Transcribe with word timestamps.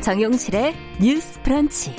정용실의 0.00 0.74
뉴스 1.00 1.40
브런치. 1.42 1.94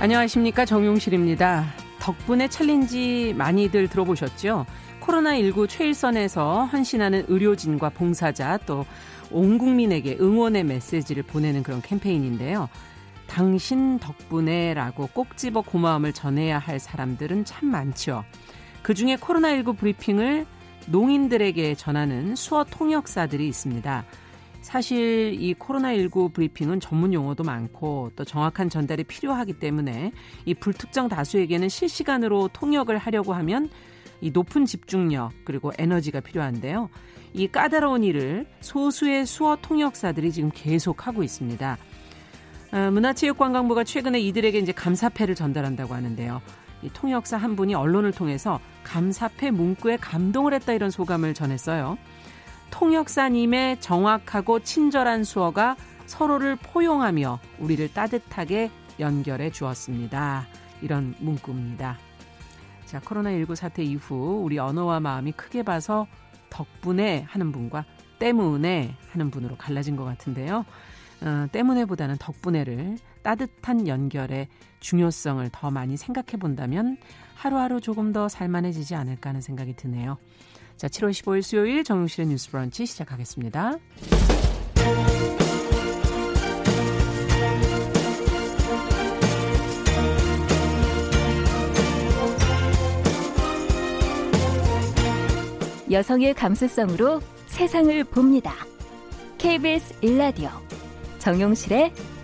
안녕하십니까. 0.00 0.64
정용실입니다. 0.64 1.64
덕분에 2.00 2.48
challenge 2.48 3.34
많이들 3.36 3.88
들어보셨죠? 3.88 4.66
코로나19 5.00 5.68
최일선에서 5.68 6.66
헌신하는 6.66 7.24
의료진과 7.28 7.90
봉사자 7.90 8.58
또 8.58 8.84
온 9.30 9.58
국민에게 9.58 10.16
응원의 10.20 10.64
메시지를 10.64 11.22
보내는 11.22 11.62
그런 11.62 11.82
캠페인인데요. 11.82 12.68
당신 13.26 13.98
덕분에 13.98 14.74
라고 14.74 15.08
꼭 15.12 15.36
집어 15.36 15.62
고마움을 15.62 16.12
전해야 16.12 16.58
할 16.58 16.78
사람들은 16.78 17.44
참 17.44 17.68
많죠. 17.68 18.24
그 18.82 18.94
중에 18.94 19.16
코로나19 19.16 19.76
브리핑을 19.78 20.46
농인들에게 20.86 21.74
전하는 21.74 22.36
수어 22.36 22.64
통역사들이 22.64 23.46
있습니다. 23.48 24.04
사실 24.62 25.36
이 25.40 25.54
코로나19 25.54 26.32
브리핑은 26.32 26.80
전문 26.80 27.14
용어도 27.14 27.44
많고 27.44 28.10
또 28.16 28.24
정확한 28.24 28.68
전달이 28.68 29.04
필요하기 29.04 29.60
때문에 29.60 30.10
이 30.44 30.54
불특정 30.54 31.08
다수에게는 31.08 31.68
실시간으로 31.68 32.48
통역을 32.52 32.98
하려고 32.98 33.32
하면 33.34 33.70
이 34.20 34.30
높은 34.30 34.64
집중력 34.64 35.32
그리고 35.44 35.72
에너지가 35.78 36.20
필요한데요. 36.20 36.88
이 37.32 37.46
까다로운 37.46 38.02
일을 38.02 38.46
소수의 38.60 39.26
수어 39.26 39.56
통역사들이 39.62 40.32
지금 40.32 40.50
계속 40.52 41.06
하고 41.06 41.22
있습니다. 41.22 41.78
어, 42.72 42.90
문화체육관광부가 42.90 43.84
최근에 43.84 44.18
이들에게 44.20 44.58
이제 44.58 44.72
감사패를 44.72 45.34
전달한다고 45.34 45.94
하는데요. 45.94 46.40
이 46.82 46.90
통역사 46.92 47.36
한 47.36 47.56
분이 47.56 47.74
언론을 47.74 48.12
통해서 48.12 48.60
감사패 48.84 49.50
문구에 49.50 49.96
감동을 49.96 50.54
했다 50.54 50.72
이런 50.72 50.90
소감을 50.90 51.34
전했어요. 51.34 51.98
통역사님의 52.70 53.80
정확하고 53.80 54.60
친절한 54.60 55.24
수어가 55.24 55.76
서로를 56.06 56.56
포용하며 56.56 57.38
우리를 57.58 57.92
따뜻하게 57.92 58.70
연결해 59.00 59.50
주었습니다. 59.50 60.46
이런 60.82 61.14
문구입니다. 61.18 61.98
자, 62.84 63.00
코로나19 63.00 63.54
사태 63.56 63.82
이후 63.82 64.42
우리 64.44 64.58
언어와 64.58 65.00
마음이 65.00 65.32
크게 65.32 65.62
봐서 65.62 66.06
덕분에 66.50 67.24
하는 67.28 67.50
분과 67.50 67.84
때문에 68.18 68.94
하는 69.10 69.30
분으로 69.30 69.56
갈라진 69.56 69.96
것 69.96 70.04
같은데요. 70.04 70.64
어, 71.22 71.46
때문에보다는 71.50 72.16
덕분에를 72.18 72.98
따뜻한 73.26 73.88
연결의 73.88 74.46
중요성을 74.78 75.50
더 75.50 75.68
많이 75.72 75.96
생각해 75.96 76.38
본다면 76.38 76.96
하루하루 77.34 77.80
조금 77.80 78.12
더 78.12 78.28
살만해지지 78.28 78.94
않을까 78.94 79.30
하는 79.30 79.40
생각이 79.40 79.74
드네요. 79.74 80.16
자, 80.76 80.86
7월 80.86 81.10
15일 81.10 81.42
수요일 81.42 81.82
정용실의 81.82 82.28
뉴스 82.28 82.48
브런치 82.52 82.86
시작하겠습니다. 82.86 83.78
여성의 95.90 96.34
감수성으로 96.34 97.20
세상을 97.46 98.04
봅니다. 98.04 98.54
KBS 99.38 99.94
일라디오 100.02 100.50
정용실의 101.18 101.92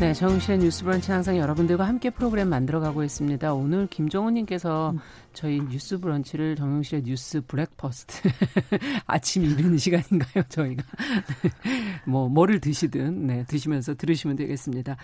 네, 0.00 0.14
정실의 0.14 0.60
뉴스 0.60 0.82
브런치 0.82 1.12
항상 1.12 1.36
여러분들과 1.36 1.86
함께 1.86 2.08
프로그램 2.08 2.48
만들어가고 2.48 3.04
있습니다. 3.04 3.52
오늘 3.52 3.86
김정훈님께서 3.86 4.92
음. 4.92 4.98
저희 5.32 5.60
뉴스 5.60 5.98
브런치를 5.98 6.56
정용실의 6.56 7.04
뉴스 7.04 7.40
breakfast 7.46 8.28
아침 9.06 9.44
이르는 9.44 9.78
시간인가요? 9.78 10.44
저희가 10.48 10.82
뭐 12.04 12.28
뭐를 12.28 12.60
드시든 12.60 13.26
네 13.26 13.44
드시면서 13.46 13.94
들으시면 13.94 14.36
되겠습니다. 14.36 14.96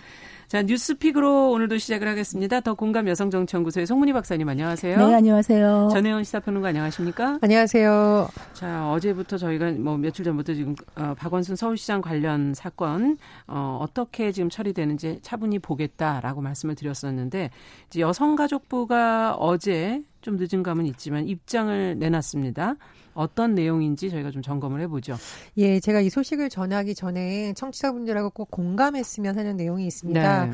자 0.47 0.61
뉴스 0.63 1.01
pick으로 1.01 1.51
오늘도 1.51 1.77
시작을 1.77 2.07
하겠습니다. 2.07 2.59
더 2.59 2.73
공감 2.73 3.07
여성정치연구소의 3.07 3.85
송문희 3.85 4.13
박사님 4.13 4.47
안녕하세요. 4.49 4.97
네 4.97 5.15
안녕하세요. 5.15 5.89
전혜원 5.91 6.23
시사평론가 6.23 6.69
안녕하십니까? 6.69 7.39
안녕하세요. 7.41 8.29
자 8.53 8.91
어제부터 8.91 9.37
저희가 9.37 9.71
뭐 9.71 9.97
며칠 9.97 10.25
전부터 10.25 10.53
지금 10.53 10.75
어, 10.95 11.13
박원순 11.17 11.55
서울시장 11.55 12.01
관련 12.01 12.53
사건 12.53 13.17
어, 13.47 13.79
어떻게 13.81 14.31
지금 14.31 14.49
처리되는 14.49 14.86
지 14.95 15.19
차분히 15.21 15.59
보겠다라고 15.59 16.39
말씀을 16.39 16.75
드렸었는데 16.75 17.49
이제 17.87 17.99
여성가족부가 17.99 19.35
어제 19.35 20.03
좀 20.21 20.37
늦은 20.37 20.63
감은 20.63 20.85
있지만 20.85 21.27
입장을 21.27 21.97
내놨습니다. 21.99 22.75
어떤 23.13 23.55
내용인지 23.55 24.11
저희가 24.11 24.29
좀 24.29 24.41
점검을 24.43 24.79
해보죠. 24.81 25.17
예, 25.57 25.79
제가 25.79 26.01
이 26.01 26.09
소식을 26.09 26.49
전하기 26.49 26.93
전에 26.93 27.53
청취자분들하고 27.53 28.29
꼭 28.29 28.51
공감했으면 28.51 29.37
하는 29.37 29.57
내용이 29.57 29.87
있습니다. 29.87 30.45
네. 30.45 30.51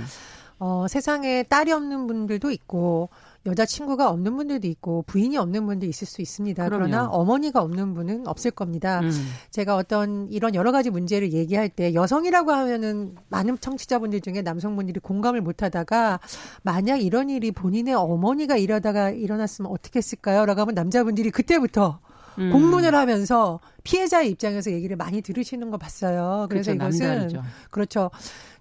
어, 0.59 0.87
세상에 0.87 1.43
딸이 1.43 1.73
없는 1.73 2.07
분들도 2.07 2.49
있고 2.51 3.09
여자친구가 3.45 4.09
없는 4.09 4.37
분들도 4.37 4.67
있고 4.67 5.03
부인이 5.05 5.37
없는 5.37 5.65
분도 5.65 5.85
있을 5.85 6.07
수 6.07 6.21
있습니다. 6.21 6.63
그럼요. 6.65 6.85
그러나 6.85 7.07
어머니가 7.07 7.61
없는 7.61 7.93
분은 7.93 8.27
없을 8.27 8.51
겁니다. 8.51 9.01
음. 9.01 9.11
제가 9.51 9.75
어떤 9.75 10.29
이런 10.29 10.55
여러 10.55 10.71
가지 10.71 10.89
문제를 10.89 11.33
얘기할 11.33 11.69
때 11.69 11.93
여성이라고 11.93 12.51
하면은 12.51 13.15
많은 13.29 13.59
청취자분들 13.59 14.21
중에 14.21 14.41
남성분들이 14.41 14.99
공감을 15.01 15.41
못 15.41 15.61
하다가 15.61 16.19
만약 16.61 17.01
이런 17.01 17.29
일이 17.29 17.51
본인의 17.51 17.93
어머니가 17.95 18.55
이러다가 18.57 19.09
일어났으면 19.09 19.69
어떻게 19.71 19.97
했을까요? 19.97 20.45
라고 20.45 20.61
하면 20.61 20.75
남자분들이 20.75 21.29
그때부터 21.31 21.99
음. 22.39 22.51
공문을 22.51 22.95
하면서 22.95 23.59
피해자의 23.83 24.29
입장에서 24.31 24.71
얘기를 24.71 24.95
많이 24.95 25.21
들으시는 25.21 25.69
거 25.69 25.77
봤어요. 25.77 26.47
그래서 26.49 26.71
그렇죠, 26.71 26.85
이것은 26.85 27.07
남다르죠. 27.07 27.43
그렇죠. 27.69 28.11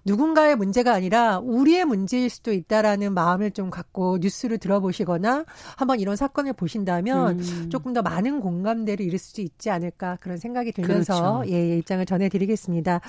누군가의 0.05 0.55
문제가 0.55 0.93
아니라 0.93 1.39
우리의 1.39 1.85
문제일 1.85 2.29
수도 2.29 2.51
있다라는 2.51 3.13
마음을 3.13 3.51
좀 3.51 3.69
갖고 3.69 4.17
뉴스를 4.19 4.57
들어보시거나 4.57 5.45
한번 5.77 5.99
이런 5.99 6.15
사건을 6.17 6.53
보신다면 6.53 7.39
음. 7.39 7.69
조금 7.69 7.93
더 7.93 8.01
많은 8.01 8.41
공감대를 8.41 9.05
이룰 9.05 9.17
수 9.17 9.39
있지 9.39 9.69
않을까 9.69 10.17
그런 10.19 10.37
생각이 10.37 10.73
들면서 10.73 11.43
그렇죠. 11.43 11.51
예, 11.51 11.71
예, 11.71 11.77
입장을 11.77 12.05
전해드리겠습니다. 12.05 12.99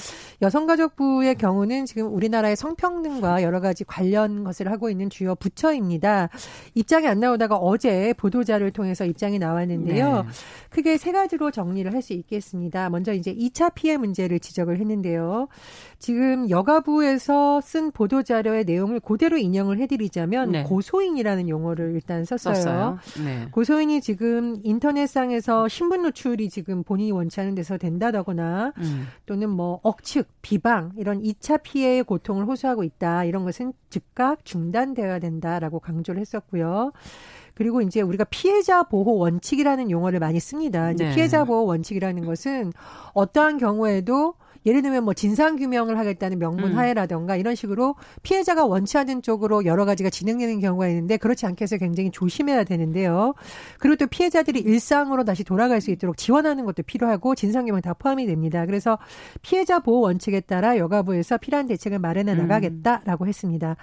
여성가족부의 0.42 1.34
경우는 1.34 1.86
지금 1.86 2.14
우리나라의 2.14 2.54
성평등과 2.54 3.42
여러 3.42 3.60
가지 3.60 3.82
관련 3.82 4.44
것을 4.44 4.70
하고 4.70 4.90
있는 4.90 5.10
주요 5.10 5.34
부처입니다. 5.34 6.28
입장이 6.74 7.08
안 7.08 7.18
나오다가 7.18 7.56
어제 7.56 8.12
보도자를 8.16 8.70
통해서 8.70 9.04
입장이 9.04 9.40
나왔는데요. 9.40 10.22
네. 10.22 10.28
크게 10.70 10.96
세 10.96 11.10
가지로 11.10 11.50
정리를 11.50 11.92
할 11.92 12.04
수 12.04 12.12
있겠습니다. 12.12 12.90
먼저 12.90 13.12
이제 13.12 13.34
2차 13.34 13.72
피해 13.74 13.96
문제를 13.96 14.38
지적을 14.38 14.78
했는데요. 14.78 15.48
지금 15.98 16.48
여가 16.50 16.80
부에서 16.84 17.60
쓴 17.60 17.90
보도 17.90 18.22
자료의 18.22 18.64
내용을 18.64 19.00
그대로 19.00 19.36
인용을 19.36 19.78
해드리자면 19.78 20.52
네. 20.52 20.62
고소인이라는 20.64 21.48
용어를 21.48 21.92
일단 21.94 22.24
썼어요. 22.24 22.54
썼어요. 22.54 22.98
네. 23.24 23.48
고소인이 23.50 24.00
지금 24.00 24.60
인터넷상에서 24.62 25.68
신분 25.68 26.02
노출이 26.02 26.50
지금 26.50 26.82
본인이 26.82 27.10
원치 27.10 27.40
않은 27.40 27.54
데서 27.54 27.78
된다거나 27.78 28.72
음. 28.78 29.06
또는 29.26 29.50
뭐 29.50 29.80
억측, 29.82 30.28
비방 30.42 30.92
이런 30.96 31.22
2차 31.22 31.62
피해의 31.62 32.04
고통을 32.04 32.44
호소하고 32.44 32.84
있다 32.84 33.24
이런 33.24 33.44
것은 33.44 33.72
즉각 33.88 34.44
중단되어야 34.44 35.18
된다라고 35.18 35.80
강조를 35.80 36.20
했었고요. 36.20 36.92
그리고 37.54 37.80
이제 37.80 38.00
우리가 38.00 38.24
피해자 38.24 38.82
보호 38.82 39.16
원칙이라는 39.16 39.90
용어를 39.90 40.18
많이 40.18 40.40
씁니다. 40.40 40.90
이제 40.90 41.04
네. 41.08 41.14
피해자 41.14 41.44
보호 41.44 41.64
원칙이라는 41.64 42.26
것은 42.26 42.72
어떠한 43.14 43.58
경우에도 43.58 44.34
예를 44.66 44.82
들면 44.82 45.04
뭐 45.04 45.14
진상 45.14 45.56
규명을 45.56 45.98
하겠다는 45.98 46.38
명분 46.38 46.72
음. 46.72 46.78
하에라던가 46.78 47.36
이런 47.36 47.54
식으로 47.54 47.96
피해자가 48.22 48.64
원치 48.64 48.98
않은 48.98 49.22
쪽으로 49.22 49.64
여러 49.64 49.84
가지가 49.84 50.10
진행되는 50.10 50.60
경우가 50.60 50.88
있는데 50.88 51.16
그렇지 51.16 51.46
않게 51.46 51.62
해서 51.64 51.76
굉장히 51.76 52.10
조심해야 52.10 52.64
되는데요. 52.64 53.34
그리고 53.78 53.96
또 53.96 54.06
피해자들이 54.06 54.60
일상으로 54.60 55.24
다시 55.24 55.44
돌아갈 55.44 55.80
수 55.80 55.90
있도록 55.90 56.16
지원하는 56.16 56.64
것도 56.64 56.82
필요하고 56.82 57.34
진상 57.34 57.66
규명 57.66 57.80
다 57.80 57.94
포함이 57.94 58.26
됩니다. 58.26 58.64
그래서 58.66 58.98
피해자 59.42 59.78
보호 59.78 60.00
원칙에 60.00 60.40
따라 60.40 60.78
여가부에서 60.78 61.38
필요한 61.38 61.66
대책을 61.66 61.98
마련해 61.98 62.32
음. 62.32 62.38
나가겠다라고 62.38 63.26
했습니다. 63.26 63.76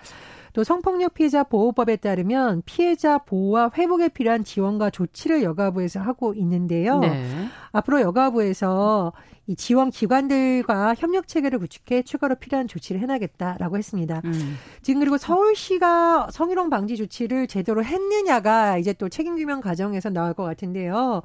또 0.54 0.64
성폭력 0.64 1.14
피해자 1.14 1.44
보호법에 1.44 1.98
따르면 1.98 2.64
피해자 2.66 3.18
보호와 3.20 3.72
회복에 3.78 4.10
필요한 4.10 4.44
지원과 4.44 4.90
조치를 4.90 5.44
여가부에서 5.44 6.00
하고 6.00 6.34
있는데요. 6.34 7.00
네. 7.00 7.24
앞으로 7.72 8.02
여가부에서 8.02 9.14
이 9.48 9.56
지원 9.56 9.90
기관들과 9.90 10.94
협력 10.96 11.28
체계를 11.28 11.60
구축해 11.60 12.04
추가로 12.04 12.36
필요한 12.36 12.68
조치를 12.68 13.02
해나겠다라고 13.02 13.78
했습니다. 13.78 14.22
음. 14.24 14.58
지금 14.82 15.00
그리고 15.00 15.18
서울시가 15.18 16.30
성희롱 16.32 16.70
방지 16.70 16.96
조치를 16.96 17.48
제대로 17.48 17.84
했느냐가 17.84 18.78
이제 18.78 18.94
또 18.94 19.10
책임 19.10 19.36
규명 19.36 19.60
과정에서 19.60 20.10
나올 20.10 20.34
것 20.34 20.44
같은데요. 20.44 21.24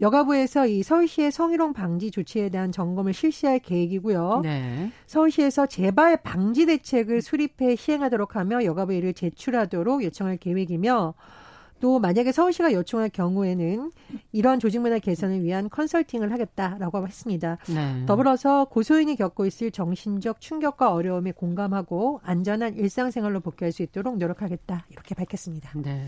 여가부에서 0.00 0.66
이 0.66 0.82
서울시의 0.82 1.30
성희롱 1.30 1.72
방지 1.72 2.10
조치에 2.10 2.48
대한 2.48 2.72
점검을 2.72 3.12
실시할 3.12 3.58
계획이고요. 3.58 4.40
네. 4.42 4.90
서울시에서 5.06 5.66
재발 5.66 6.16
방지 6.16 6.66
대책을 6.66 7.20
수립해 7.20 7.76
시행하도록 7.76 8.34
하며 8.34 8.64
여가부 8.68 8.94
이를 8.94 9.12
제출하도록 9.12 10.04
요청할 10.04 10.36
계획이며 10.36 11.14
또 11.80 11.98
만약에 11.98 12.32
서울시가 12.32 12.72
요청할 12.72 13.10
경우에는 13.10 13.92
이러한 14.32 14.58
조직 14.58 14.80
문화 14.80 14.98
개선을 14.98 15.42
위한 15.42 15.68
컨설팅을 15.70 16.32
하겠다라고 16.32 17.06
했습니다. 17.06 17.58
네. 17.72 18.04
더불어서 18.06 18.64
고소인이 18.66 19.14
겪고 19.16 19.46
있을 19.46 19.70
정신적 19.70 20.40
충격과 20.40 20.92
어려움에 20.92 21.32
공감하고 21.32 22.20
안전한 22.24 22.74
일상생활로 22.76 23.40
복귀할 23.40 23.72
수 23.72 23.82
있도록 23.82 24.18
노력하겠다 24.18 24.86
이렇게 24.90 25.14
밝혔습니다. 25.14 25.70
네. 25.76 26.04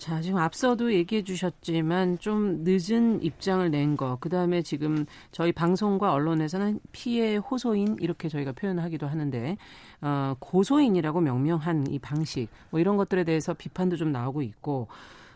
자, 0.00 0.22
지금 0.22 0.38
앞서도 0.38 0.94
얘기해 0.94 1.24
주셨지만 1.24 2.18
좀 2.20 2.64
늦은 2.64 3.22
입장을 3.22 3.70
낸 3.70 3.98
거, 3.98 4.16
그 4.18 4.30
다음에 4.30 4.62
지금 4.62 5.04
저희 5.30 5.52
방송과 5.52 6.14
언론에서는 6.14 6.80
피해 6.90 7.36
호소인 7.36 7.98
이렇게 8.00 8.30
저희가 8.30 8.52
표현하기도 8.52 9.06
하는데, 9.06 9.58
어, 10.00 10.34
고소인이라고 10.38 11.20
명명한 11.20 11.88
이 11.90 11.98
방식, 11.98 12.48
뭐 12.70 12.80
이런 12.80 12.96
것들에 12.96 13.24
대해서 13.24 13.52
비판도 13.52 13.96
좀 13.96 14.10
나오고 14.10 14.40
있고, 14.40 14.88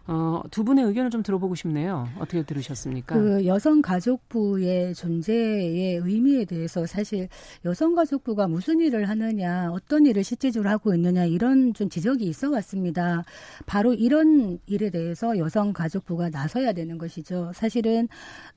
어, 0.07 0.43
두 0.51 0.65
분의 0.65 0.85
의견을 0.85 1.11
좀 1.11 1.23
들어보고 1.23 1.55
싶네요. 1.55 2.07
어떻게 2.19 2.43
들으셨습니까? 2.43 3.15
그 3.15 3.47
여성가족부의 3.47 4.95
존재의 4.95 5.97
의미에 6.05 6.45
대해서 6.45 6.85
사실 6.87 7.29
여성가족부가 7.65 8.47
무슨 8.49 8.81
일을 8.81 9.09
하느냐, 9.09 9.71
어떤 9.73 10.05
일을 10.05 10.23
실제적으로 10.23 10.69
하고 10.69 10.95
있느냐, 10.95 11.25
이런 11.25 11.73
좀 11.73 11.89
지적이 11.89 12.27
있어 12.27 12.51
왔습니다. 12.51 13.25
바로 13.65 13.95
이런 13.95 14.59
일에 14.67 14.91
대해서 14.91 15.39
여성가족부가 15.39 16.29
나서야 16.29 16.73
되는 16.75 16.99
것이죠. 16.99 17.53
사실은 17.55 18.09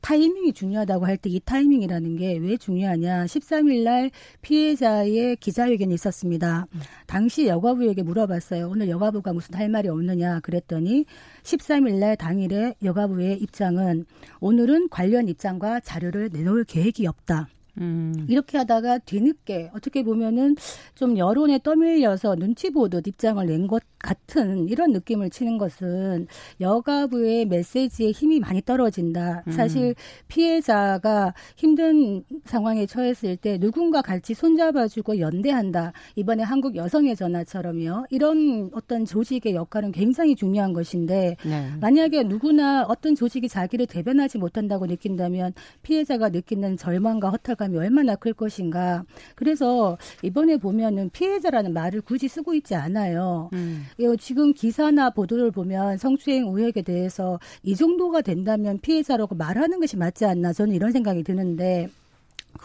타이밍이 0.02 0.52
중요하다고 0.54 1.06
할 1.06 1.18
때 1.18 1.30
이 1.30 1.40
타이밍이라는 1.40 2.18
게 2.18 2.38
왜 2.40 2.58
중요하냐. 2.58 3.26
13일 3.26 3.84
날 3.84 4.12
피해자의 4.42 5.36
기자회견이 5.38 5.94
있었습니다. 5.94 6.66
당시 7.06 7.48
여가부에게 7.48 8.04
물어봤어요. 8.04 8.68
오늘 8.70 8.90
여가부가 8.90 9.34
무슨 9.34 9.56
할 9.56 9.70
말이 9.70 9.88
없느냐 9.90 10.40
그랬더니 10.42 11.06
13일 11.48 12.00
날 12.00 12.18
당일에 12.18 12.76
여가부의 12.84 13.38
입장은 13.42 14.06
오늘은 14.42 14.90
관련 14.90 15.30
입장과 15.30 15.80
자료를 15.80 16.30
내놓을 16.34 16.66
계획이 16.66 17.08
없다. 17.08 17.48
음. 17.80 18.26
이렇게 18.28 18.58
하다가 18.58 19.00
뒤늦게 19.00 19.72
어떻게 19.76 20.04
보면은 20.04 20.56
좀 20.96 21.18
여론에 21.18 21.60
떠밀려서 21.60 22.36
눈치 22.36 22.70
보듯 22.72 23.08
입장을 23.08 23.46
낸 23.46 23.68
것 23.68 23.84
같은 24.00 24.68
이런 24.70 24.92
느낌을 24.92 25.30
치는 25.30 25.58
것은 25.58 26.28
여가부의 26.62 27.46
메시지에 27.46 28.12
힘이 28.12 28.40
많이 28.40 28.62
떨어진다. 28.62 29.44
음. 29.48 29.52
사실 29.52 29.96
피해자가 30.28 31.34
힘든 31.56 32.24
상황에 32.46 32.86
처했을 32.86 33.36
때 33.38 33.58
누군가 33.58 34.02
같이 34.02 34.34
손잡아주고 34.34 35.20
연대한다. 35.20 35.94
이번에 36.16 36.44
한국 36.44 36.76
여성의 36.76 37.16
전화처럼요. 37.16 38.06
이런 38.10 38.70
어떤 38.74 39.06
조직의 39.06 39.56
역할은 39.56 39.92
굉장히 39.92 40.36
중요한 40.36 40.74
것인데 40.74 41.36
네. 41.44 41.72
만약에 41.82 42.24
누구나 42.24 42.84
어떤 42.88 43.16
조직이 43.16 43.50
자기를 43.50 43.88
대변하지 43.88 44.38
못한다고 44.38 44.86
느낀다면 44.86 45.54
피해자가 45.82 46.30
느끼는 46.30 46.78
절망과 46.78 47.30
허탈감 47.30 47.67
부담이 47.68 47.78
얼마나 47.78 48.16
클 48.16 48.34
것인가. 48.34 49.04
그래서 49.36 49.98
이번에 50.24 50.58
보면은 50.58 51.10
피해자라는 51.12 51.74
말을 51.74 52.02
굳이 52.02 52.28
쓰고 52.28 52.54
있지 52.56 52.74
않아요. 52.76 53.50
음. 53.54 53.86
지금 54.20 54.54
기사나 54.54 55.12
보도를 55.12 55.52
보면 55.52 55.98
성추행 55.98 56.48
의혹에 56.48 56.82
대해서 56.82 57.40
이 57.64 57.76
정도가 57.76 58.22
된다면 58.22 58.80
피해자라고 58.82 59.36
말하는 59.36 59.80
것이 59.80 59.98
맞지 59.98 60.26
않나 60.26 60.54
저는 60.54 60.74
이런 60.74 60.92
생각이 60.92 61.24
드는데 61.24 61.90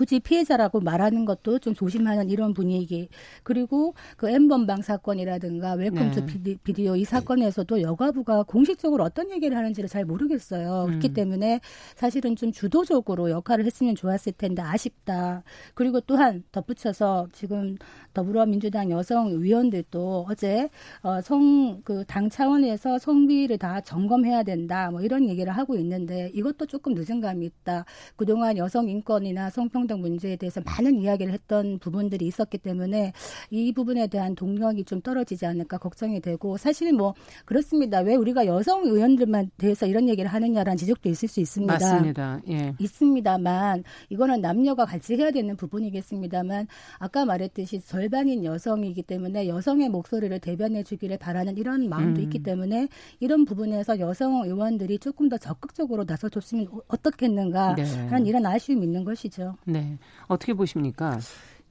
굳이 0.03 0.19
피해자라고 0.19 0.81
말하는 0.81 1.25
것도 1.25 1.61
좀 1.61 1.75
조심하는 1.75 2.29
이런 2.29 2.55
분위기. 2.55 3.09
그리고 3.45 3.95
그 4.17 4.29
n번방 4.29 4.83
사건이라든가 4.83 5.75
Welcome 5.75 6.11
to 6.11 6.27
네. 6.43 6.57
비디오 6.65 6.97
이 6.97 7.05
사건에서도 7.05 7.83
여가부가 7.83 8.43
공식적으로 8.43 9.05
어떤 9.05 9.31
얘기를 9.31 9.57
하는지를 9.57 9.89
잘 9.89 10.05
모르겠어요. 10.05 10.87
음. 10.87 10.87
그렇기 10.89 11.15
때문에 11.15 11.61
사실은 11.95 12.35
좀 12.35 12.51
주도적으로 12.51 13.31
역할을 13.31 13.65
했으면 13.65 13.95
좋았을 13.95 14.33
텐데 14.33 14.61
아쉽다. 14.61 15.45
그리고 15.75 16.01
또한 16.01 16.43
덧붙여서 16.51 17.29
지금 17.31 17.77
더불어민주당 18.13 18.91
여성 18.91 19.29
의원들도 19.29 20.27
어제 20.29 20.69
어, 21.03 21.21
성그 21.21 22.07
당 22.09 22.29
차원에서 22.29 22.99
성비를 22.99 23.59
다 23.59 23.81
점검해야 23.81 24.43
된다. 24.43 24.91
뭐 24.91 25.01
이런 25.01 25.29
얘기를 25.29 25.53
하고 25.53 25.77
있는데 25.77 26.33
이것도 26.35 26.67
조금 26.67 26.95
늦은 26.95 27.21
감이 27.21 27.47
있다. 27.47 27.85
그동안 28.17 28.57
여성 28.57 28.89
인권이나 28.89 29.49
성평등 29.51 29.92
문제에 30.01 30.37
대해서 30.37 30.61
많은 30.65 31.01
이야기를 31.01 31.33
했던 31.33 31.79
부분들이 31.79 32.27
있었기 32.27 32.59
때문에 32.59 33.13
이 33.51 33.73
부분에 33.73 34.07
대한 34.09 34.35
동력이 34.35 34.85
좀 34.85 35.01
떨어지지 35.01 35.47
않을까 35.47 35.79
걱정이 35.79 36.21
되고 36.21 36.57
사실 36.57 36.93
뭐 36.93 37.15
그렇습니다. 37.47 38.01
왜 38.01 38.15
우리가 38.15 38.47
여성 38.47 38.85
의원들만 38.85 39.51
대해서 39.57 39.87
이런 39.87 40.09
얘기를 40.09 40.31
하느냐라는 40.31 40.77
지적도 40.77 41.09
있을 41.09 41.29
수 41.29 41.41
있습니다. 41.41 41.73
맞습니다. 41.73 42.41
예. 42.51 42.75
있습니다만 42.79 43.85
이거는 44.11 44.41
남녀가 44.41 44.85
같이 44.85 45.17
해야 45.17 45.31
되는 45.31 45.57
부분이겠습니다만 45.57 46.67
아까 46.99 47.25
말했듯이 47.25 47.81
저 47.81 48.03
절반인 48.03 48.45
여성이기 48.45 49.03
때문에 49.03 49.47
여성의 49.47 49.89
목소리를 49.89 50.37
대변해 50.41 50.83
주기를 50.83 51.19
바라는 51.19 51.57
이런 51.57 51.89
마음도 51.89 52.21
음. 52.21 52.25
있기 52.25 52.43
때문에 52.43 52.89
이런 53.21 53.45
부분에서 53.45 54.01
여성 54.01 54.43
의원들이 54.45 54.99
조금 54.99 55.29
더 55.29 55.39
적극적으로 55.39 56.03
나서줬으면 56.03 56.67
어떻겠는가 56.89 57.77
네. 57.77 57.85
하는 57.85 58.27
이런 58.27 58.45
아쉬움이 58.45 58.85
있는 58.85 59.05
것이죠. 59.05 59.55
네. 59.73 59.99
어떻게 60.27 60.53
보십니까? 60.53 61.19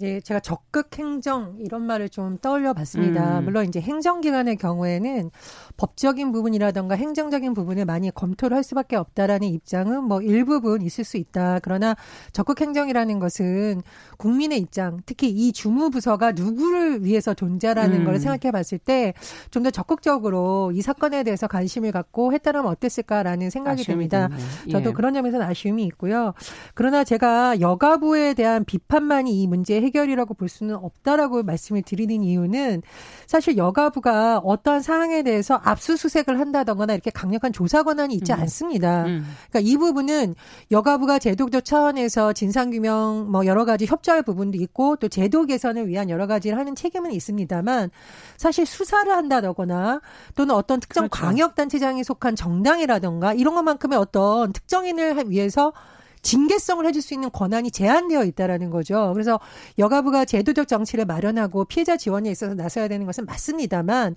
예, 0.01 0.19
제가 0.19 0.39
적극 0.39 0.97
행정 0.99 1.55
이런 1.59 1.83
말을 1.83 2.09
좀 2.09 2.37
떠올려 2.37 2.73
봤습니다. 2.73 3.39
음. 3.39 3.45
물론 3.45 3.65
이제 3.65 3.79
행정기관의 3.79 4.57
경우에는 4.57 5.31
법적인 5.77 6.31
부분이라던가 6.31 6.95
행정적인 6.95 7.53
부분을 7.53 7.85
많이 7.85 8.11
검토를 8.11 8.57
할 8.57 8.63
수밖에 8.63 8.95
없다라는 8.95 9.47
입장은 9.47 10.03
뭐 10.03 10.21
일부분 10.21 10.81
있을 10.81 11.03
수 11.03 11.17
있다. 11.17 11.59
그러나 11.61 11.95
적극 12.33 12.59
행정이라는 12.61 13.19
것은 13.19 13.81
국민의 14.17 14.59
입장, 14.59 14.99
특히 15.05 15.29
이 15.29 15.51
주무부서가 15.53 16.33
누구를 16.33 17.03
위해서 17.05 17.33
존재하라는 17.33 18.01
음. 18.01 18.05
걸 18.05 18.19
생각해 18.19 18.51
봤을 18.51 18.77
때 18.77 19.13
좀 19.49 19.61
더 19.61 19.69
적극적으로 19.69 20.71
이 20.73 20.81
사건에 20.81 21.23
대해서 21.23 21.47
관심을 21.47 21.91
갖고 21.91 22.33
했다면 22.33 22.65
어땠을까라는 22.65 23.51
생각이 23.51 23.83
듭니다. 23.83 24.27
예. 24.67 24.71
저도 24.71 24.93
그런 24.93 25.13
점에서는 25.13 25.45
아쉬움이 25.45 25.83
있고요. 25.85 26.33
그러나 26.73 27.03
제가 27.03 27.59
여가부에 27.59 28.33
대한 28.33 28.65
비판만이 28.65 29.39
이 29.41 29.45
문제의 29.47 29.83
해결이라고 29.91 30.33
볼 30.33 30.49
수는 30.49 30.75
없다라고 30.75 31.43
말씀을 31.43 31.81
드리는 31.83 32.23
이유는 32.23 32.81
사실 33.27 33.57
여가부가 33.57 34.39
어떠한 34.39 34.81
사항에 34.81 35.23
대해서 35.23 35.59
압수수색을 35.63 36.39
한다던거나 36.39 36.93
이렇게 36.93 37.11
강력한 37.11 37.53
조사 37.53 37.83
권한이 37.83 38.15
있지 38.15 38.31
음. 38.31 38.39
않습니다. 38.39 39.05
음. 39.05 39.25
그러니까 39.49 39.59
이 39.69 39.77
부분은 39.77 40.35
여가부가 40.71 41.19
제도적 41.19 41.65
차원에서 41.65 42.33
진상규명 42.33 43.27
뭐 43.29 43.45
여러 43.45 43.65
가지 43.65 43.85
협조할 43.85 44.23
부분도 44.23 44.57
있고 44.59 44.95
또 44.95 45.07
제도 45.07 45.45
개선을 45.45 45.87
위한 45.87 46.09
여러 46.09 46.27
가지를 46.27 46.57
하는 46.57 46.75
책임은 46.75 47.11
있습니다만 47.11 47.91
사실 48.37 48.65
수사를 48.65 49.11
한다거나 49.11 50.01
또는 50.35 50.55
어떤 50.55 50.79
특정 50.79 51.07
그렇죠. 51.09 51.25
광역단체장에 51.25 52.03
속한 52.03 52.35
정당이라던가 52.35 53.33
이런 53.33 53.55
것만큼의 53.55 53.99
어떤 53.99 54.53
특정인을 54.53 55.29
위해서 55.29 55.73
징계성을 56.21 56.85
해줄 56.85 57.01
수 57.01 57.13
있는 57.13 57.29
권한이 57.31 57.71
제한되어 57.71 58.23
있다라는 58.25 58.69
거죠. 58.69 59.11
그래서 59.13 59.39
여가부가 59.79 60.25
제도적 60.25 60.67
정치를 60.67 61.05
마련하고 61.05 61.65
피해자 61.65 61.97
지원에 61.97 62.29
있어서 62.29 62.53
나서야 62.53 62.87
되는 62.87 63.05
것은 63.05 63.25
맞습니다만 63.25 64.15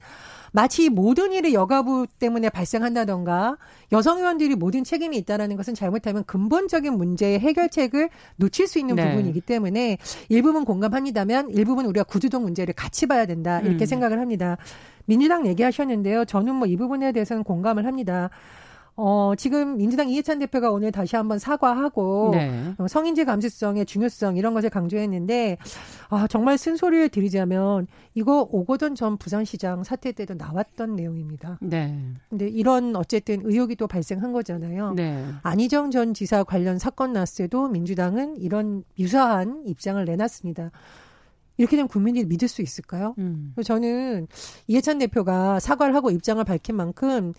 마치 0.52 0.88
모든 0.88 1.32
일이 1.32 1.52
여가부 1.54 2.06
때문에 2.20 2.48
발생한다던가 2.48 3.56
여성 3.90 4.18
의원들이 4.18 4.54
모든 4.54 4.84
책임이 4.84 5.16
있다라는 5.16 5.56
것은 5.56 5.74
잘못하면 5.74 6.22
근본적인 6.24 6.92
문제의 6.92 7.40
해결책을 7.40 8.10
놓칠 8.36 8.68
수 8.68 8.78
있는 8.78 8.94
네. 8.94 9.10
부분이기 9.10 9.40
때문에 9.40 9.98
일부분 10.28 10.64
공감합니다만 10.64 11.50
일부분 11.50 11.86
우리가 11.86 12.04
구조적 12.04 12.42
문제를 12.42 12.74
같이 12.74 13.06
봐야 13.06 13.26
된다 13.26 13.60
이렇게 13.60 13.84
음. 13.84 13.86
생각을 13.86 14.20
합니다. 14.20 14.56
민주당 15.06 15.46
얘기하셨는데요. 15.46 16.24
저는 16.24 16.54
뭐 16.54 16.64
이 16.68 16.76
부분에 16.76 17.12
대해서는 17.12 17.44
공감을 17.44 17.86
합니다. 17.86 18.30
어, 18.96 19.32
지금 19.36 19.76
민주당 19.76 20.08
이해찬 20.08 20.38
대표가 20.38 20.70
오늘 20.70 20.92
다시 20.92 21.16
한번 21.16 21.38
사과하고 21.38 22.30
네. 22.32 22.74
어, 22.78 22.86
성인지 22.86 23.24
감수성의 23.24 23.86
중요성 23.86 24.36
이런 24.36 24.54
것을 24.54 24.70
강조했는데 24.70 25.58
아, 26.10 26.26
정말 26.28 26.56
쓴소리를 26.56 27.08
드리자면 27.08 27.88
이거 28.14 28.46
오거돈 28.50 28.94
전 28.94 29.16
부산시장 29.16 29.82
사태 29.82 30.12
때도 30.12 30.34
나왔던 30.34 30.94
내용입니다. 30.94 31.58
네. 31.60 31.98
근데 32.30 32.48
이런 32.48 32.94
어쨌든 32.94 33.40
의혹이 33.44 33.74
또 33.76 33.88
발생한 33.88 34.32
거잖아요. 34.32 34.92
네. 34.94 35.24
안희정 35.42 35.90
전 35.90 36.14
지사 36.14 36.44
관련 36.44 36.78
사건 36.78 37.12
났을 37.12 37.46
때도 37.46 37.68
민주당은 37.68 38.36
이런 38.36 38.84
유사한 38.98 39.64
입장을 39.66 40.04
내놨습니다. 40.04 40.70
이렇게 41.56 41.76
되면 41.76 41.88
국민들이 41.88 42.24
믿을 42.26 42.48
수 42.48 42.62
있을까요? 42.62 43.14
음. 43.18 43.54
저는 43.64 44.26
이해찬 44.66 44.98
대표가 44.98 45.60
사과를 45.60 45.94
하고 45.94 46.10
입장을 46.10 46.42
밝힌 46.44 46.76
만큼 46.76 47.32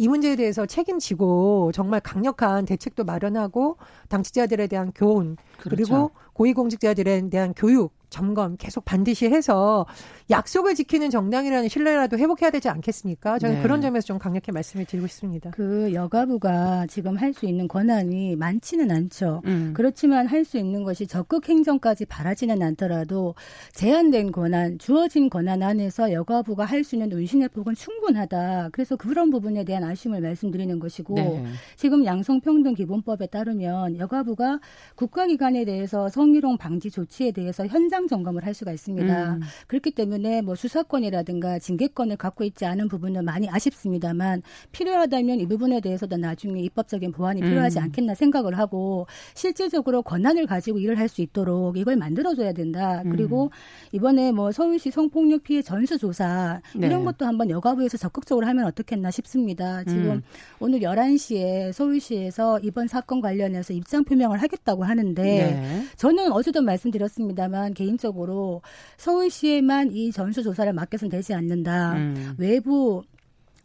이 0.00 0.08
문제에 0.08 0.34
대해서 0.34 0.64
책임지고 0.64 1.72
정말 1.74 2.00
강력한 2.00 2.64
대책도 2.64 3.04
마련하고 3.04 3.76
당치자들에 4.08 4.66
대한 4.66 4.92
교훈 4.94 5.36
그렇죠. 5.58 5.76
그리고 5.76 6.10
고위공직자들에 6.32 7.28
대한 7.28 7.52
교육 7.54 7.92
점검 8.10 8.56
계속 8.56 8.84
반드시 8.84 9.26
해서 9.26 9.86
약속을 10.28 10.74
지키는 10.74 11.10
정당이라는 11.10 11.68
신뢰라도 11.68 12.18
회복해야 12.18 12.50
되지 12.50 12.68
않겠습니까? 12.68 13.38
저는 13.38 13.56
네. 13.56 13.62
그런 13.62 13.80
점에서 13.80 14.06
좀 14.06 14.18
강력히 14.18 14.52
말씀을 14.52 14.84
드리고 14.84 15.06
싶습니다. 15.06 15.50
그 15.52 15.92
여가부가 15.94 16.86
지금 16.88 17.16
할 17.16 17.30
수 17.32 17.46
있는 17.46 17.68
권한이 17.68 18.34
많지는 18.36 18.90
않죠. 18.90 19.42
음. 19.46 19.72
그렇지만 19.74 20.26
할 20.26 20.44
수 20.44 20.58
있는 20.58 20.82
것이 20.82 21.06
적극 21.06 21.48
행정까지 21.48 22.06
바라지는 22.06 22.60
않더라도 22.60 23.34
제한된 23.72 24.32
권한, 24.32 24.78
주어진 24.78 25.30
권한 25.30 25.62
안에서 25.62 26.12
여가부가 26.12 26.64
할 26.64 26.82
수 26.82 26.96
있는 26.96 27.12
의신의 27.12 27.50
폭은 27.50 27.74
충분하다. 27.74 28.70
그래서 28.72 28.96
그런 28.96 29.30
부분에 29.30 29.64
대한 29.64 29.84
아쉬움을 29.84 30.20
말씀드리는 30.22 30.78
것이고 30.80 31.14
네. 31.14 31.44
지금 31.76 32.04
양성평등 32.04 32.74
기본법에 32.74 33.26
따르면 33.26 33.98
여가부가 33.98 34.58
국가기관에 34.96 35.64
대해서 35.64 36.08
성희롱 36.08 36.56
방지 36.58 36.90
조치에 36.90 37.30
대해서 37.32 37.66
현장 37.66 37.99
현장 38.00 38.08
점검을 38.08 38.46
할 38.46 38.54
수가 38.54 38.72
있습니다. 38.72 39.34
음. 39.34 39.40
그렇기 39.66 39.90
때문에 39.90 40.42
뭐 40.42 40.54
수사권이라든가 40.54 41.58
징계권을 41.58 42.16
갖고 42.16 42.44
있지 42.44 42.64
않은 42.64 42.88
부분은 42.88 43.24
많이 43.24 43.48
아쉽습니다만 43.48 44.42
필요하다면 44.72 45.40
이 45.40 45.46
부분에 45.46 45.80
대해서도 45.80 46.16
나중에 46.16 46.60
입법적인 46.62 47.12
보완이 47.12 47.40
필요하지 47.40 47.78
음. 47.78 47.84
않겠나 47.84 48.14
생각을 48.14 48.58
하고 48.58 49.06
실질적으로 49.34 50.02
권한을 50.02 50.46
가지고 50.46 50.78
일을 50.78 50.98
할 50.98 51.10
수 51.10 51.22
있도록 51.22 51.76
이걸 51.76 51.96
만들어줘야 51.96 52.52
된다. 52.52 53.02
음. 53.04 53.10
그리고 53.10 53.50
이번에 53.90 54.30
뭐 54.30 54.52
서울시 54.52 54.92
성폭력 54.92 55.42
피해 55.42 55.60
전수조사 55.60 56.60
네. 56.76 56.86
이런 56.86 57.04
것도 57.04 57.26
한번 57.26 57.50
여가부에서 57.50 57.98
적극적으로 57.98 58.46
하면 58.46 58.64
어떻겠나 58.66 59.10
싶습니다. 59.10 59.82
지금 59.82 60.10
음. 60.10 60.22
오늘 60.60 60.78
11시에 60.78 61.72
서울시에서 61.72 62.60
이번 62.60 62.86
사건 62.86 63.20
관련해서 63.20 63.72
입장 63.72 64.04
표명을 64.04 64.40
하겠다고 64.40 64.84
하는데 64.84 65.20
네. 65.20 65.82
저는 65.96 66.30
어제도 66.30 66.62
말씀드렸습니다만 66.62 67.74
개인 67.74 67.89
개인적으로 67.90 68.62
서울시에만 68.96 69.92
이 69.92 70.12
전수조사를 70.12 70.72
맡겨서는 70.72 71.10
되지 71.10 71.34
않는다. 71.34 71.94
음. 71.94 72.34
외부 72.38 73.02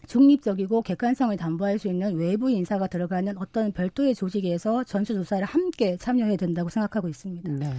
중립적이고 0.07 0.83
객관성을 0.83 1.35
담보할 1.35 1.79
수 1.79 1.87
있는 1.87 2.15
외부 2.15 2.49
인사가 2.49 2.87
들어가는 2.87 3.37
어떤 3.37 3.71
별도의 3.71 4.13
조직에서 4.13 4.83
전수조사를 4.83 5.43
함께 5.45 5.97
참여해야 5.97 6.37
된다고 6.37 6.69
생각하고 6.69 7.07
있습니다. 7.07 7.51
네. 7.51 7.73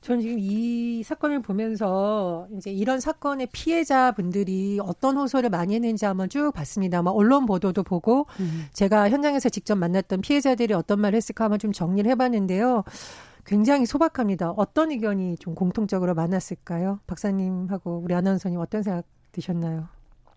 저는 0.00 0.20
지금 0.20 0.36
이 0.38 1.02
사건을 1.02 1.42
보면서 1.42 2.46
이제 2.56 2.70
이런 2.70 3.00
사건의 3.00 3.48
피해자분들이 3.52 4.78
어떤 4.80 5.16
호소를 5.16 5.50
많이 5.50 5.74
했는지 5.74 6.04
한번 6.04 6.28
쭉 6.28 6.52
봤습니다. 6.52 7.02
뭐 7.02 7.12
언론 7.12 7.46
보도도 7.46 7.82
보고 7.82 8.26
음. 8.40 8.66
제가 8.72 9.10
현장에서 9.10 9.48
직접 9.48 9.76
만났던 9.76 10.20
피해자들이 10.20 10.74
어떤 10.74 11.00
말을 11.00 11.16
했을까 11.16 11.44
한번 11.44 11.58
좀 11.58 11.72
정리를 11.72 12.08
해봤는데요. 12.10 12.84
굉장히 13.48 13.86
소박합니다. 13.86 14.50
어떤 14.50 14.90
의견이 14.90 15.38
좀 15.38 15.54
공통적으로 15.54 16.14
많았을까요? 16.14 17.00
박사님하고 17.06 18.02
우리 18.04 18.14
아나운서님 18.14 18.60
어떤 18.60 18.82
생각 18.82 19.06
드셨나요? 19.32 19.88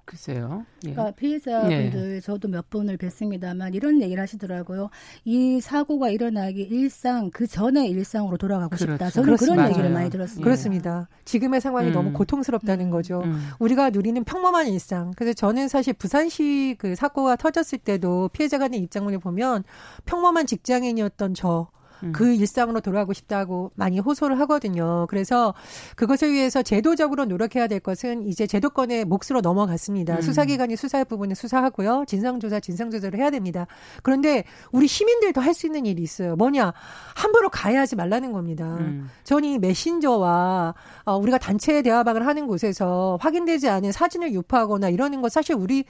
글쎄요. 0.05 0.65
예. 0.85 0.91
그러니까 0.91 1.15
피해자분들 1.15 2.15
예. 2.15 2.19
저도 2.21 2.47
몇 2.47 2.69
분을 2.69 2.97
뵀습니다만 2.97 3.75
이런 3.75 4.01
얘기를 4.01 4.21
하시더라고요. 4.21 4.89
이 5.25 5.59
사고가 5.59 6.09
일어나기 6.09 6.61
일상 6.61 7.29
그 7.31 7.47
전에 7.47 7.85
일상으로 7.87 8.37
돌아가고 8.37 8.69
그렇죠. 8.69 8.93
싶다. 8.93 9.09
저는 9.09 9.25
그렇습니다. 9.25 9.55
그런 9.55 9.69
얘기를 9.71 9.89
많이 9.89 10.09
들었습니다. 10.09 10.43
그렇습니다. 10.43 11.09
지금의 11.25 11.59
상황이 11.59 11.89
음. 11.89 11.93
너무 11.93 12.13
고통스럽다는 12.13 12.87
음. 12.87 12.91
거죠. 12.91 13.21
음. 13.25 13.41
우리가 13.59 13.89
누리는 13.89 14.23
평범한 14.23 14.67
일상. 14.67 15.11
그래서 15.17 15.33
저는 15.33 15.67
사실 15.67 15.93
부산시 15.93 16.75
그 16.79 16.95
사고가 16.95 17.35
터졌을 17.35 17.77
때도 17.77 18.29
피해자가 18.29 18.69
된 18.69 18.81
입장문을 18.81 19.19
보면 19.19 19.65
평범한 20.05 20.45
직장인이었던 20.45 21.33
저 21.33 21.69
음. 22.03 22.11
그 22.11 22.33
일상으로 22.33 22.81
돌아가고 22.81 23.13
싶다고 23.13 23.71
많이 23.75 23.99
호소를 23.99 24.39
하거든요. 24.41 25.07
그래서 25.09 25.53
그것을 25.95 26.33
위해서 26.33 26.61
제도적으로 26.61 27.25
노력해야 27.25 27.67
될 27.67 27.79
것은 27.79 28.27
이제 28.27 28.47
제도권의 28.47 29.05
몫으로 29.05 29.41
넘어갔습니다. 29.41 30.15
음. 30.17 30.21
수사기관이 30.21 30.75
수사할 30.75 31.05
부분은 31.05 31.35
수사하고요. 31.35 32.05
진상조사, 32.07 32.59
진상조사를 32.59 33.17
해야 33.19 33.29
됩니다. 33.29 33.67
그런데 34.03 34.43
우리 34.71 34.87
시민들도 34.87 35.39
할 35.39 35.51
수 35.51 35.65
있는 35.67 35.85
일이 35.85 36.01
있어요. 36.01 36.35
뭐냐? 36.37 36.73
함부로 37.15 37.49
가해하지 37.49 37.95
말라는 37.97 38.31
겁니다. 38.31 38.77
음. 38.79 39.09
저는 39.25 39.49
이 39.49 39.59
메신저와 39.59 40.73
어, 41.05 41.17
우리가 41.17 41.37
단체 41.37 41.81
대화방을 41.81 42.25
하는 42.25 42.47
곳에서 42.47 43.17
확인되지 43.21 43.69
않은 43.69 43.91
사진을 43.91 44.33
유포하거나 44.33 44.89
이러는 44.89 45.21
것 45.21 45.31
사실 45.31 45.55
우리 45.55 45.83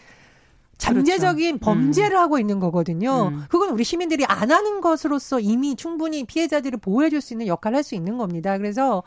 잠재적인 0.81 1.59
그렇죠. 1.59 1.65
범죄를 1.65 2.17
음. 2.17 2.21
하고 2.21 2.39
있는 2.39 2.59
거거든요. 2.59 3.27
음. 3.33 3.43
그건 3.49 3.69
우리 3.69 3.83
시민들이 3.83 4.25
안 4.25 4.51
하는 4.51 4.81
것으로서 4.81 5.39
이미 5.39 5.75
충분히 5.75 6.23
피해자들을 6.25 6.79
보호해 6.79 7.09
줄 7.09 7.21
수 7.21 7.33
있는 7.35 7.45
역할을 7.47 7.75
할 7.75 7.83
수 7.83 7.93
있는 7.95 8.17
겁니다. 8.17 8.57
그래서 8.57 9.03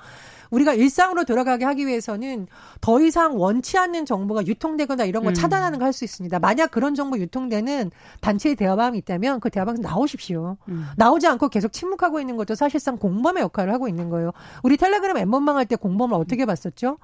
우리가 0.51 0.73
일상으로 0.75 1.25
돌아가게 1.25 1.65
하기 1.65 1.85
위해서는 1.87 2.47
더 2.81 3.01
이상 3.01 3.37
원치 3.37 3.77
않는 3.77 4.07
정보가 4.07 4.47
유통되거나 4.47 5.05
이런 5.05 5.25
걸 5.25 5.33
음. 5.33 5.35
차단하는 5.35 5.79
걸 5.81 5.87
할 5.87 5.93
수 5.93 6.05
있습니다. 6.05 6.39
만약 6.39 6.71
그런 6.71 6.95
정보 6.95 7.19
유통되는 7.19 7.91
단체의 8.21 8.55
대화방이 8.57 8.97
있다면 8.99 9.41
그 9.41 9.51
대화방에서 9.51 9.83
나오십시오. 9.83 10.57
음. 10.69 10.87
나오지 10.97 11.27
않고 11.27 11.49
계속 11.49 11.73
침묵하고 11.73 12.21
있는 12.21 12.37
것도 12.37 12.55
사실상 12.55 12.97
공범의 12.99 13.43
역할을 13.43 13.73
하고 13.73 13.89
있는 13.89 14.11
거예요. 14.11 14.31
우리 14.63 14.77
텔레그램 14.77 15.17
엠번방 15.17 15.57
할 15.57 15.67
때 15.67 15.75
공범을 15.77 16.15
어떻게 16.15 16.47
봤었죠? 16.47 16.99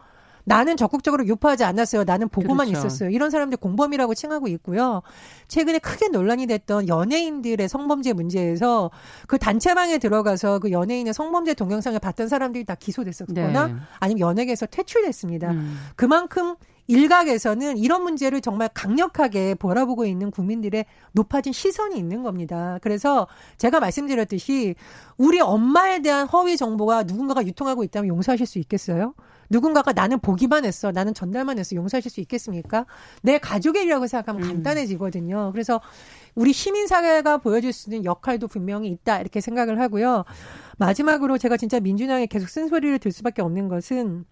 나는 0.44 0.76
적극적으로 0.76 1.26
유포하지 1.26 1.64
않았어요. 1.64 2.04
나는 2.04 2.28
보고만 2.28 2.68
그렇죠. 2.68 2.86
있었어요. 2.86 3.10
이런 3.10 3.30
사람들 3.30 3.58
공범이라고 3.58 4.14
칭하고 4.14 4.48
있고요. 4.48 5.02
최근에 5.48 5.78
크게 5.78 6.08
논란이 6.08 6.46
됐던 6.46 6.88
연예인들의 6.88 7.68
성범죄 7.68 8.12
문제에서 8.12 8.90
그 9.26 9.38
단체방에 9.38 9.98
들어가서 9.98 10.58
그 10.60 10.70
연예인의 10.70 11.14
성범죄 11.14 11.54
동영상을 11.54 11.98
봤던 11.98 12.28
사람들이 12.28 12.64
다 12.64 12.74
기소됐었거나 12.74 13.66
네. 13.66 13.74
아니면 13.98 14.20
연예계에서 14.20 14.66
퇴출됐습니다. 14.66 15.50
음. 15.50 15.78
그만큼 15.96 16.56
일각에서는 16.90 17.78
이런 17.78 18.02
문제를 18.02 18.40
정말 18.40 18.68
강력하게 18.74 19.54
바라보고 19.54 20.06
있는 20.06 20.32
국민들의 20.32 20.84
높아진 21.12 21.52
시선이 21.52 21.96
있는 21.96 22.24
겁니다. 22.24 22.78
그래서 22.82 23.28
제가 23.58 23.78
말씀드렸듯이 23.78 24.74
우리 25.16 25.40
엄마에 25.40 26.02
대한 26.02 26.26
허위 26.26 26.56
정보가 26.56 27.04
누군가가 27.04 27.46
유통하고 27.46 27.84
있다면 27.84 28.08
용서하실 28.08 28.44
수 28.44 28.58
있겠어요? 28.58 29.14
누군가가 29.50 29.92
나는 29.92 30.18
보기만 30.20 30.64
했어. 30.64 30.92
나는 30.92 31.12
전달만 31.12 31.58
했어. 31.58 31.76
용서하실 31.76 32.10
수 32.10 32.20
있겠습니까? 32.20 32.86
내 33.22 33.38
가족의 33.38 33.82
일이라고 33.82 34.06
생각하면 34.06 34.42
음. 34.42 34.48
간단해지거든요. 34.48 35.50
그래서 35.52 35.80
우리 36.36 36.52
시민사회가 36.52 37.38
보여줄 37.38 37.72
수 37.72 37.90
있는 37.90 38.04
역할도 38.04 38.48
분명히 38.48 38.88
있다. 38.88 39.20
이렇게 39.20 39.40
생각을 39.40 39.80
하고요. 39.80 40.24
마지막으로 40.78 41.36
제가 41.36 41.56
진짜 41.56 41.80
민주당에 41.80 42.26
계속 42.26 42.48
쓴소리를 42.48 42.98
들 43.00 43.12
수밖에 43.12 43.42
없는 43.42 43.68
것은 43.68 44.24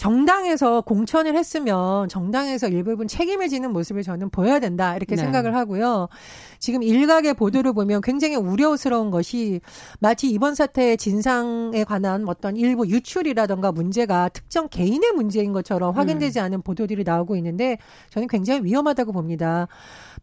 정당에서 0.00 0.80
공천을 0.80 1.36
했으면 1.36 2.08
정당에서 2.08 2.68
일부분 2.68 3.06
책임을 3.06 3.50
지는 3.50 3.70
모습을 3.70 4.02
저는 4.02 4.30
보여야 4.30 4.58
된다 4.58 4.96
이렇게 4.96 5.14
네. 5.14 5.20
생각을 5.20 5.54
하고요. 5.54 6.08
지금 6.58 6.82
일각의 6.82 7.34
보도를 7.34 7.74
보면 7.74 8.00
굉장히 8.00 8.34
우려스러운 8.34 9.10
것이 9.10 9.60
마치 9.98 10.30
이번 10.30 10.54
사태의 10.54 10.96
진상에 10.96 11.84
관한 11.84 12.26
어떤 12.26 12.56
일부 12.56 12.88
유출이라던가 12.88 13.72
문제가 13.72 14.30
특정 14.30 14.70
개인의 14.70 15.12
문제인 15.12 15.52
것처럼 15.52 15.94
확인되지 15.94 16.38
음. 16.38 16.44
않은 16.44 16.62
보도들이 16.62 17.04
나오고 17.04 17.36
있는데 17.36 17.76
저는 18.08 18.26
굉장히 18.26 18.64
위험하다고 18.64 19.12
봅니다. 19.12 19.68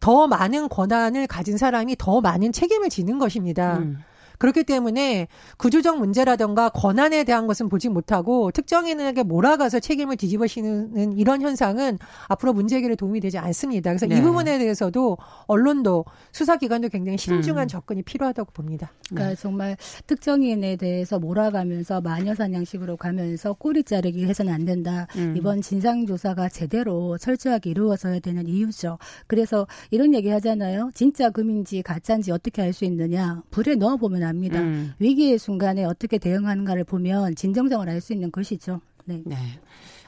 더 0.00 0.26
많은 0.26 0.68
권한을 0.68 1.28
가진 1.28 1.56
사람이 1.56 1.94
더 2.00 2.20
많은 2.20 2.50
책임을 2.50 2.88
지는 2.88 3.20
것입니다. 3.20 3.78
음. 3.78 3.98
그렇기 4.38 4.64
때문에 4.64 5.28
구조적 5.58 5.98
문제라던가 5.98 6.70
권한에 6.70 7.24
대한 7.24 7.46
것은 7.46 7.68
보지 7.68 7.88
못하고 7.88 8.50
특정인에게 8.50 9.22
몰아가서 9.24 9.80
책임을 9.80 10.16
뒤집어씌는 10.16 11.18
이런 11.18 11.42
현상은 11.42 11.98
앞으로 12.28 12.52
문제 12.52 12.76
해결에 12.76 12.94
도움이 12.94 13.20
되지 13.20 13.38
않습니다. 13.38 13.90
그래서 13.90 14.06
네. 14.06 14.16
이 14.16 14.22
부분에 14.22 14.58
대해서도 14.58 15.18
언론도 15.46 16.04
수사기관도 16.32 16.88
굉장히 16.88 17.18
신중한 17.18 17.64
음. 17.64 17.68
접근이 17.68 18.02
필요하다고 18.02 18.52
봅니다. 18.52 18.92
그러니까 19.08 19.34
네. 19.34 19.40
정말 19.40 19.76
특정인에 20.06 20.76
대해서 20.76 21.18
몰아가면서 21.18 22.00
마녀 22.00 22.34
사냥식으로 22.34 22.96
가면서 22.96 23.52
꼬리 23.52 23.82
자르기 23.82 24.24
해서는 24.24 24.52
안 24.52 24.64
된다. 24.64 25.06
음. 25.16 25.34
이번 25.36 25.60
진상조사가 25.60 26.48
제대로 26.48 27.18
철저하게 27.18 27.70
이루어져야 27.70 28.20
되는 28.20 28.46
이유죠. 28.46 28.98
그래서 29.26 29.66
이런 29.90 30.14
얘기 30.14 30.28
하잖아요. 30.28 30.90
진짜 30.94 31.30
금인지 31.30 31.82
가짜인지 31.82 32.32
어떻게 32.32 32.62
알 32.62 32.72
수 32.72 32.84
있느냐. 32.84 33.42
불에 33.50 33.74
넣어보면 33.74 34.22
압니다. 34.28 34.60
음. 34.60 34.94
위기의 34.98 35.38
순간에 35.38 35.84
어떻게 35.84 36.18
대응하는가를 36.18 36.84
보면 36.84 37.34
진정성을 37.34 37.88
알 37.88 38.00
수 38.00 38.12
있는 38.12 38.30
것이죠. 38.30 38.80
네. 39.04 39.22
네. 39.24 39.36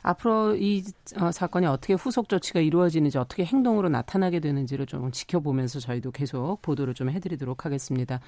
앞으로 0.03 0.57
이 0.57 0.83
어, 1.19 1.31
사건이 1.31 1.67
어떻게 1.67 1.95
후속 1.95 2.29
조치가 2.29 2.61
이루어지는지 2.61 3.19
어떻게 3.19 3.45
행동으로 3.45 3.89
나타나게 3.89 4.41
되는지를 4.41 4.87
좀 4.87 5.11
지켜보면서 5.11 5.81
저희도 5.81 6.13
계속 6.13 6.63
보도를 6.63 6.95
좀 6.95 7.11
해드리도록 7.11 7.65
하겠습니다. 7.67 8.21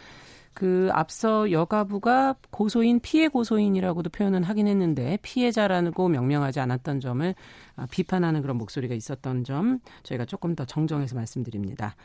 그 0.54 0.90
앞서 0.92 1.50
여가부가 1.50 2.36
고소인 2.50 3.00
피해 3.00 3.28
고소인이라고도 3.28 4.10
표현은 4.10 4.44
하긴 4.44 4.66
했는데 4.66 5.18
피해자라고 5.22 6.08
명명하지 6.08 6.60
않았던 6.60 7.00
점을 7.00 7.34
아, 7.76 7.86
비판하는 7.90 8.42
그런 8.42 8.58
목소리가 8.58 8.94
있었던 8.94 9.44
점 9.44 9.78
저희가 10.02 10.26
조금 10.26 10.54
더 10.54 10.66
정정해서 10.66 11.14
말씀드립니다. 11.14 11.96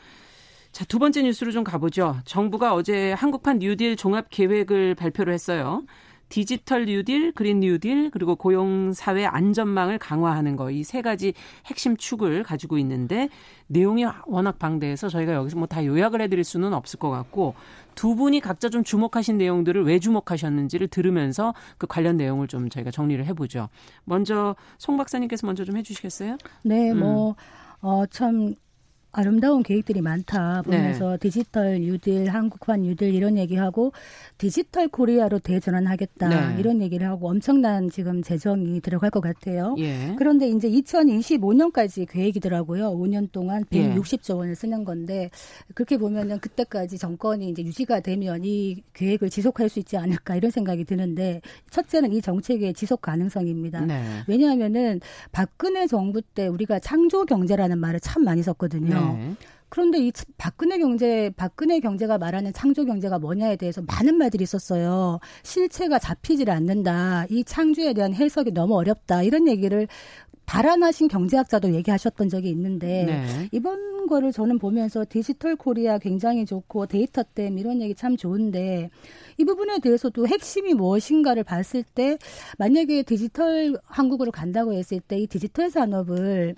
자, 0.78 0.86
두 0.86 1.00
번째 1.00 1.24
뉴스로 1.24 1.50
좀 1.52 1.64
가보죠. 1.64 2.18
정부가 2.24 2.76
어제 2.76 3.12
한국판 3.14 3.58
뉴딜 3.58 3.96
종합 3.96 4.28
계획을 4.30 4.94
발표를 4.94 5.34
했어요. 5.34 5.84
디지털 6.30 6.86
뉴딜, 6.86 7.32
그린 7.32 7.62
뉴딜, 7.62 8.12
그리고 8.12 8.36
고용 8.36 8.94
사회 8.94 9.26
안전망을 9.26 9.98
강화하는 9.98 10.56
거 10.56 10.70
이 10.70 10.84
세 10.84 11.02
가지 11.02 11.34
핵심 11.66 11.98
축을 11.98 12.44
가지고 12.44 12.78
있는데 12.78 13.28
내용이 13.66 14.06
워낙 14.28 14.60
방대해서 14.60 15.10
저희가 15.10 15.34
여기서 15.34 15.58
뭐 15.58 15.66
다 15.66 15.84
요약을 15.84 16.22
해드릴 16.22 16.44
수는 16.44 16.72
없을 16.76 17.00
것 17.00 17.10
같고 17.10 17.56
두 17.96 18.14
분이 18.16 18.40
각자 18.42 18.70
좀 18.70 18.84
주목하신 18.84 19.40
내용들을 19.40 19.84
왜 19.84 19.98
주목하셨는지를 19.98 20.90
들으면서 20.90 21.56
그 21.80 21.88
관련 21.88 22.18
내용을 22.18 22.48
좀 22.48 22.70
저희가 22.70 22.92
정리를 22.92 23.26
해보죠. 23.26 23.70
먼저 24.04 24.56
송 24.78 24.96
박사님께서 24.98 25.48
먼저 25.48 25.66
좀 25.66 25.76
해주시겠어요? 25.76 26.38
네, 26.62 26.94
뭐. 26.94 27.32
음. 27.32 27.34
어, 27.82 28.06
참, 28.08 28.54
아름다운 29.12 29.64
계획들이 29.64 30.02
많다 30.02 30.62
보면서 30.64 31.12
네. 31.12 31.18
디지털 31.18 31.80
뉴딜, 31.80 32.30
한국판 32.30 32.82
뉴딜 32.82 33.16
이런 33.16 33.38
얘기하고 33.38 33.92
디지털 34.38 34.88
코리아로 34.88 35.40
대전환하겠다 35.40 36.28
네. 36.30 36.60
이런 36.60 36.82
얘기를 36.82 37.08
하고 37.08 37.30
엄청난 37.30 37.90
지금 37.90 38.22
재정이 38.22 38.82
들어갈 38.82 39.10
것 39.10 39.22
같아요. 39.22 39.76
예. 39.80 40.14
그런데 40.18 40.50
이제 40.50 40.70
2025년까지 40.70 42.08
계획이더라고요. 42.10 42.92
5년 42.92 43.32
동안 43.32 43.64
160조 43.66 44.34
예. 44.34 44.38
원을 44.38 44.56
쓰는 44.56 44.84
건데 44.84 45.30
그렇게 45.74 45.98
보면은 45.98 46.40
그때까지 46.40 46.98
정권이 46.98 47.50
이제 47.50 47.64
유지가 47.64 48.02
되면 48.02 48.42
이 48.44 48.84
계획을 48.94 49.30
지속할 49.30 49.70
수 49.70 49.80
있지 49.80 49.98
않을까 49.98 50.36
이런 50.36 50.52
생각이 50.52 50.84
드는데 50.84 51.42
첫째는 51.72 52.14
이 52.14 52.22
정책의 52.22 52.74
지속 52.74 53.02
가능성입니다. 53.02 53.82
네. 53.82 54.04
왜냐하면은 54.28 55.00
박근혜 55.32 55.88
정부 55.88 56.22
때 56.22 56.48
우리가 56.48 56.80
창조 56.80 57.26
경제라는 57.26 57.80
말을 57.80 58.00
참 58.00 58.24
많이 58.24 58.44
썼거든요. 58.44 58.97
네. 59.00 59.34
그런데 59.70 60.00
이 60.00 60.12
박근혜 60.38 60.78
경제, 60.80 61.30
박근혜 61.36 61.80
경제가 61.80 62.18
말하는 62.18 62.54
창조 62.54 62.86
경제가 62.86 63.20
뭐냐에 63.20 63.58
대해서 63.58 63.82
많은 63.82 64.18
말들이 64.18 64.44
있었어요. 64.44 65.20
실체가 65.44 66.00
잡히질 66.00 66.50
않는다. 66.50 67.26
이 67.30 67.44
창조에 67.44 67.94
대한 67.94 68.14
해석이 68.14 68.52
너무 68.52 68.76
어렵다. 68.78 69.24
이런 69.24 69.48
얘기를 69.48 69.88
발언하신 70.46 71.10
경제학자도 71.10 71.74
얘기하셨던 71.74 72.30
적이 72.30 72.50
있는데 72.52 73.04
네. 73.04 73.50
이번 73.52 74.08
거를 74.08 74.32
저는 74.32 74.60
보면서 74.60 75.04
디지털 75.08 75.58
코리아 75.58 75.98
굉장히 75.98 76.46
좋고 76.46 76.86
데이터 76.86 77.22
댐 77.36 77.58
이런 77.58 77.82
얘기 77.82 77.94
참 77.94 78.16
좋은데 78.16 78.90
이 79.38 79.44
부분에 79.44 79.80
대해서도 79.80 80.26
핵심이 80.26 80.74
무엇인가를 80.74 81.44
봤을 81.44 81.84
때 81.84 82.18
만약에 82.58 83.04
디지털 83.04 83.78
한국으로 83.84 84.32
간다고 84.32 84.74
했을 84.74 85.02
때 85.02 85.18
이 85.18 85.28
디지털 85.28 85.70
산업을 85.70 86.56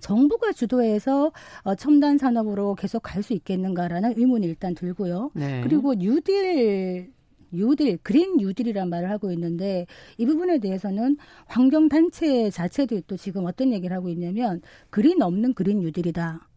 정부가 0.00 0.52
주도해서 0.52 1.32
어, 1.62 1.74
첨단 1.74 2.18
산업으로 2.18 2.74
계속 2.74 3.00
갈 3.02 3.22
수 3.22 3.32
있겠는가라는 3.32 4.14
의문이 4.18 4.46
일단 4.46 4.74
들고요. 4.74 5.30
네. 5.34 5.60
그리고 5.62 5.94
뉴딜 5.94 7.12
뉴딜, 7.52 7.98
그린 8.02 8.36
뉴딜이란 8.36 8.90
말을 8.90 9.10
하고 9.10 9.30
있는데 9.32 9.86
이 10.18 10.26
부분에 10.26 10.58
대해서는 10.58 11.16
환경 11.46 11.88
단체 11.88 12.50
자체도 12.50 13.02
또 13.06 13.16
지금 13.16 13.46
어떤 13.46 13.72
얘기를 13.72 13.96
하고 13.96 14.08
있냐면 14.08 14.60
그린 14.90 15.22
없는 15.22 15.54
그린 15.54 15.80
뉴딜이다. 15.80 16.48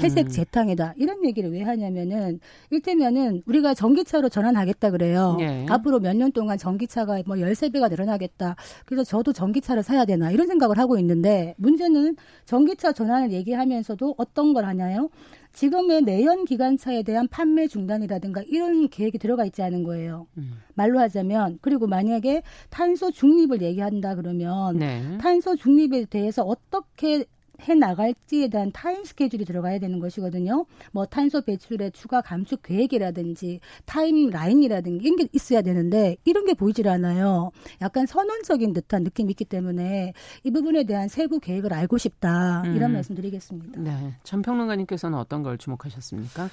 회색 0.00 0.26
음. 0.26 0.28
재탕이다. 0.30 0.94
이런 0.96 1.24
얘기를 1.24 1.52
왜 1.52 1.62
하냐면은 1.62 2.40
일테면은 2.70 3.42
우리가 3.46 3.74
전기차로 3.74 4.28
전환하겠다 4.28 4.90
그래요. 4.90 5.36
네. 5.38 5.66
앞으로 5.68 6.00
몇 6.00 6.14
년 6.14 6.30
동안 6.32 6.56
전기차가 6.58 7.22
뭐 7.26 7.36
13배가 7.36 7.90
늘어나겠다. 7.90 8.56
그래서 8.86 9.04
저도 9.04 9.32
전기차를 9.32 9.82
사야 9.82 10.04
되나 10.04 10.30
이런 10.30 10.46
생각을 10.46 10.78
하고 10.78 10.98
있는데 10.98 11.54
문제는 11.58 12.16
전기차 12.44 12.92
전환을 12.92 13.32
얘기하면서도 13.32 14.14
어떤 14.18 14.52
걸 14.52 14.64
하냐요? 14.64 15.10
지금의 15.52 16.02
내연 16.02 16.44
기관차에 16.44 17.04
대한 17.04 17.28
판매 17.28 17.68
중단이라든가 17.68 18.42
이런 18.48 18.88
계획이 18.88 19.18
들어가 19.18 19.44
있지 19.44 19.62
않은 19.62 19.84
거예요. 19.84 20.26
음. 20.36 20.54
말로 20.74 20.98
하자면 20.98 21.58
그리고 21.60 21.86
만약에 21.86 22.42
탄소 22.70 23.12
중립을 23.12 23.62
얘기한다 23.62 24.16
그러면 24.16 24.78
네. 24.78 25.16
탄소 25.20 25.54
중립에 25.54 26.06
대해서 26.06 26.42
어떻게 26.42 27.24
해 27.68 27.74
나갈지에 27.74 28.48
대한 28.48 28.70
time 28.72 29.04
schedule이 29.04 29.44
들어가야 29.44 29.78
되는 29.78 29.98
것이거든요. 29.98 30.66
뭐 30.92 31.06
탄소 31.06 31.42
배출의 31.42 31.92
추가 31.92 32.20
감축 32.20 32.62
계획이라든지 32.62 33.60
timeline이라든지 33.84 35.04
이런 35.04 35.16
게 35.16 35.28
있어야 35.32 35.62
되는데 35.62 36.16
이런 36.24 36.44
게 36.44 36.54
보이질 36.54 36.88
않아요. 36.88 37.50
약간 37.80 38.06
선언적인 38.06 38.72
듯한 38.72 39.02
느낌이 39.04 39.30
있기 39.32 39.44
때문에 39.44 40.12
이 40.42 40.50
부분에 40.50 40.84
대한 40.84 41.08
세부 41.08 41.40
계획을 41.40 41.72
알고 41.72 41.98
싶다 41.98 42.62
이런 42.66 42.90
음. 42.90 42.94
말씀드리겠습니다. 42.94 43.80
네, 43.80 44.14
전 44.22 44.42
평론가님께서는 44.42 45.18
어떤 45.18 45.42
걸 45.42 45.58
주목하셨습니까? 45.58 46.48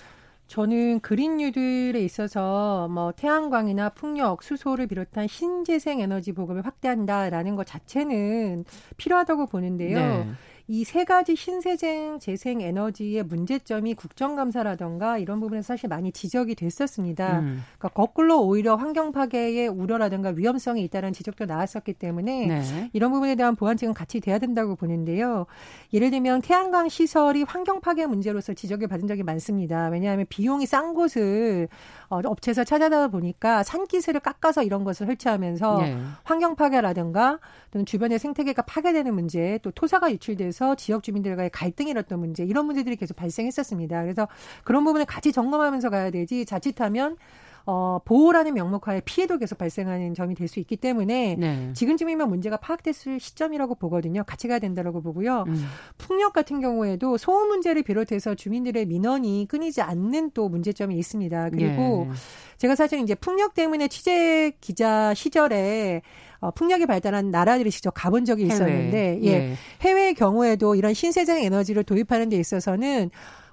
저는 0.52 1.00
그린 1.00 1.38
뉴딜에 1.38 2.02
있어서 2.04 2.90
뭐 2.90 3.14
태양광이나 3.14 3.88
풍력, 3.88 4.44
수소를 4.44 4.88
비롯한 4.88 5.28
신재생 5.28 6.02
에너지 6.02 6.34
보급을 6.34 6.66
확대한다라는 6.66 7.56
것 7.56 7.66
자체는 7.66 8.66
필요하다고 8.98 9.46
보는데요. 9.46 9.98
네. 9.98 10.28
이 10.72 10.86
세 10.86 11.04
가지 11.04 11.36
신세생 11.36 12.20
재생 12.20 12.62
에너지의 12.62 13.24
문제점이 13.24 13.94
국정감사라던가 13.94 15.18
이런 15.18 15.42
부분에서 15.42 15.74
사실 15.74 15.90
많이 15.90 16.14
지적이 16.14 16.56
됐었습니다. 16.56 17.40
음. 17.40 17.62
그러니까 17.78 17.90
거꾸로 17.90 18.42
오히려 18.42 18.76
환경 18.76 19.12
파괴의 19.12 19.68
우려라든가 19.68 20.30
위험성이 20.30 20.84
있다는 20.86 21.12
지적도 21.12 21.44
나왔었기 21.46 21.92
때문에 21.96 22.48
네. 22.48 22.90
이런 22.94 23.12
부분에 23.12 23.36
대한 23.36 23.58
보완책은 23.58 23.94
같이 23.94 24.22
돼야 24.22 24.40
된다고 24.40 24.78
보는데요. 24.78 25.46
예를 25.92 26.10
들면 26.10 26.42
태양광 26.42 26.88
시설이 26.88 27.44
환경 27.44 27.82
파괴 27.82 28.06
문제로서 28.06 28.54
지적을 28.54 28.88
받은 28.88 29.08
적이 29.10 29.24
많습니다. 29.24 29.90
왜냐하면 29.90 30.26
비용이 30.30 30.66
싼 30.68 30.94
곳을 30.94 31.68
어, 32.08 32.22
업체에서 32.24 32.64
찾아다 32.64 33.10
보니까 33.10 33.64
산기세를 33.64 34.22
깎아서 34.22 34.64
이런 34.64 34.86
것을 34.86 35.06
설치하면서 35.06 35.78
네. 35.82 35.98
환경 36.24 36.56
파괴라든가 36.56 37.40
또는 37.72 37.86
주변의 37.86 38.20
생태계가 38.20 38.62
파괴되는 38.64 39.14
문제, 39.14 39.60
또 39.64 39.72
토사가 39.72 40.12
유출돼서 40.12 40.61
지역 40.76 41.04
주민들과의 41.04 41.50
갈등이 41.50 41.90
일었던 41.92 42.20
문제 42.20 42.44
이런 42.44 42.66
문제들이 42.66 42.96
계속 42.96 43.16
발생했었습니다. 43.16 44.02
그래서 44.04 44.28
그런 44.64 44.84
부분을 44.84 45.06
같이 45.06 45.32
점검하면서 45.32 45.90
가야 45.90 46.12
되지 46.12 46.46
자칫하면 46.46 47.18
어, 47.66 48.00
보호라는 48.06 48.56
명목하에 48.56 49.02
피해도 49.06 49.38
계속 49.38 49.58
발생하는 49.58 50.14
점이 50.16 50.36
될 50.36 50.48
수 50.52 50.60
있기 50.60 50.76
때문에 50.76 51.36
네. 51.40 51.72
지금쯤이면 51.74 52.28
문제가 52.28 52.58
파악됐을 52.58 53.20
시점이라고 53.22 53.76
보거든요. 53.76 54.24
같이 54.26 54.48
가야 54.50 54.60
된다라고 54.60 55.02
보고요. 55.02 55.46
음. 55.48 55.66
풍력 55.98 56.34
같은 56.34 56.60
경우에도 56.60 57.18
소음 57.18 57.48
문제를 57.48 57.84
비롯해서 57.84 58.36
주민들의 58.36 58.86
민원이 58.88 59.46
끊이지 59.48 59.82
않는 59.82 60.32
또 60.34 60.50
문제점이 60.50 60.98
있습니다. 60.98 61.52
그리고 61.52 62.08
네. 62.10 62.16
제가 62.58 62.76
사실 62.76 63.00
이제 63.00 63.16
풍력 63.16 63.54
때문에 63.54 63.88
취재 63.88 64.52
기자 64.60 65.14
시절에 65.14 66.02
어, 66.42 66.50
풍력이 66.52 66.88
발달한 66.88 67.30
나라들이 67.30 67.70
직접 67.70 67.92
가본 67.92 68.26
적이 68.26 68.48
있었는데 68.48 68.98
해외. 68.98 69.20
예. 69.24 69.32
예. 69.32 69.54
해외의 69.82 70.14
경우에도 70.16 70.76
이런 70.76 70.94
신세적 70.94 71.38
에너지를 71.38 71.84
도입하는 71.84 72.30
데 72.30 72.36
있어서는 72.38 73.12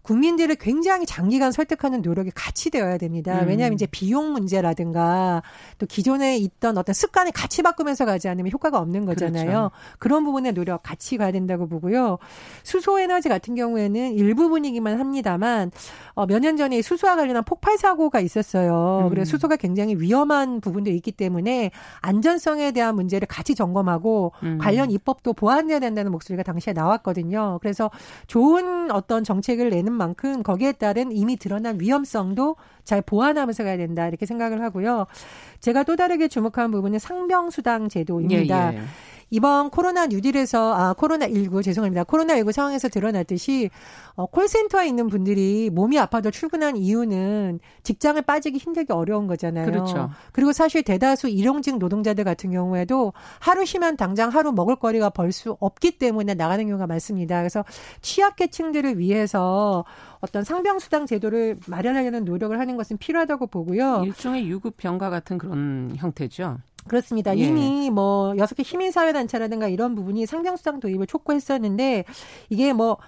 국민들을 0.09 0.55
굉장히 0.55 1.05
장기간 1.05 1.53
설득하는 1.53 2.01
노력이 2.01 2.31
같이 2.35 2.71
되어야 2.71 2.97
됩니다. 2.97 3.42
음. 3.42 3.49
왜냐하면 3.49 3.75
이제 3.75 3.87
비용 3.90 4.33
문제라든가 4.33 5.42
또 5.77 5.85
기존에 5.85 6.38
있던 6.38 6.79
어떤 6.79 6.94
습관을 6.94 7.31
같이 7.33 7.62
바꾸면서 7.62 8.07
가지 8.07 8.27
않으면 8.27 8.51
효과가 8.51 8.79
없는 8.79 9.05
거잖아요. 9.05 9.44
그렇죠. 9.44 9.71
그런 9.99 10.25
부분의 10.25 10.55
노력 10.55 10.83
같이 10.83 11.18
가야 11.18 11.31
된다고 11.31 11.68
보고요. 11.68 12.16
수소 12.62 12.99
에너지 13.01 13.29
같은 13.29 13.55
경우에는 13.55 14.14
일부분이기만 14.14 14.99
합니다만 14.99 15.71
어, 16.14 16.25
몇 16.25 16.38
년 16.38 16.57
전에 16.57 16.81
수소와 16.81 17.16
관련한 17.16 17.44
폭발 17.44 17.77
사고가 17.77 18.21
있었어요. 18.21 19.03
음. 19.05 19.11
그래서 19.11 19.33
수소가 19.33 19.57
굉장히 19.57 19.94
위험한 19.97 20.62
부분도 20.62 20.90
있기 20.90 21.12
때문에 21.12 21.71
안전성에 22.01 22.73
대한 22.73 22.94
문제를 22.94 23.27
같이 23.27 23.55
점검하고 23.55 24.33
음. 24.42 24.59
관련 24.59 24.90
입법도 24.90 25.35
보완해야 25.35 25.81
된다는 25.81 26.12
목소리가 26.12 26.44
당시에 26.44 26.73
나왔거든요. 26.73 27.59
그래서 27.61 27.90
좋은 28.27 28.90
어떤 28.90 29.23
정책을 29.23 29.68
내는 29.68 29.98
만큼 29.99 30.43
거기에 30.43 30.73
따른 30.73 31.13
이미 31.13 31.37
드러난 31.37 31.79
위험성도 31.79 32.57
잘 32.85 33.03
보완하면서 33.03 33.65
가야 33.65 33.77
된다 33.77 34.09
이렇게 34.09 34.25
생각을 34.25 34.63
하고요. 34.63 35.07
제가 35.61 35.83
또 35.83 35.97
다르게 35.97 36.29
주목한 36.29 36.71
부분은 36.71 36.99
상병수당 36.99 37.91
제도입니다. 37.91 38.73
예, 38.73 38.79
예. 38.79 38.83
이번 39.31 39.71
코로나 39.71 40.07
뉴딜에서 40.07 40.75
아 40.75 40.93
코로나 40.95 41.27
19 41.29 41.62
죄송합니다. 41.62 42.05
코로나 42.05 42.37
19 42.37 42.53
상황에서 42.53 42.88
드러났듯이 42.88 43.71
어, 44.14 44.27
콜센터에 44.27 44.88
있는 44.88 45.09
분들이 45.09 45.71
몸이 45.71 45.99
아파도 45.99 46.31
출근한 46.31 46.77
이유는 46.77 47.61
직장을 47.83 48.21
빠지기 48.23 48.59
힘들기 48.59 48.93
어려운 48.93 49.27
거잖아요. 49.27 49.67
그렇죠. 49.67 50.11
그리고 50.33 50.53
사실 50.53 50.83
대다수 50.83 51.29
일용직 51.29 51.79
노동자들 51.79 52.25
같은 52.25 52.51
경우에도 52.51 53.12
하루 53.38 53.64
쉬면 53.64 53.97
당장 53.97 54.31
하루 54.31 54.53
먹을 54.53 54.77
거리가 54.77 55.11
벌 55.11 55.29
수 55.31 55.59
없기 55.61 55.99
때문에 55.99 56.33
나가는 56.35 56.67
경우가 56.67 56.87
많습니다. 56.87 57.38
그래서 57.38 57.62
취약계층들을 58.01 58.99
위해서 58.99 59.85
어떤 60.21 60.43
상병수당 60.43 61.07
제도를 61.07 61.59
마련하려는 61.67 62.25
노력을 62.25 62.59
하는 62.59 62.77
것은 62.77 62.97
필요하다고 62.97 63.49
보고요. 63.49 64.03
일종의 64.07 64.49
유급 64.49 64.79
병가 64.79 65.11
같은 65.11 65.37
그런 65.38 65.93
형태죠. 65.97 66.59
그렇습니다. 66.88 67.37
예. 67.37 67.44
이미 67.44 67.90
뭐 67.90 68.35
여섯 68.38 68.55
개 68.55 68.62
시민 68.62 68.90
사회 68.90 69.12
단체라든가 69.12 69.68
이런 69.68 69.94
부분이 69.94 70.27
상병 70.27 70.57
수당 70.57 70.81
도입을 70.81 71.07
촉구했었는데 71.07 72.05
이게 72.51 72.72
뭐 72.72 72.98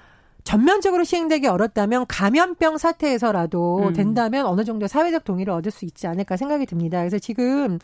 전면적으로 0.44 1.04
시행되기 1.04 1.46
어렵다면 1.46 2.06
감염병 2.08 2.78
사태에서라도 2.78 3.88
음. 3.88 3.92
된다면 3.92 4.46
어느 4.46 4.64
정도 4.64 4.86
사회적 4.86 5.24
동의를 5.24 5.52
얻을 5.52 5.70
수 5.70 5.84
있지 5.84 6.06
않을까 6.06 6.36
생각이 6.36 6.66
듭니다. 6.66 6.98
그래서 6.98 7.18
지금 7.18 7.78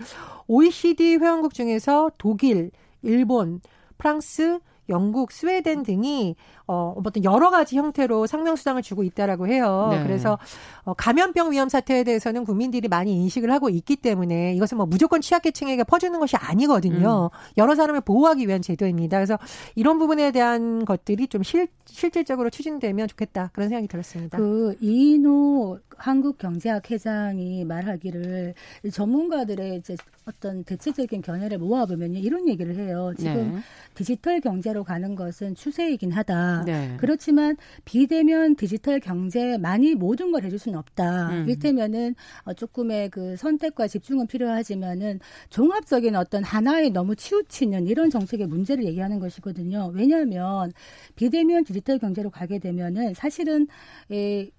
OECD 0.47 1.17
회원국 1.17 1.55
중에서 1.55 2.11
독일, 2.19 2.71
일본, 3.03 3.61
프랑스, 3.99 4.59
영국, 4.89 5.33
스웨덴 5.33 5.83
등이 5.83 6.37
어, 6.69 6.95
어떤 6.97 7.23
여러 7.23 7.51
가지 7.51 7.77
형태로 7.77 8.27
상명수당을 8.27 8.83
주고 8.83 9.05
있다라고 9.05 9.47
해요. 9.47 9.89
네. 9.93 10.03
그래서 10.03 10.39
어, 10.85 10.95
감염병 10.95 11.53
위험 11.53 11.69
사태에 11.69 12.03
대해서는 12.03 12.45
국민들이 12.45 12.89
많이 12.89 13.15
인식을 13.15 13.53
하고 13.53 13.69
있기 13.69 13.97
때문에 13.97 14.55
이것은 14.55 14.77
뭐 14.77 14.87
무조건 14.87 15.21
취약계층에게 15.21 15.85
퍼주는 15.85 16.19
것이 16.19 16.37
아니거든요. 16.37 17.31
음. 17.33 17.39
여러 17.57 17.77
사람을 17.77 18.01
보호하기 18.01 18.49
위한 18.49 18.63
제도입니다. 18.63 19.19
그래서 19.19 19.39
이런 19.77 19.99
부분에 19.99 20.33
대한 20.33 20.85
것들이 20.85 21.29
좀 21.29 21.45
실, 21.45 21.69
실질적으로 21.85 22.51
추진되면 22.51 23.07
좋겠다 23.09 23.51
그런 23.53 23.69
생각이 23.69 23.87
들었습니다. 23.87 24.39
그 24.39 24.77
이인호 24.81 25.79
한국경제학 25.97 26.91
회장이 26.91 27.65
말하기를 27.65 28.55
전문가들의 28.93 29.77
이제 29.77 29.97
어떤 30.27 30.65
대체적인 30.65 31.23
견해를 31.23 31.59
모아보면 31.59 32.15
이런 32.15 32.49
얘기를 32.49 32.77
해요. 32.77 33.13
지금 33.17 33.55
네. 33.55 33.61
디지털 33.95 34.41
경제로 34.41 34.83
가는 34.85 35.15
것은 35.15 35.55
추세이긴 35.55 36.11
하다. 36.11 36.56
네. 36.65 36.97
그렇지만 36.99 37.57
비대면 37.85 38.57
디지털 38.57 39.01
경제에 39.01 39.59
많이 39.59 39.95
모든 39.95 40.33
걸 40.33 40.45
해줄 40.45 40.59
수는 40.59 40.79
없다. 40.79 41.31
음. 41.31 41.49
일테면은 41.49 42.15
어, 42.45 42.53
조금의 42.55 43.11
그 43.11 43.37
선택과 43.37 43.89
집중은 43.89 44.27
필요하지만은 44.27 45.21
종합적인 45.51 46.17
어떤 46.17 46.45
하나에 46.45 46.91
너무 46.91 47.17
치우치는 47.17 47.87
이런 47.87 48.11
정책의 48.11 48.47
문제를 48.47 48.85
얘기하는 48.85 49.19
것이거든요. 49.19 49.91
왜냐하면 49.95 50.73
비대면 51.17 51.65
디지털 51.65 51.99
경제로 51.99 52.31
가게 52.31 52.59
되면은 52.59 53.15
사실은 53.15 53.67
에, 54.11 54.51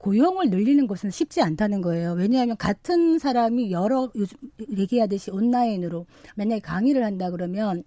고용을 0.00 0.48
늘리는 0.48 0.86
것은 0.86 1.10
쉽지 1.10 1.42
않다는 1.42 1.82
거예요. 1.82 2.12
왜냐하면 2.12 2.56
같은 2.56 3.18
사람이 3.18 3.70
여러 3.70 4.10
요즘 4.14 4.38
얘기하듯이 4.70 5.30
온라인으로 5.30 6.06
맨날 6.36 6.60
강의를 6.60 7.04
한다 7.04 7.30
그러면 7.30 7.84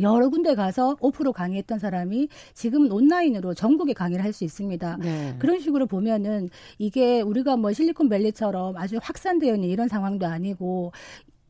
여러 0.00 0.28
군데 0.30 0.54
가서 0.54 0.96
오프로 1.00 1.32
강의했던 1.32 1.78
사람이 1.78 2.28
지금은 2.54 2.90
온라인으로 2.92 3.54
전국에 3.54 3.92
강의를 3.92 4.24
할 4.24 4.32
수 4.32 4.44
있습니다. 4.44 4.96
네. 5.02 5.36
그런 5.38 5.60
식으로 5.60 5.86
보면은 5.86 6.48
이게 6.78 7.20
우리가 7.20 7.56
뭐 7.58 7.72
실리콘밸리처럼 7.72 8.78
아주 8.78 8.98
확산되어 9.02 9.54
있는 9.54 9.68
이런 9.68 9.88
상황도 9.88 10.24
아니고 10.26 10.92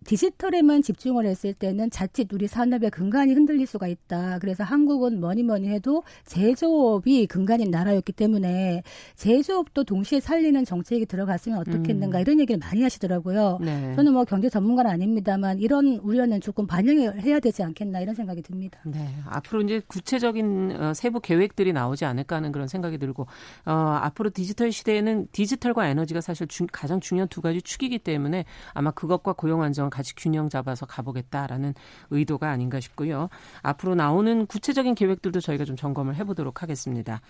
디지털에만 0.04 0.82
집중을 0.82 1.26
했을 1.26 1.54
때는 1.54 1.90
자칫 1.90 2.32
우리 2.32 2.46
산업의 2.46 2.90
근간이 2.90 3.32
흔들릴 3.34 3.66
수가 3.66 3.86
있다. 3.86 4.38
그래서 4.40 4.64
한국은 4.64 5.20
뭐니 5.20 5.42
뭐니 5.42 5.68
해도 5.68 6.02
제조업이 6.26 7.26
근간인 7.26 7.70
나라였기 7.70 8.12
때문에 8.12 8.82
제조업도 9.16 9.84
동시에 9.84 10.20
살리는 10.20 10.64
정책이 10.64 11.06
들어갔으면 11.06 11.58
어떻겠는가 11.58 12.18
음. 12.18 12.20
이런 12.22 12.40
얘기를 12.40 12.58
많이 12.58 12.82
하시더라고요. 12.82 13.58
네. 13.60 13.94
저는 13.94 14.12
뭐 14.12 14.24
경제 14.24 14.48
전문가는 14.48 14.90
아닙니다만 14.90 15.58
이런 15.58 15.98
우려는 16.02 16.40
조금 16.40 16.66
반영을 16.66 17.22
해야 17.22 17.40
되지 17.40 17.62
않겠나 17.62 18.00
이런 18.00 18.14
생각이 18.14 18.42
듭니다. 18.42 18.80
네. 18.84 19.08
앞으로 19.26 19.62
이제 19.62 19.80
구체적인 19.86 20.76
어, 20.80 20.94
세부 20.94 21.20
계획들이 21.20 21.72
나오지 21.72 22.04
않을까 22.04 22.36
하는 22.36 22.52
그런 22.52 22.68
생각이 22.68 22.98
들고 22.98 23.26
어, 23.66 23.72
앞으로 24.02 24.30
디지털 24.30 24.72
시대에는 24.72 25.28
디지털과 25.32 25.88
에너지가 25.88 26.20
사실 26.20 26.46
주, 26.46 26.66
가장 26.70 27.00
중요한 27.00 27.28
두 27.28 27.40
가지 27.40 27.62
축이기 27.62 27.98
때문에 27.98 28.44
아마 28.74 28.90
그것과 28.90 29.34
고용 29.34 29.62
안정 29.62 29.90
같이 29.92 30.14
균형 30.16 30.48
잡아서 30.48 30.86
가보겠다라는 30.86 31.74
의도가 32.10 32.50
아닌가 32.50 32.80
싶고요. 32.80 33.28
앞으로 33.62 33.94
나오는 33.94 34.46
구체적인 34.46 34.94
계획들도 34.94 35.40
저희가 35.40 35.64
좀 35.64 35.76
점검을 35.76 36.16
해보도록 36.16 36.62
하겠습니다. 36.62 37.20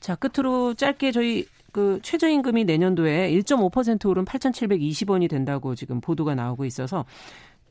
자, 0.00 0.14
끝으로 0.14 0.74
짧게 0.74 1.12
저희 1.12 1.46
그 1.72 1.98
최저임금이 2.02 2.64
내년도에 2.64 3.30
1.5% 3.32 4.08
오른 4.08 4.24
8,720원이 4.24 5.28
된다고 5.28 5.74
지금 5.74 6.00
보도가 6.00 6.34
나오고 6.34 6.64
있어서 6.64 7.04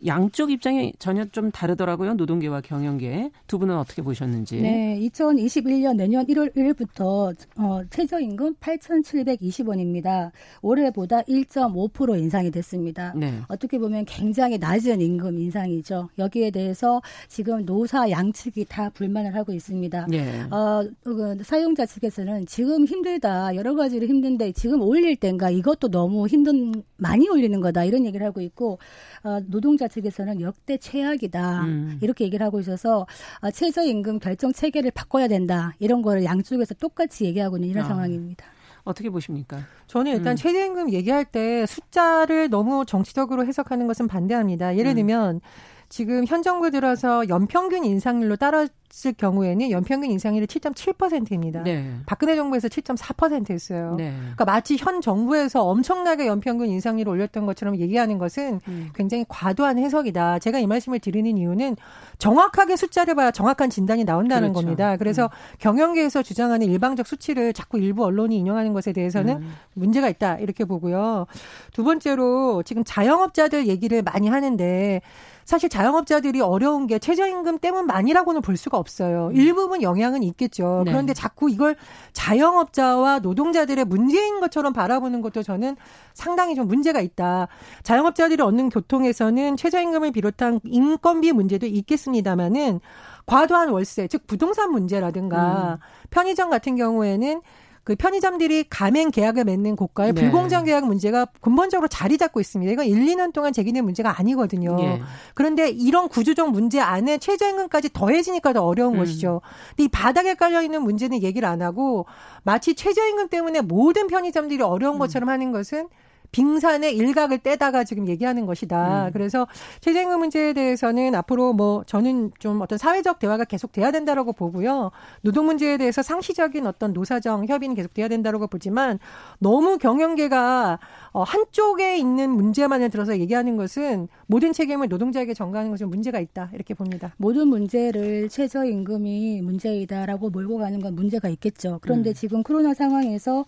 양쪽 0.06 0.52
입장이 0.52 0.94
전혀 1.00 1.26
좀 1.26 1.52
다르더라고요. 1.52 2.14
노동계와 2.14 2.62
경영계. 2.62 3.32
두 3.48 3.58
분은 3.58 3.76
어떻게 3.78 4.02
보셨는지. 4.02 4.62
네, 4.62 5.00
2021년 5.02 5.96
내년 5.96 6.26
1월 6.26 6.54
1일부터 6.56 7.36
어, 7.58 7.82
최저임금 7.90 8.56
8,720원입니다. 8.56 10.32
올해보다 10.62 11.22
1.5% 11.24 12.20
인상이 12.20 12.52
됐습니다. 12.52 13.14
네. 13.16 13.40
어떻게 13.48 13.80
보면 13.80 14.06
굉장히 14.06 14.58
낮은 14.58 15.02
임금 15.02 15.40
인상이죠. 15.40 16.10
여기에 16.20 16.52
대해서 16.52 17.02
지금 17.28 17.66
노사 17.66 18.10
양측이 18.10 18.66
다 18.66 18.90
불만을 18.90 19.36
하고 19.36 19.54
있습니다. 19.54 20.08
네. 20.10 20.44
어, 20.52 20.88
그 21.04 21.38
사용자 21.44 21.86
측에서는 21.86 22.46
지금 22.46 22.86
힘들다. 22.86 23.56
여러 23.56 23.76
가지로 23.76 24.06
힘든데 24.06 24.52
지금 24.52 24.82
올릴 24.82 25.16
땐가 25.16 25.50
이것도 25.50 25.90
너무 25.90 26.28
힘든 26.28 26.84
많이 26.98 27.28
올리는 27.30 27.60
거다. 27.60 27.84
이런 27.84 28.06
얘기를 28.06 28.26
하고 28.26 28.42
있고 28.42 28.78
어, 29.24 29.40
노동자 29.48 29.87
측에서는 29.88 30.42
역대 30.42 30.78
최악이다 30.78 31.62
음. 31.64 32.00
이렇게 32.02 32.26
얘기를 32.26 32.46
하고 32.46 32.60
있어서 32.60 33.06
어, 33.42 33.52
최저임금 33.52 34.20
결정 34.20 34.52
체계를 34.52 34.92
바꿔야 34.92 35.28
된다 35.28 35.74
이런 35.80 36.02
거를 36.02 36.24
양쪽에서 36.24 36.74
똑같이 36.76 37.26
얘기하고 37.26 37.58
있는 37.58 37.70
이런 37.70 37.86
아. 37.86 37.88
상황입니다. 37.88 38.46
어떻게 38.84 39.10
보십니까? 39.10 39.60
저는 39.88 40.14
일단 40.14 40.34
음. 40.34 40.36
최저임금 40.38 40.94
얘기할 40.94 41.26
때 41.26 41.66
숫자를 41.66 42.50
너무 42.50 42.86
정치적으로 42.86 43.46
해석하는 43.46 43.86
것은 43.86 44.08
반대합니다. 44.08 44.78
예를 44.78 44.92
음. 44.92 44.96
들면 44.96 45.42
지금 45.90 46.26
현 46.26 46.44
정부 46.44 46.70
들어서 46.70 47.28
연평균 47.30 47.86
인상률로 47.86 48.36
따랐을 48.36 49.14
경우에는 49.18 49.72
연평균 49.72 50.12
인상률이 50.12 50.46
7.7%입니다. 50.46 51.64
네. 51.64 51.94
박근혜 52.06 52.36
정부에서 52.36 52.68
7.4%였어요. 52.68 53.96
네. 53.96 54.14
그러니까 54.20 54.44
마치 54.46 54.76
현 54.78 55.00
정부에서 55.00 55.64
엄청나게 55.64 56.28
연평균 56.28 56.68
인상률을 56.68 57.10
올렸던 57.10 57.46
것처럼 57.46 57.78
얘기하는 57.78 58.18
것은 58.18 58.60
음. 58.68 58.90
굉장히 58.96 59.26
과도한 59.30 59.78
해석이다. 59.78 60.40
제가 60.40 60.60
이 60.60 60.68
말씀을 60.68 61.00
드리는 61.00 61.38
이유는 61.38 61.78
정확하게 62.18 62.76
숫자를 62.76 63.16
봐야 63.16 63.32
정확한 63.32 63.70
진단이 63.70 64.04
나온다는 64.04 64.52
그렇죠. 64.52 64.66
겁니다. 64.66 64.98
그래서 64.98 65.24
음. 65.24 65.56
경영계에서 65.60 66.22
주장하는 66.22 66.68
일방적 66.68 67.08
수치를 67.08 67.54
자꾸 67.54 67.80
일부 67.80 68.04
언론이 68.04 68.38
인용하는 68.38 68.74
것에 68.74 68.92
대해서는 68.92 69.38
음. 69.38 69.54
문제가 69.74 70.10
있다 70.10 70.36
이렇게 70.40 70.66
보고요. 70.66 71.28
두 71.72 71.86
번째로 71.86 72.64
지금 72.64 72.84
자영업자들 72.86 73.68
얘기를 73.68 74.02
많이 74.02 74.28
하는데 74.28 75.02
사실 75.48 75.70
자영업자들이 75.70 76.42
어려운 76.42 76.88
게 76.88 77.00
최저임금 77.00 77.60
때문만이라고는 77.60 78.42
볼 78.42 78.58
수가 78.58 78.78
없어요. 78.78 79.28
음. 79.28 79.36
일부분 79.38 79.82
영향은 79.82 80.22
있겠죠. 80.24 80.84
네. 80.84 80.92
그런데 80.92 81.14
자꾸 81.14 81.50
이걸 81.50 81.78
자영업자와 82.12 83.20
노동자들의 83.20 83.86
문제인 83.86 84.42
것처럼 84.42 84.74
바라보는 84.74 85.22
것도 85.22 85.44
저는 85.44 85.78
상당히 86.14 86.54
좀 86.54 86.68
문제가 86.68 87.00
있다. 87.00 87.48
자영업자들이 87.84 88.44
얻는 88.44 88.68
교통에서는 88.68 89.56
최저임금을 89.56 90.12
비롯한 90.12 90.60
인건비 90.66 91.32
문제도 91.32 91.66
있겠습니다만은 91.66 92.82
과도한 93.26 93.70
월세, 93.70 94.10
즉 94.10 94.28
부동산 94.28 94.70
문제라든가 94.72 95.80
음. 95.80 96.10
편의점 96.10 96.50
같은 96.50 96.76
경우에는 96.76 97.42
그 97.88 97.96
편의점들이 97.96 98.66
가맹 98.70 99.12
계약을 99.12 99.46
맺는 99.46 99.78
곳과의 99.78 100.12
네. 100.12 100.20
불공정 100.20 100.66
계약 100.66 100.86
문제가 100.86 101.26
근본적으로 101.40 101.88
자리 101.88 102.18
잡고 102.18 102.42
있습니다. 102.42 102.70
이건 102.74 102.86
1, 102.86 102.98
2년 103.06 103.32
동안 103.32 103.54
제기된 103.54 103.82
문제가 103.86 104.20
아니거든요. 104.20 104.76
예. 104.82 105.02
그런데 105.34 105.70
이런 105.70 106.10
구조적 106.10 106.52
문제 106.52 106.82
안에 106.82 107.18
최저임금까지 107.18 107.92
더해지니까 107.94 108.52
더 108.52 108.66
어려운 108.66 108.96
음. 108.96 109.00
것이죠. 109.00 109.40
근데 109.70 109.86
이 109.86 109.88
바닥에 109.88 110.34
깔려 110.34 110.62
있는 110.64 110.82
문제는 110.82 111.24
얘기를 111.24 111.48
안 111.48 111.62
하고 111.62 112.06
마치 112.44 112.76
최저임금 112.76 113.30
때문에 113.30 113.62
모든 113.62 114.08
편의점들이 114.08 114.62
어려운 114.62 114.96
음. 114.96 115.00
것처럼 115.00 115.30
하는 115.30 115.54
것은 115.54 115.88
빙산의 116.32 116.96
일각을 116.96 117.40
떼다가 117.40 117.84
지금 117.84 118.08
얘기하는 118.08 118.46
것이다. 118.46 119.08
음. 119.08 119.12
그래서 119.14 119.48
최저임금 119.82 120.20
문제에 120.20 120.54
대해서는 120.54 121.16
앞으로 121.16 121.54
뭐 121.54 121.84
저는 121.86 122.32
좀 122.40 122.62
어떤 122.62 122.78
사회적 122.78 123.20
대화가 123.20 123.46
계속 123.46 123.72
돼야 123.72 123.92
된다라고 123.92 124.34
보고요. 124.34 124.92
노동 125.22 125.46
문제에 125.46 125.78
대해서 125.78 126.02
상시적인 126.02 126.68
어떤 126.68 126.94
노사정 126.94 127.46
협의는 127.48 127.76
계속 127.76 127.94
돼야 127.94 128.08
된다라고 128.08 128.48
보지만 128.48 129.00
너무 129.40 129.78
경영계가 129.78 130.80
어, 131.12 131.24
한쪽에 131.24 131.98
있는 131.98 132.30
문제만을 132.30 132.90
들어서 132.90 133.18
얘기하는 133.18 133.58
것은 133.58 134.08
모든 134.28 134.54
책임을 134.54 134.88
노동자에게 134.88 135.34
전가하는 135.34 135.72
것은 135.72 135.90
문제가 135.90 136.20
있다 136.20 136.52
이렇게 136.54 136.74
봅니다. 136.74 137.14
모든 137.18 137.48
문제를 137.48 138.30
최저임금이 138.30 139.42
문제이다라고 139.42 140.30
몰고 140.30 140.58
가는 140.58 140.80
건 140.80 140.96
문제가 140.96 141.30
있겠죠. 141.30 141.80
그런데 141.82 142.12
음. 142.12 142.14
지금 142.14 142.44
코로나 142.44 142.74
상황에서 142.74 143.46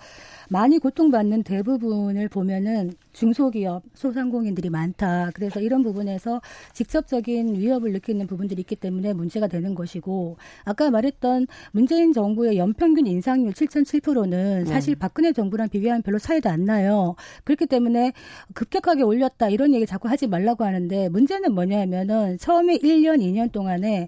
많이 0.50 0.80
고통받는 0.80 1.44
대부분을 1.44 2.28
보면은 2.28 2.92
중소기업, 3.14 3.84
소상공인들이 3.94 4.70
많다. 4.70 5.32
그래서 5.34 5.60
이런 5.60 5.84
부분에서 5.84 6.42
직접적인 6.74 7.56
위협을 7.56 7.92
느끼는 7.94 8.28
부분들이 8.28 8.62
있기 8.62 8.76
때문에 8.76 9.14
문제가 9.14 9.48
되는 9.48 9.76
것이고 9.76 10.38
아까 10.66 10.90
말했던 10.90 11.48
문재인 11.72 12.14
정부의 12.14 12.58
연평균 12.58 13.08
인상률 13.08 13.54
7.7%는 13.54 14.66
사실 14.66 14.96
박근혜 14.96 15.32
정부랑 15.32 15.70
비교하면 15.70 16.02
별로 16.02 16.18
차이도 16.18 16.50
안 16.50 16.66
나요. 16.66 17.16
그렇기 17.44 17.68
때문에 17.68 18.14
급격하게 18.54 19.04
올렸다 19.04 19.50
이런 19.50 19.74
얘기 19.74 19.86
자꾸 19.86 20.10
하지 20.10 20.28
말라고 20.28 20.64
하는데 20.64 21.10
문제는 21.10 21.54
뭐냐면은 21.54 22.38
처음에 22.38 22.78
1년, 22.78 23.22
2년 23.22 23.52
동안에 23.52 24.08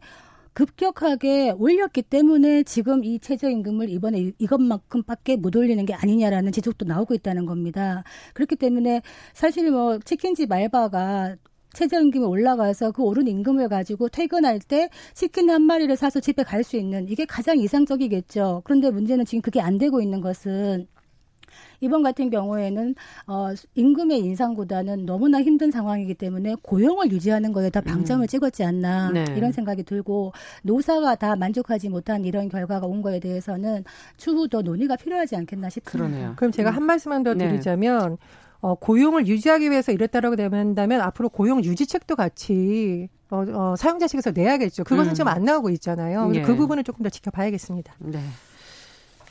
급격하게 0.53 1.51
올렸기 1.51 2.01
때문에 2.03 2.63
지금 2.63 3.03
이 3.03 3.19
최저임금을 3.19 3.89
이번에 3.89 4.31
이것만큼밖에 4.37 5.37
못 5.37 5.55
올리는 5.55 5.85
게 5.85 5.93
아니냐라는 5.93 6.51
지적도 6.51 6.85
나오고 6.85 7.13
있다는 7.15 7.45
겁니다. 7.45 8.03
그렇기 8.33 8.55
때문에 8.57 9.01
사실 9.33 9.71
뭐 9.71 9.99
치킨집 9.99 10.51
알바가 10.51 11.37
최저임금이 11.73 12.25
올라가서 12.25 12.91
그 12.91 13.01
오른 13.03 13.27
임금을 13.27 13.69
가지고 13.69 14.09
퇴근할 14.09 14.59
때 14.59 14.89
치킨 15.13 15.49
한 15.49 15.61
마리를 15.61 15.95
사서 15.95 16.19
집에 16.19 16.43
갈 16.43 16.63
수 16.63 16.75
있는 16.77 17.07
이게 17.07 17.25
가장 17.25 17.57
이상적이겠죠. 17.57 18.61
그런데 18.65 18.91
문제는 18.91 19.25
지금 19.25 19.41
그게 19.41 19.61
안 19.61 19.77
되고 19.77 20.01
있는 20.01 20.19
것은 20.21 20.87
이번 21.79 22.03
같은 22.03 22.29
경우에는 22.29 22.95
어 23.27 23.49
임금의 23.75 24.19
인상보다는 24.19 25.05
너무나 25.05 25.41
힘든 25.41 25.71
상황이기 25.71 26.13
때문에 26.15 26.55
고용을 26.61 27.11
유지하는 27.11 27.53
거에 27.53 27.69
다 27.69 27.81
방점을 27.81 28.23
음. 28.23 28.27
찍었지 28.27 28.63
않나 28.63 29.11
네. 29.11 29.25
이런 29.35 29.51
생각이 29.51 29.83
들고 29.83 30.33
노사가 30.63 31.15
다 31.15 31.35
만족하지 31.35 31.89
못한 31.89 32.25
이런 32.25 32.49
결과가 32.49 32.87
온 32.87 33.01
거에 33.01 33.19
대해서는 33.19 33.83
추후 34.17 34.47
더 34.47 34.61
논의가 34.61 34.95
필요하지 34.95 35.35
않겠나 35.35 35.69
싶습니다. 35.69 35.91
그러네요. 35.91 36.33
그럼 36.35 36.51
제가 36.51 36.71
한 36.71 36.83
말씀만 36.83 37.23
더 37.23 37.33
네. 37.33 37.47
드리자면 37.47 38.11
네. 38.11 38.17
어, 38.61 38.75
고용을 38.75 39.27
유지하기 39.27 39.71
위해서 39.71 39.91
이랬다라고 39.91 40.35
된다면 40.35 41.01
앞으로 41.01 41.29
고용 41.29 41.63
유지책도 41.63 42.15
같이 42.15 43.09
어, 43.31 43.43
어, 43.53 43.75
사용자 43.75 44.07
측에서 44.07 44.31
내야겠죠. 44.31 44.83
그것은 44.83 45.11
음. 45.11 45.15
지금 45.15 45.29
안 45.29 45.43
나오고 45.43 45.69
있잖아요. 45.71 46.29
네. 46.29 46.41
그 46.41 46.55
부분을 46.55 46.83
조금 46.83 47.01
더 47.03 47.09
지켜봐야겠습니다. 47.09 47.95
네. 47.99 48.19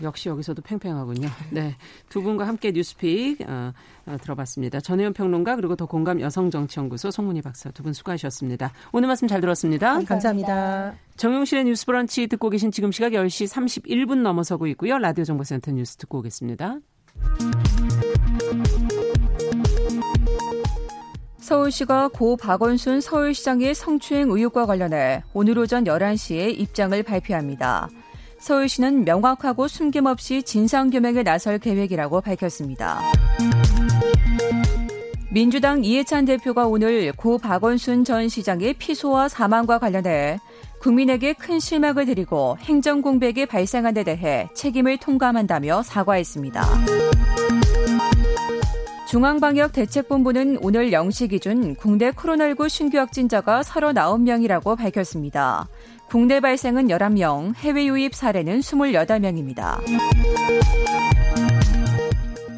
역시 0.03 0.29
여기서도 0.29 0.63
팽팽하군요. 0.63 1.29
네. 1.51 1.77
두 2.09 2.23
분과 2.23 2.47
함께 2.47 2.73
뉴스픽 2.73 3.41
어, 3.49 3.73
어, 4.07 4.17
들어봤습니다. 4.23 4.81
전혜연 4.81 5.13
평론가 5.13 5.57
그리고 5.57 5.77
더 5.77 5.87
공감 5.87 6.21
여성정치연구소 6.21 7.11
송문희 7.11 7.43
박사 7.43 7.71
두 7.71 7.83
분 7.83 7.93
수고하셨습니다. 7.93 8.73
오늘 8.93 9.07
말씀 9.09 9.27
잘 9.27 9.41
들었습니다. 9.41 10.03
감사합니다. 10.05 10.95
정용실의 11.17 11.65
뉴스 11.65 11.87
브런치 11.87 12.27
듣고 12.29 12.51
계신 12.51 12.71
지금 12.71 12.93
시각 12.93 13.13
10시 13.13 13.49
31분 13.53 14.17
넘어서고 14.23 14.67
있고요. 14.69 14.99
라디오 14.99 15.25
정보센터 15.25 15.71
뉴스 15.73 15.97
듣고 15.97 16.19
오겠습니다. 16.19 16.79
서울시가 21.39 22.09
고 22.09 22.37
박원순 22.37 23.01
서울시장의 23.01 23.75
성추행 23.75 24.31
의혹과 24.31 24.67
관련해 24.67 25.23
오늘 25.33 25.59
오전 25.59 25.85
11시에 25.85 26.57
입장을 26.59 27.03
발표합니다. 27.03 27.89
서울시는 28.41 29.05
명확하고 29.05 29.69
숨김없이 29.69 30.43
진상규명에 30.43 31.23
나설 31.23 31.59
계획이라고 31.59 32.21
밝혔습니다. 32.21 33.01
민주당 35.33 35.85
이해찬 35.85 36.25
대표가 36.25 36.67
오늘 36.67 37.13
고 37.13 37.39
박원순 37.39 38.05
전 38.05 38.29
시장의 38.29 38.75
피소와 38.75 39.29
사망과 39.29 39.79
관련해 39.79 40.41
국민에게 40.81 41.35
큰 41.35 41.61
실망을 41.61 42.07
드리고 42.07 42.57
행정 42.61 43.01
공백이 43.01 43.47
발생한 43.47 43.95
데 43.95 44.03
대해 44.03 44.49
책임을 44.55 44.97
통감한다며 44.97 45.83
사과했습니다. 45.83 46.65
중앙방역대책본부는 49.11 50.59
오늘 50.63 50.91
0시 50.91 51.31
기준 51.31 51.75
국내 51.75 52.13
코로나19 52.13 52.69
신규 52.69 52.99
확진자가 52.99 53.63
39명이라고 53.63 54.77
밝혔습니다. 54.77 55.69
국내 56.11 56.41
발생은 56.41 56.89
11명, 56.89 57.55
해외 57.55 57.87
유입 57.87 58.17
사례는 58.17 58.61
28명입니다. 58.61 59.81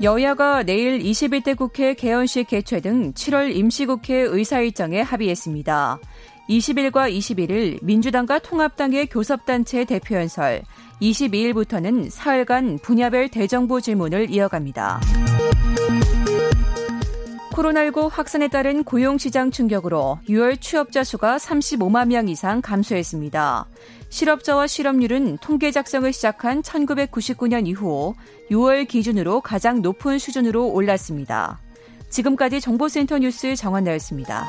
여야가 0.02 0.62
내일 0.62 1.00
21대 1.00 1.54
국회 1.54 1.92
개원식 1.92 2.48
개최 2.48 2.80
등 2.80 3.12
7월 3.12 3.54
임시국회 3.54 4.14
의사일정에 4.14 5.02
합의했습니다. 5.02 5.98
20일과 6.48 7.14
21일 7.14 7.78
민주당과 7.84 8.38
통합당의 8.38 9.08
교섭단체 9.08 9.84
대표연설, 9.84 10.62
22일부터는 11.02 12.08
사흘간 12.08 12.78
분야별 12.82 13.28
대정부 13.28 13.82
질문을 13.82 14.30
이어갑니다. 14.30 15.00
코로나19 17.52 18.08
확산에 18.10 18.48
따른 18.48 18.82
고용시장 18.82 19.50
충격으로 19.50 20.18
6월 20.28 20.60
취업자 20.60 21.04
수가 21.04 21.36
35만 21.36 22.08
명 22.08 22.28
이상 22.28 22.62
감소했습니다. 22.62 23.66
실업자와 24.08 24.66
실업률은 24.66 25.38
통계 25.38 25.70
작성을 25.70 26.10
시작한 26.12 26.62
1999년 26.62 27.66
이후 27.66 28.14
6월 28.50 28.88
기준으로 28.88 29.42
가장 29.42 29.82
높은 29.82 30.18
수준으로 30.18 30.66
올랐습니다. 30.68 31.60
지금까지 32.08 32.60
정보센터 32.60 33.18
뉴스 33.18 33.54
정한나였습니다. 33.54 34.48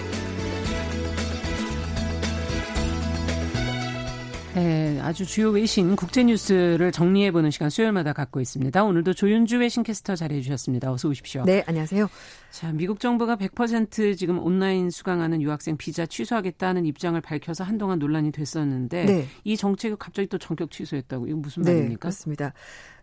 네, 4.53 4.99
아주 5.01 5.25
주요 5.25 5.49
외신 5.49 5.95
국제 5.95 6.25
뉴스를 6.25 6.91
정리해 6.91 7.31
보는 7.31 7.51
시간 7.51 7.69
수요일마다 7.69 8.11
갖고 8.11 8.41
있습니다. 8.41 8.83
오늘도 8.83 9.13
조윤주 9.13 9.59
외신 9.59 9.81
캐스터 9.81 10.17
자리해 10.17 10.41
주셨습니다. 10.41 10.91
어서 10.91 11.07
오십시오. 11.07 11.45
네, 11.45 11.63
안녕하세요. 11.67 12.09
자, 12.51 12.73
미국 12.73 12.99
정부가 12.99 13.37
100% 13.37 14.17
지금 14.17 14.39
온라인 14.39 14.89
수강하는 14.89 15.41
유학생 15.41 15.77
비자 15.77 16.05
취소하겠다는 16.05 16.85
입장을 16.85 17.19
밝혀서 17.21 17.63
한동안 17.63 17.99
논란이 17.99 18.33
됐었는데 18.33 19.05
네. 19.05 19.27
이 19.45 19.55
정책을 19.55 19.95
갑자기 19.95 20.27
또 20.27 20.37
전격 20.37 20.69
취소했다고 20.69 21.27
이거 21.27 21.37
무슨 21.37 21.63
네, 21.63 21.73
말입니까? 21.73 21.99
그렇습니다. 21.99 22.53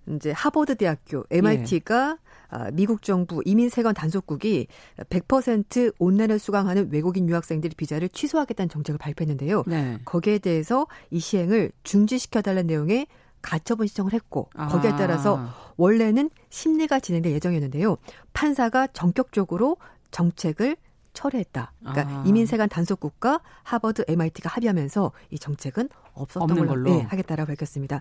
이제 0.07 0.33
하버드 0.33 0.77
대학교 0.77 1.25
MIT가 1.31 2.19
예. 2.21 2.38
아, 2.51 2.71
미국 2.73 3.03
정부 3.03 3.43
이민 3.45 3.69
세관 3.69 3.95
단속국이 3.95 4.67
100% 5.11 5.95
온라인을 5.99 6.39
수강하는 6.39 6.91
외국인 6.93 7.29
유학생들의 7.29 7.75
비자를 7.77 8.09
취소하겠다는 8.09 8.69
정책을 8.69 8.99
발표했는데요. 8.99 9.65
네. 9.67 9.99
거기에 10.05 10.39
대해서 10.39 10.87
이 11.11 11.21
시행을 11.21 11.73
중지시켜달라는 11.83 12.67
내용의 12.67 13.07
가처분 13.43 13.87
신청을 13.87 14.13
했고 14.13 14.51
거기에 14.55 14.91
따라서 14.93 15.39
아. 15.39 15.55
원래는 15.77 16.31
심리가 16.51 16.99
진행될 16.99 17.33
예정이었는데요. 17.33 17.97
판사가 18.33 18.89
전격적으로 18.89 19.77
정책을 20.11 20.77
철회했다. 21.13 21.73
그러니까 21.81 22.19
아. 22.19 22.25
이민세관 22.27 22.69
단속국과 22.69 23.41
하버드, 23.63 24.05
MIT가 24.09 24.49
합의하면서 24.51 25.13
이 25.31 25.39
정책은 25.39 25.89
없었던 26.19 26.49
걸로, 26.49 26.69
걸로. 26.69 26.91
네, 26.91 27.03
하겠다라고 27.03 27.47
밝혔습니다. 27.49 28.01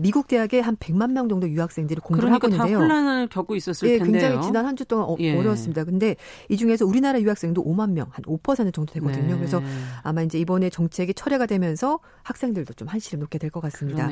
미국 0.00 0.26
대학에 0.28 0.60
한 0.60 0.76
100만 0.76 1.12
명 1.12 1.28
정도 1.28 1.48
유학생들이 1.48 2.00
공부를 2.00 2.28
그러니까 2.30 2.46
하고 2.46 2.54
있는데요. 2.54 2.78
혼란을 2.78 3.28
겪고 3.28 3.56
있었을 3.56 3.88
네, 3.88 3.98
텐데요. 3.98 4.20
굉장히 4.20 4.46
지난 4.46 4.66
한 4.66 4.76
주 4.76 4.84
동안 4.84 5.06
어, 5.08 5.16
예. 5.20 5.32
려웠습니다 5.32 5.84
근데 5.84 6.16
이 6.50 6.56
중에서 6.56 6.84
우리나라 6.86 7.20
유학생도 7.20 7.64
5만 7.64 7.92
명, 7.92 8.08
한 8.10 8.22
5% 8.24 8.74
정도 8.74 8.92
되거든요. 8.92 9.32
네. 9.32 9.36
그래서 9.36 9.62
아마 10.02 10.22
이제 10.22 10.38
이번에 10.38 10.68
정책이 10.70 11.14
철회가 11.14 11.46
되면서 11.46 11.98
학생들도 12.22 12.74
좀 12.74 12.88
한시를 12.88 13.20
놓게 13.20 13.38
될 13.38 13.50
것 13.50 13.60
같습니다. 13.60 14.08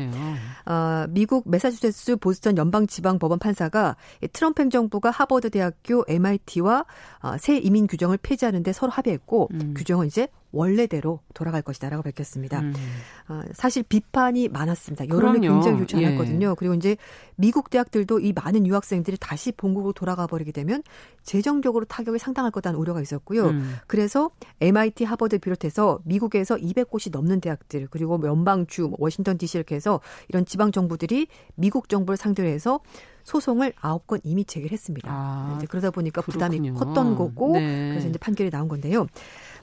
어, 0.66 1.06
미국 1.10 1.48
메사추세츠 1.50 2.16
보스턴 2.16 2.56
연방 2.56 2.86
지방 2.86 3.18
법원 3.18 3.38
판사가 3.38 3.96
트럼프 4.32 4.62
행정부가 4.62 5.10
하버드 5.10 5.50
대학교 5.50 6.04
MIT와 6.08 6.86
어, 7.22 7.36
새 7.38 7.58
이민 7.58 7.86
규정을 7.86 8.18
폐지하는데 8.22 8.72
서로 8.72 8.90
합의했고 8.92 9.48
음. 9.52 9.74
규정은 9.76 10.06
이제 10.06 10.28
원래대로 10.54 11.20
돌아갈 11.34 11.62
것이다라고 11.62 12.02
밝혔습니다. 12.02 12.60
음. 12.60 12.74
어, 13.28 13.42
사실 13.52 13.82
비판이 13.82 14.48
많았습니다. 14.48 15.08
여론이 15.08 15.40
그럼요. 15.40 15.62
굉장히 15.62 16.06
않았거든요. 16.06 16.50
예. 16.50 16.54
그리고 16.56 16.74
이제 16.74 16.96
미국 17.36 17.70
대학들도 17.70 18.20
이 18.20 18.32
많은 18.32 18.66
유학생들이 18.66 19.16
다시 19.20 19.52
본국으로 19.52 19.92
돌아가 19.92 20.26
버리게 20.26 20.52
되면 20.52 20.82
재정적으로 21.22 21.84
타격이 21.84 22.18
상당할 22.18 22.52
거다는 22.52 22.78
우려가 22.78 23.00
있었고요. 23.00 23.48
음. 23.48 23.76
그래서 23.86 24.30
MIT, 24.60 25.04
하버드 25.04 25.38
비롯해서 25.38 26.00
미국에서 26.04 26.56
200곳이 26.56 27.10
넘는 27.10 27.40
대학들 27.40 27.88
그리고 27.90 28.20
연방주 28.22 28.82
뭐 28.82 28.96
워싱턴 28.98 29.36
DC 29.36 29.58
이렇게 29.58 29.74
해서 29.74 30.00
이런 30.28 30.44
지방 30.44 30.72
정부들이 30.72 31.26
미국 31.56 31.88
정부를 31.88 32.16
상대로 32.16 32.48
해서 32.48 32.80
소송을 33.24 33.72
아홉 33.80 34.06
건 34.06 34.20
이미 34.22 34.44
제기했습니다. 34.44 35.08
아, 35.10 35.54
이제 35.56 35.66
그러다 35.66 35.90
보니까 35.90 36.20
부담이 36.22 36.72
컸던 36.72 37.16
거고 37.16 37.54
네. 37.54 37.90
그래서 37.90 38.08
이제 38.08 38.18
판결이 38.18 38.50
나온 38.50 38.68
건데요. 38.68 39.06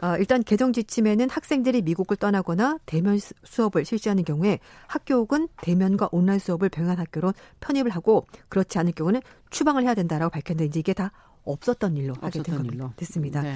어, 0.02 0.18
일단 0.18 0.44
개정 0.44 0.74
지침에는 0.74 1.30
학생들이 1.30 1.84
미국을 1.84 2.18
떠나거나 2.18 2.80
대면 2.86 3.20
수업을 3.44 3.86
실시하는 3.86 4.24
경우에 4.24 4.60
학교 4.88 5.16
혹은 5.16 5.48
대면과 5.62 6.10
온라인 6.12 6.40
수업을 6.40 6.70
병행한 6.70 6.98
학교로 6.98 7.34
편입을 7.60 7.92
하고 7.92 8.26
그렇지 8.50 8.80
않을 8.80 8.94
경우는 8.94 9.22
추방을 9.52 9.84
해야 9.84 9.94
된다라고 9.94 10.32
밝혔는데 10.32 10.66
이제 10.66 10.80
이게 10.80 10.94
다 10.94 11.12
없었던 11.44 11.98
일로 11.98 12.16
하게 12.20 12.42
된 12.42 12.66
일로. 12.66 12.92
됐습니다. 12.96 13.42
네. 13.42 13.56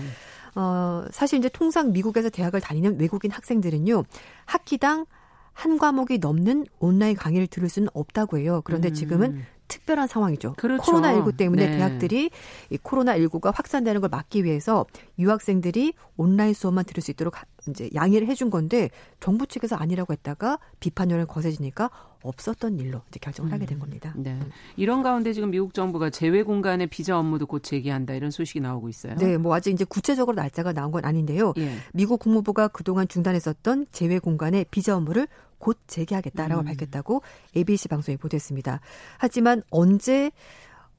어, 0.56 1.06
사실 1.12 1.40
이제 1.40 1.50
통상 1.50 1.92
미국에서 1.92 2.30
대학을 2.30 2.62
다니는 2.62 3.00
외국인 3.00 3.32
학생들은요 3.32 4.04
학기당 4.46 5.06
한 5.52 5.78
과목이 5.78 6.20
넘는 6.20 6.66
온라인 6.80 7.16
강의를 7.16 7.48
들을 7.48 7.70
수는 7.70 7.90
없다고 7.94 8.38
해요. 8.38 8.62
그런데 8.66 8.90
음. 8.90 8.94
지금은 8.94 9.44
특별한 9.68 10.08
상황이죠. 10.08 10.54
그렇죠. 10.58 10.84
코로나19 10.84 11.38
때문에 11.38 11.68
네. 11.68 11.78
대학들이 11.78 12.30
이 12.70 12.78
코로나19가 12.78 13.54
확산되는 13.54 14.02
걸 14.02 14.10
막기 14.10 14.44
위해서 14.44 14.86
유학생들이 15.20 15.94
온라인 16.18 16.54
수업만 16.54 16.86
들을 16.86 17.02
수 17.02 17.12
있도록 17.12 17.36
이제 17.70 17.90
양해를 17.94 18.28
해준 18.28 18.50
건데 18.50 18.90
정부 19.20 19.48
측에서 19.48 19.76
아니라고 19.76 20.14
했다가 20.14 20.60
비판 20.80 21.10
여론이 21.10 21.28
거세지니까 21.28 21.90
없었던 22.22 22.80
일로 22.80 23.02
이제 23.10 23.20
결정을 23.20 23.52
하게 23.52 23.66
된 23.66 23.78
음. 23.78 23.80
겁니다. 23.82 24.14
네. 24.16 24.32
음. 24.32 24.52
이런 24.78 25.04
가운데 25.04 25.32
지금 25.34 25.52
미국 25.52 25.74
정부가 25.74 26.10
재외 26.10 26.44
공간의 26.44 26.88
비자 26.88 27.18
업무도 27.20 27.46
곧 27.46 27.64
재개한다 27.64 28.14
이런 28.14 28.32
소식이 28.32 28.62
나오고 28.62 28.90
있어요. 28.90 29.16
네, 29.16 29.38
뭐 29.38 29.54
아직 29.56 29.72
이제 29.72 29.86
구체적으로 29.86 30.36
날짜가 30.36 30.74
나온 30.74 30.92
건 30.92 31.06
아닌데요. 31.06 31.54
예. 31.58 31.76
미국 31.94 32.20
국무부가 32.20 32.68
그동안 32.68 33.08
중단했었던 33.08 33.88
재외 33.92 34.20
공간의 34.20 34.66
비자 34.72 34.96
업무를 34.96 35.28
곧 35.58 35.78
재개하겠다라고 35.88 36.62
음. 36.62 36.66
밝혔다고 36.66 37.22
ABC 37.56 37.88
방송이 37.88 38.18
보도했습니다. 38.18 38.80
하지만 39.18 39.64
언제 39.70 40.32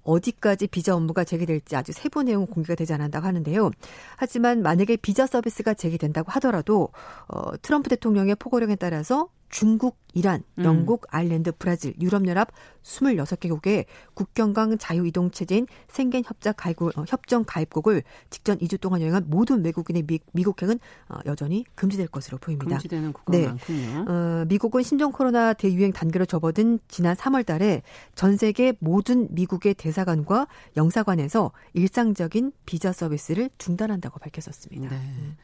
어디까지 0.07 0.69
비자 0.69 0.95
업무가 0.95 1.25
재개될지 1.25 1.75
아주 1.75 1.93
세부 1.93 2.23
내용은 2.23 2.47
공개가 2.47 2.75
되지 2.77 2.93
않는다고 2.93 3.27
하는데요. 3.27 3.71
하지만 4.17 4.63
만약에 4.63 4.97
비자 4.97 5.27
서비스가 5.27 5.75
재개된다고 5.75 6.31
하더라도 6.33 6.91
어, 7.29 7.57
트럼프 7.61 7.91
대통령의 7.91 8.37
포고령에 8.37 8.77
따라서 8.77 9.29
중국, 9.49 9.99
이란, 10.15 10.43
음. 10.59 10.65
영국, 10.65 11.03
음. 11.05 11.07
아일랜드, 11.11 11.53
브라질, 11.53 11.95
유럽연합 12.01 12.49
26개국의 12.83 13.85
국경강 14.15 14.79
자유이동 14.79 15.31
체제인 15.31 15.67
생겐 15.89 16.23
협정 16.25 16.55
가입국, 16.57 16.97
어, 16.99 17.05
협정 17.07 17.45
가입국을 17.47 18.03
직전 18.31 18.59
2주 18.59 18.81
동안 18.81 19.03
여행한 19.03 19.25
모든 19.29 19.65
외국인의 19.65 20.05
미, 20.07 20.21
미국행은 20.33 20.79
어, 21.09 21.19
여전히 21.27 21.65
금지될 21.75 22.09
것으로 22.09 22.39
보입니다. 22.39 22.77
금지되는 22.77 23.13
국가가 23.13 23.39
네. 23.39 23.47
많군요. 23.47 24.05
어, 24.09 24.45
미국은 24.49 24.83
신종 24.83 25.13
코로나 25.13 25.53
대유행 25.53 25.93
단계로 25.93 26.25
접어든 26.25 26.79
지난 26.89 27.15
3월 27.15 27.45
달에 27.45 27.83
전 28.15 28.37
세계 28.37 28.73
모든 28.79 29.29
미국의 29.31 29.75
대사관과 29.75 30.47
영사관에서 30.77 31.53
일상적인 31.75 32.53
비자 32.65 32.93
서비스를 32.93 33.51
중단한다고 33.59 34.19
밝혔었습니다. 34.19 34.89
네. 34.89 34.97
음. 34.97 35.37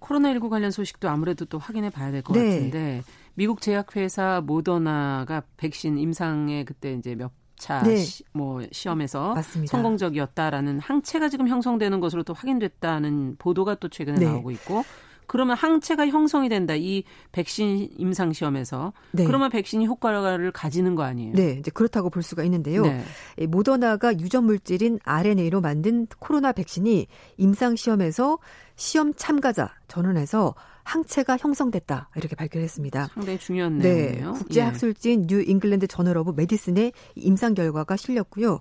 코로나19 0.00 0.48
관련 0.48 0.70
소식도 0.70 1.08
아무래도 1.08 1.44
또 1.44 1.58
확인해 1.58 1.90
봐야 1.90 2.10
될것 2.10 2.36
네. 2.36 2.50
같은데 2.50 3.02
미국 3.36 3.60
제약회사 3.60 4.42
모더나가 4.44 5.42
백신 5.56 5.98
임상에 5.98 6.64
그때 6.64 6.94
이제 6.94 7.14
몇 7.14 7.30
차, 7.58 7.82
네. 7.82 7.96
시, 7.96 8.22
뭐, 8.32 8.60
시험에서 8.70 9.34
맞습니다. 9.34 9.70
성공적이었다라는 9.70 10.78
항체가 10.78 11.30
지금 11.30 11.48
형성되는 11.48 12.00
것으로 12.00 12.22
또 12.22 12.34
확인됐다는 12.34 13.36
보도가 13.38 13.76
또 13.76 13.88
최근에 13.88 14.18
네. 14.18 14.26
나오고 14.26 14.50
있고, 14.50 14.84
그러면 15.26 15.56
항체가 15.56 16.06
형성이 16.06 16.48
된다. 16.48 16.74
이 16.74 17.04
백신 17.32 17.88
임상 17.96 18.32
시험에서 18.32 18.92
네. 19.12 19.24
그러면 19.24 19.50
백신이 19.50 19.86
효과를 19.86 20.52
가지는 20.52 20.94
거 20.94 21.02
아니에요? 21.02 21.32
네, 21.34 21.56
이제 21.58 21.70
그렇다고 21.70 22.10
볼 22.10 22.22
수가 22.22 22.44
있는데요. 22.44 22.82
네. 22.82 23.02
모더나가 23.48 24.12
유전 24.18 24.44
물질인 24.44 24.98
RNA로 25.04 25.60
만든 25.60 26.06
코로나 26.18 26.52
백신이 26.52 27.06
임상 27.38 27.76
시험에서 27.76 28.38
시험 28.76 29.14
참가자 29.14 29.74
전원에서 29.88 30.54
항체가 30.86 31.36
형성됐다 31.36 32.10
이렇게 32.14 32.36
발표했습니다. 32.36 33.08
상당히 33.12 33.38
중요한 33.38 33.78
내용이에요. 33.78 34.32
네, 34.32 34.38
국제 34.38 34.60
학술지인 34.60 35.22
예. 35.22 35.26
New 35.26 35.42
England 35.42 35.88
Journal 35.88 36.16
of 36.16 36.34
Medicine의 36.36 36.92
임상 37.16 37.54
결과가 37.54 37.96
실렸고요. 37.96 38.60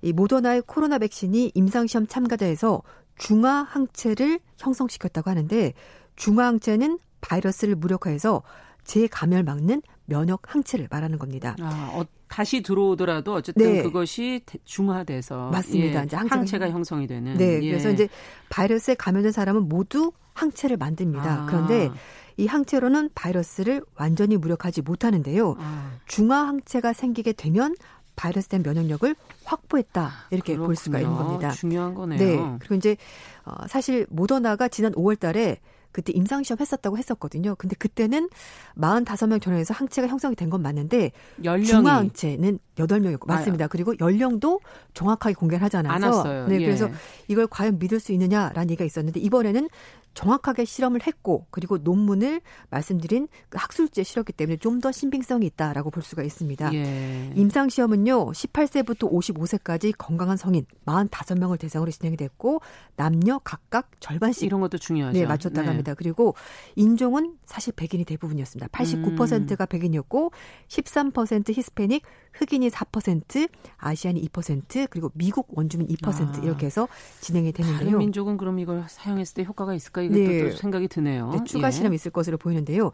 이 0.00 0.12
모더나의 0.14 0.62
코로나 0.66 0.98
백신이 0.98 1.52
임상 1.54 1.86
시험 1.86 2.06
참가자에서 2.06 2.82
중화 3.18 3.62
항체를 3.62 4.40
형성시켰다고 4.58 5.30
하는데 5.30 5.74
중화 6.16 6.46
항체는 6.46 6.98
바이러스를 7.20 7.76
무력화해서 7.76 8.42
재감염을 8.84 9.42
막는 9.44 9.82
면역 10.06 10.54
항체를 10.54 10.88
말하는 10.90 11.18
겁니다. 11.18 11.56
아, 11.60 11.90
어, 11.92 12.04
다시 12.28 12.60
들어오더라도 12.62 13.34
어쨌든 13.34 13.72
네. 13.72 13.82
그것이 13.82 14.42
중화돼서 14.64 15.50
맞습니다. 15.50 16.00
예, 16.00 16.04
이제 16.04 16.16
항체가, 16.16 16.36
항체 16.40 16.58
가, 16.58 16.70
형성이 16.70 17.06
되는. 17.06 17.36
네, 17.36 17.60
예. 17.62 17.70
그래서 17.70 17.90
이제 17.90 18.08
바이러스에 18.50 18.94
감염된 18.94 19.32
사람은 19.32 19.68
모두 19.68 20.12
항체를 20.34 20.76
만듭니다. 20.76 21.42
아. 21.42 21.46
그런데 21.46 21.90
이 22.36 22.46
항체로는 22.46 23.10
바이러스를 23.14 23.82
완전히 23.94 24.36
무력하지 24.36 24.82
못하는데요. 24.82 25.56
아. 25.58 25.92
중화 26.06 26.46
항체가 26.48 26.92
생기게 26.92 27.32
되면 27.32 27.74
바이러스에 28.16 28.58
대한 28.58 28.62
면역력을 28.62 29.14
확보했다 29.44 30.10
이렇게 30.30 30.54
그렇군요. 30.54 30.66
볼 30.66 30.76
수가 30.76 31.00
있는 31.00 31.14
겁니다. 31.14 31.50
중요한 31.50 31.94
거네요. 31.94 32.18
네. 32.18 32.56
그리고 32.58 32.74
이제 32.74 32.96
어, 33.44 33.66
사실 33.68 34.06
모더나가 34.10 34.68
지난 34.68 34.92
5월달에 34.92 35.58
그때 35.96 36.12
임상시험 36.14 36.58
했었다고 36.60 36.98
했었거든요. 36.98 37.54
근데 37.54 37.74
그때는 37.74 38.28
45명 38.76 39.40
전원에서 39.40 39.72
항체가 39.72 40.08
형성이 40.08 40.34
된 40.36 40.50
건 40.50 40.60
맞는데 40.60 41.10
연령이. 41.42 41.64
중화 41.66 41.96
항체는 41.96 42.58
8명이었고 42.76 43.26
맞습니다. 43.26 43.64
아, 43.64 43.68
그리고 43.68 43.94
연령도 43.98 44.60
정확하게 44.92 45.34
공개를 45.34 45.64
하지 45.64 45.78
않아서 45.78 46.46
네, 46.46 46.60
예. 46.60 46.64
그래서 46.66 46.90
이걸 47.28 47.46
과연 47.46 47.78
믿을 47.78 47.98
수 47.98 48.12
있느냐라는 48.12 48.68
얘기가 48.70 48.84
있었는데 48.84 49.18
이번에는 49.20 49.68
정확하게 50.16 50.64
실험을 50.64 51.06
했고 51.06 51.46
그리고 51.50 51.76
논문을 51.78 52.40
말씀드린 52.70 53.28
그 53.50 53.58
학술지에 53.60 54.02
실었기 54.02 54.32
때문에 54.32 54.56
좀 54.56 54.76
더 54.76 54.92
신빙성이 54.92 55.46
있다라고 55.46 55.90
볼 55.90 56.02
수가 56.02 56.22
있습니다. 56.22 56.74
예. 56.74 57.32
임상 57.34 57.70
시험은요 57.70 58.32
18세부터 58.32 59.10
55세까지 59.10 59.94
건강한 59.96 60.36
성인 60.36 60.66
45명을 60.84 61.58
대상으로 61.58 61.90
진행이 61.90 62.18
됐고 62.18 62.60
남녀 62.96 63.38
각각 63.38 63.90
절반씩 64.00 64.44
이런 64.44 64.60
것도 64.60 64.76
중요하죠. 64.76 65.18
네, 65.18 65.26
맞췄다고 65.26 65.62
네. 65.62 65.68
합니다. 65.68 65.94
그리고 65.94 66.34
인종은 66.74 67.36
사실 67.46 67.72
백인이 67.74 68.04
대부분이었습니다. 68.04 68.68
89%가 68.68 69.64
음. 69.64 69.66
백인이었고 69.66 70.32
13% 70.68 71.56
히스패닉, 71.56 72.02
흑인이 72.38 72.68
4%, 72.70 73.48
아시안이 73.78 74.22
2%, 74.28 74.88
그리고 74.90 75.10
미국 75.14 75.48
원주민 75.56 75.88
2% 75.88 76.38
아. 76.38 76.42
이렇게 76.42 76.66
해서 76.66 76.88
진행이 77.20 77.52
되는데요. 77.52 77.78
다른 77.78 77.98
민족은 77.98 78.36
그럼 78.36 78.58
이걸 78.58 78.84
사용했을 78.88 79.34
때 79.34 79.44
효과가 79.44 79.74
있을까? 79.74 80.02
이것도 80.02 80.18
네. 80.18 80.50
생각이 80.52 80.88
드네요. 80.88 81.30
네, 81.30 81.44
추가 81.44 81.68
예. 81.68 81.70
실험이 81.70 81.96
있을 81.96 82.10
것으로 82.10 82.38
보이는데요. 82.38 82.92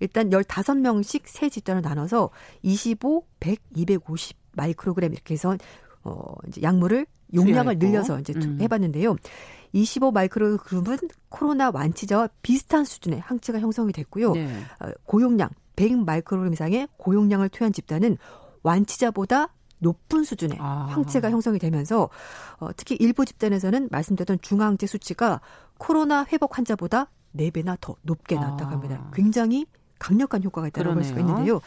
일단 0.00 0.30
15명씩 0.30 1.22
세 1.26 1.48
집단을 1.48 1.82
나눠서 1.82 2.30
25, 2.62 3.24
100, 3.40 3.60
250 3.74 4.36
마이크로그램 4.52 5.12
이렇게 5.12 5.34
해서 5.34 5.56
어 6.04 6.34
이제 6.46 6.62
약물을 6.62 7.06
용량을 7.34 7.78
늘려서 7.78 8.20
이제 8.20 8.32
음. 8.36 8.58
해봤는데요. 8.60 9.16
25 9.72 10.12
마이크로그램은 10.12 10.98
코로나 11.28 11.70
완치자와 11.74 12.28
비슷한 12.42 12.84
수준의 12.84 13.20
항체가 13.20 13.58
형성이 13.58 13.92
됐고요. 13.92 14.32
네. 14.32 14.46
어, 14.80 14.90
고용량 15.04 15.48
100 15.76 16.04
마이크로그램 16.04 16.52
이상의 16.52 16.88
고용량을 16.96 17.48
투여한 17.48 17.72
집단은 17.72 18.16
완치자보다 18.64 19.54
높은 19.78 20.24
수준의 20.24 20.58
아. 20.60 20.88
항체가 20.90 21.30
형성이 21.30 21.58
되면서 21.58 22.08
어, 22.58 22.68
특히 22.76 22.96
일부 22.96 23.24
집단에서는 23.24 23.88
말씀드렸던 23.90 24.38
중화항체 24.40 24.86
수치가 24.86 25.40
코로나 25.78 26.24
회복 26.32 26.58
환자보다 26.58 27.10
4배나 27.36 27.76
더 27.80 27.94
높게 28.02 28.34
나왔다고 28.36 28.72
합니다. 28.72 28.96
아. 29.00 29.10
굉장히 29.14 29.66
강력한 30.04 30.44
효과가 30.44 30.68
있다고 30.68 30.92
볼 30.92 31.02
수가 31.02 31.20
있는데요. 31.20 31.62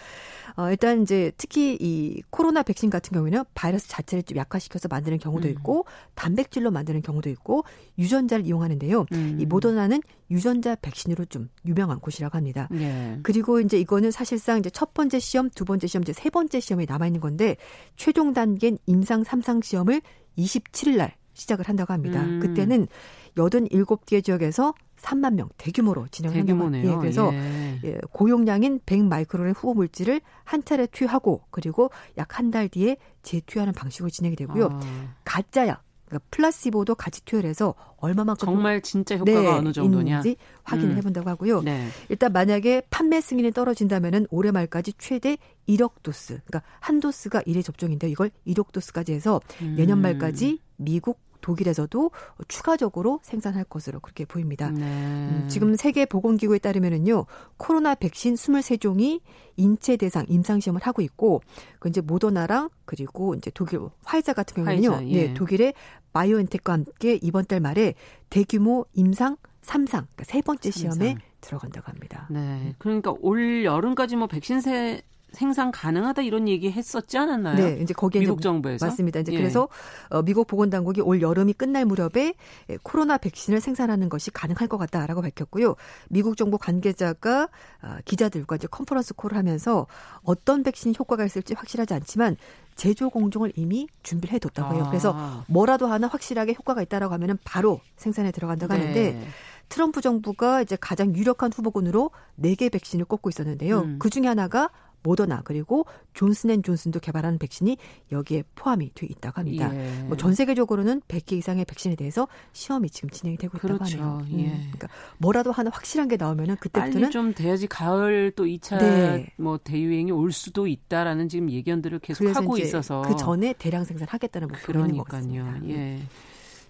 어, 0.57 0.69
일단 0.69 1.01
이제 1.01 1.31
특히 1.37 1.75
이 1.79 2.21
코로나 2.29 2.61
백신 2.61 2.91
같은 2.91 3.11
경우에는 3.13 3.43
바이러스 3.55 3.87
자체를 3.89 4.23
좀 4.23 4.37
약화시켜서 4.37 4.87
만드는 4.87 5.17
경우도 5.17 5.47
음. 5.47 5.53
있고 5.53 5.79
음. 5.79 5.83
단백질로 6.13 6.69
만드는 6.69 7.01
경우도 7.01 7.31
있고 7.31 7.63
유전자를 7.97 8.45
이용하는데요. 8.45 9.05
음. 9.11 9.37
이 9.39 9.45
모더나는 9.47 10.01
유전자 10.29 10.75
백신으로 10.75 11.25
좀 11.25 11.49
유명한 11.65 11.99
곳이라고 11.99 12.37
합니다. 12.37 12.69
예. 12.73 13.19
그리고 13.23 13.59
이제 13.59 13.79
이거는 13.79 14.11
사실상 14.11 14.59
이제 14.59 14.69
첫 14.69 14.93
번째 14.93 15.17
시험, 15.19 15.49
두 15.49 15.65
번째 15.65 15.87
시험, 15.87 16.03
이제 16.03 16.13
세 16.13 16.29
번째 16.29 16.59
시험이 16.59 16.85
남아 16.87 17.07
있는 17.07 17.21
건데 17.21 17.57
최종 17.95 18.33
단계인 18.33 18.77
임상 18.85 19.23
3상 19.23 19.63
시험을 19.63 20.01
27일 20.37 20.97
날 20.97 21.15
시작을 21.33 21.67
한다고 21.67 21.93
합니다. 21.93 22.23
음. 22.23 22.39
그때는 22.39 22.87
87개 23.35 24.23
지역에서 24.23 24.73
3만 25.07 25.35
명 25.35 25.49
대규모로 25.57 26.07
진행한다고 26.09 26.63
합니다. 26.63 26.91
예, 26.91 26.95
그래서 26.97 27.33
예. 27.33 27.79
예, 27.83 27.97
고용량인 28.11 28.79
100마이크론의 28.85 29.53
후보 29.55 29.73
물질을 29.73 30.19
한 30.43 30.63
차례 30.65 30.85
투여하고 30.87 31.43
그리고 31.49 31.89
약 32.17 32.37
한 32.37 32.51
달 32.51 32.67
뒤에 32.69 32.97
재투여하는 33.23 33.73
방식으로 33.73 34.09
진행이 34.09 34.35
되고요. 34.35 34.69
아. 34.71 34.79
가짜약 35.23 35.83
그러니까 36.05 36.25
플라시보도 36.31 36.95
같이 36.95 37.23
투여를 37.25 37.49
해서 37.49 37.73
얼마만큼 37.97 38.45
정말 38.45 38.81
진짜 38.81 39.17
효과가 39.17 39.41
네, 39.41 39.47
어느 39.47 39.71
정도냐 39.73 40.21
지 40.21 40.37
확인을 40.63 40.91
음. 40.91 40.97
해본다고 40.97 41.29
하고요. 41.29 41.61
네. 41.63 41.87
일단 42.09 42.31
만약에 42.31 42.83
판매 42.89 43.19
승인이 43.19 43.51
떨어진다면은 43.51 44.27
올해 44.29 44.51
말까지 44.51 44.93
최대 44.97 45.37
1억 45.67 46.03
도스, 46.03 46.39
그러니까 46.45 46.61
한 46.79 46.99
도스가 47.01 47.41
1회 47.41 47.63
접종인데 47.63 48.07
이걸 48.09 48.31
1억 48.47 48.71
도스까지 48.71 49.13
해서 49.13 49.41
음. 49.61 49.73
내년 49.77 49.99
말까지 49.99 50.59
미국, 50.77 51.19
독일에서도 51.47 52.11
추가적으로 52.49 53.21
생산할 53.23 53.63
것으로 53.63 54.01
그렇게 54.01 54.25
보입니다. 54.25 54.69
네. 54.69 54.81
음, 54.83 55.45
지금 55.47 55.75
세계 55.75 56.05
보건기구에 56.05 56.59
따르면은요 56.59 57.25
코로나 57.55 57.95
백신 57.95 58.33
23종이 58.33 59.21
인체 59.55 59.95
대상 59.95 60.25
임상 60.27 60.59
시험을 60.59 60.81
하고 60.83 61.01
있고 61.01 61.41
그 61.79 61.87
이제 61.87 62.01
모더나랑 62.01 62.69
그리고 62.83 63.33
이제 63.33 63.49
독일 63.53 63.79
화이자 64.03 64.33
같은 64.33 64.55
경우는요, 64.61 64.91
화이자, 64.91 65.07
예. 65.09 65.27
네, 65.27 65.33
독일의 65.33 65.73
바이오엔텍과 66.11 66.73
함께 66.73 67.17
이번 67.21 67.45
달 67.45 67.61
말에 67.61 67.93
대규모 68.29 68.85
임상 68.93 69.37
3상, 69.61 69.89
그러니까 69.91 70.23
세 70.23 70.41
번째 70.41 70.69
3상. 70.69 70.73
시험에 70.73 71.15
들어간다고 71.39 71.89
합니다. 71.89 72.27
네. 72.29 72.75
그러니까 72.77 73.13
올 73.21 73.63
여름까지 73.63 74.17
뭐 74.17 74.27
백신 74.27 74.59
세 74.59 75.01
생산 75.37 75.71
가능하다 75.71 76.23
이런 76.23 76.47
얘기 76.47 76.71
했었지 76.71 77.15
않았나요? 77.15 77.55
네, 77.55 77.79
이제 77.79 77.93
거기에 77.93 78.21
미국 78.21 78.41
정부에서 78.41 78.87
맞습니다. 78.87 79.19
이제 79.19 79.31
예. 79.33 79.37
그래서 79.37 79.69
어, 80.09 80.23
미국 80.23 80.47
보건 80.47 80.71
당국이 80.71 80.99
올 81.01 81.21
여름이 81.21 81.53
끝날 81.53 81.85
무렵에 81.85 82.33
코로나 82.81 83.19
백신을 83.19 83.61
생산하는 83.61 84.09
것이 84.09 84.31
가능할 84.31 84.67
것 84.67 84.79
같다라고 84.79 85.21
밝혔고요. 85.21 85.75
미국 86.09 86.37
정부 86.37 86.57
관계자가 86.57 87.49
어, 87.83 87.97
기자들과 88.03 88.55
이제 88.55 88.67
컨퍼런스 88.67 89.13
콜을 89.13 89.37
하면서 89.37 89.85
어떤 90.23 90.63
백신이 90.63 90.95
효과가 90.97 91.23
있을지 91.23 91.53
확실하지 91.53 91.93
않지만 91.93 92.35
제조 92.73 93.11
공정을 93.11 93.53
이미 93.55 93.87
준비를 94.01 94.33
해뒀다고 94.33 94.73
해요. 94.73 94.85
아. 94.85 94.89
그래서 94.89 95.43
뭐라도 95.47 95.85
하나 95.85 96.07
확실하게 96.07 96.55
효과가 96.57 96.81
있다라고 96.81 97.13
하면은 97.13 97.37
바로 97.43 97.79
생산에 97.95 98.31
들어간다고 98.31 98.73
네. 98.73 98.79
하는데 98.79 99.27
트럼프 99.69 100.01
정부가 100.01 100.61
이제 100.61 100.77
가장 100.79 101.15
유력한 101.15 101.51
후보군으로 101.53 102.11
4개 102.41 102.71
백신을 102.71 103.05
꼽고 103.05 103.29
있었는데요. 103.29 103.81
음. 103.81 103.99
그 103.99 104.09
중에 104.09 104.27
하나가 104.27 104.69
모더나 105.07 105.41
그리고 105.45 105.85
존슨앤존슨도 106.13 106.99
개발하는 106.99 107.39
백신이 107.39 107.77
여기에 108.11 108.43
포함이 108.55 108.91
돼 108.93 109.07
있다고 109.09 109.39
합니다. 109.39 109.73
예. 109.73 110.03
뭐전 110.03 110.33
세계적으로는 110.33 111.01
100개 111.07 111.33
이상의 111.33 111.65
백신에 111.65 111.95
대해서 111.95 112.27
시험이 112.51 112.89
지금 112.89 113.09
진행이 113.09 113.37
되고 113.37 113.57
있다고 113.57 113.77
그렇죠. 113.77 114.01
하네요. 114.01 114.21
음. 114.29 114.39
예. 114.39 114.45
그러니까 114.45 114.89
뭐라도 115.17 115.51
하나 115.51 115.69
확실한 115.73 116.07
게 116.09 116.17
나오면은 116.17 116.57
그때부터는 116.57 117.11
좀 117.11 117.33
돼야지 117.33 117.67
가을 117.67 118.31
또 118.35 118.45
2차 118.45 118.79
네. 118.79 119.27
뭐 119.37 119.57
대유행이 119.57 120.11
올 120.11 120.31
수도 120.31 120.67
있다라는 120.67 121.29
지금 121.29 121.49
예견들을 121.49 121.99
계속 121.99 122.27
하고 122.35 122.57
있어서 122.57 123.01
그 123.03 123.15
전에 123.15 123.53
대량 123.57 123.85
생산하겠다는 123.85 124.49
목표가 124.49 124.79
있는 124.81 124.97
것 124.97 125.07
같습니다. 125.07 125.59
예. 125.69 125.99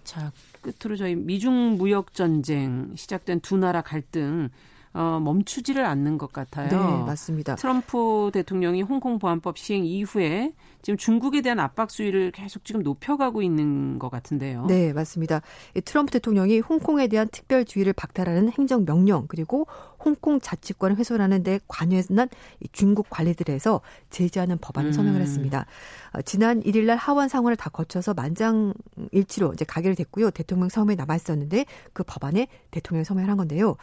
자, 0.04 0.32
끝으로 0.62 0.96
저희 0.96 1.14
미중 1.14 1.76
무역 1.76 2.14
전쟁 2.14 2.92
시작된 2.96 3.40
두 3.40 3.56
나라 3.56 3.82
갈등 3.82 4.48
어, 4.94 5.20
멈추지를 5.22 5.84
않는 5.84 6.18
것 6.18 6.32
같아요. 6.32 6.68
네, 6.68 7.04
맞습니다. 7.06 7.56
트럼프 7.56 8.30
대통령이 8.32 8.82
홍콩 8.82 9.18
보안법 9.18 9.58
시행 9.58 9.84
이후에 9.84 10.52
지금 10.82 10.96
중국에 10.96 11.42
대한 11.42 11.58
압박 11.58 11.90
수위를 11.90 12.30
계속 12.30 12.64
지금 12.64 12.82
높여가고 12.82 13.42
있는 13.42 13.98
것 13.98 14.10
같은데요. 14.10 14.66
네, 14.66 14.92
맞습니다. 14.92 15.42
트럼프 15.84 16.12
대통령이 16.12 16.60
홍콩에 16.60 17.08
대한 17.08 17.28
특별 17.30 17.64
주의를 17.64 17.92
박탈하는 17.92 18.50
행정 18.50 18.84
명령 18.84 19.26
그리고 19.28 19.66
홍콩 20.04 20.40
자치권을 20.40 20.96
훼손하는 20.96 21.42
데 21.42 21.60
관여한 21.68 22.28
중국 22.72 23.08
관리들에서 23.10 23.80
제재하는 24.10 24.58
법안을 24.58 24.92
서명을 24.92 25.20
음. 25.20 25.22
했습니다. 25.22 25.66
어, 26.12 26.22
지난 26.22 26.62
1일 26.62 26.84
날 26.84 26.96
하원 26.96 27.28
상원을 27.28 27.56
다 27.56 27.70
거쳐서 27.70 28.14
만장일치로 28.14 29.52
이제 29.54 29.64
가결이 29.64 29.94
됐고요. 29.96 30.30
대통령 30.30 30.68
서명에 30.68 30.96
남아 30.96 31.16
있었는데 31.16 31.66
그 31.92 32.02
법안에 32.04 32.48
대통령이 32.70 33.04
서명을 33.04 33.28
한 33.28 33.36
건데요. 33.36 33.76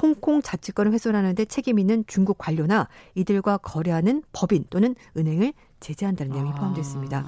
홍콩 0.00 0.42
자치권을 0.42 0.92
훼손하는데 0.92 1.44
책임 1.44 1.78
있는 1.78 2.04
중국 2.06 2.38
관료나 2.38 2.88
이들과 3.14 3.58
거래하는 3.58 4.22
법인 4.32 4.64
또는 4.70 4.94
은행을 5.16 5.52
제재한다는 5.80 6.32
내용이 6.32 6.50
아. 6.50 6.54
포함되어 6.54 6.80
있습니다. 6.80 7.26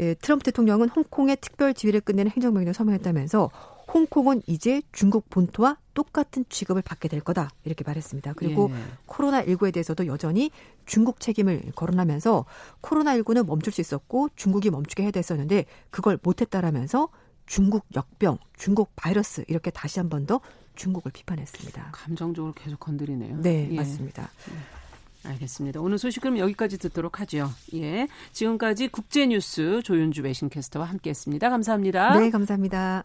예, 0.00 0.14
트럼프 0.14 0.44
대통령은 0.44 0.88
홍콩의 0.90 1.38
특별 1.40 1.72
지위를 1.72 2.00
끝내는 2.00 2.30
행정명령을 2.32 2.74
서명했다면서 2.74 3.50
홍콩은 3.92 4.42
이제 4.46 4.82
중국 4.92 5.30
본토와 5.30 5.78
똑같은 5.94 6.44
취급을 6.48 6.82
받게 6.82 7.08
될 7.08 7.20
거다 7.20 7.50
이렇게 7.64 7.84
말했습니다. 7.84 8.34
그리고 8.34 8.70
예. 8.72 8.76
코로나19에 9.06 9.72
대해서도 9.72 10.06
여전히 10.06 10.50
중국 10.84 11.20
책임을 11.20 11.72
거론하면서 11.74 12.44
코로나19는 12.82 13.46
멈출 13.46 13.72
수 13.72 13.80
있었고 13.80 14.28
중국이 14.36 14.70
멈추게 14.70 15.04
해야 15.04 15.10
됐었는데 15.10 15.64
그걸 15.90 16.18
못했다라면서 16.22 17.08
중국 17.46 17.86
역병, 17.94 18.38
중국 18.56 18.90
바이러스 18.96 19.44
이렇게 19.48 19.70
다시 19.70 20.00
한 20.00 20.08
번 20.08 20.26
더 20.26 20.40
중국을 20.74 21.12
비판했습니다. 21.12 21.90
감정적으로 21.92 22.52
계속 22.52 22.78
건드리네요. 22.80 23.40
네, 23.40 23.68
예. 23.70 23.76
맞습니다. 23.76 24.28
예. 24.50 25.28
알겠습니다. 25.30 25.80
오늘 25.80 25.98
소식 25.98 26.20
그럼 26.20 26.38
여기까지 26.38 26.78
듣도록 26.78 27.20
하죠. 27.20 27.50
예. 27.74 28.06
지금까지 28.32 28.88
국제뉴스 28.88 29.80
조윤주 29.82 30.22
외신캐스터와 30.22 30.86
함께 30.86 31.10
했습니다. 31.10 31.48
감사합니다. 31.50 32.18
네, 32.20 32.30
감사합니다. 32.30 33.04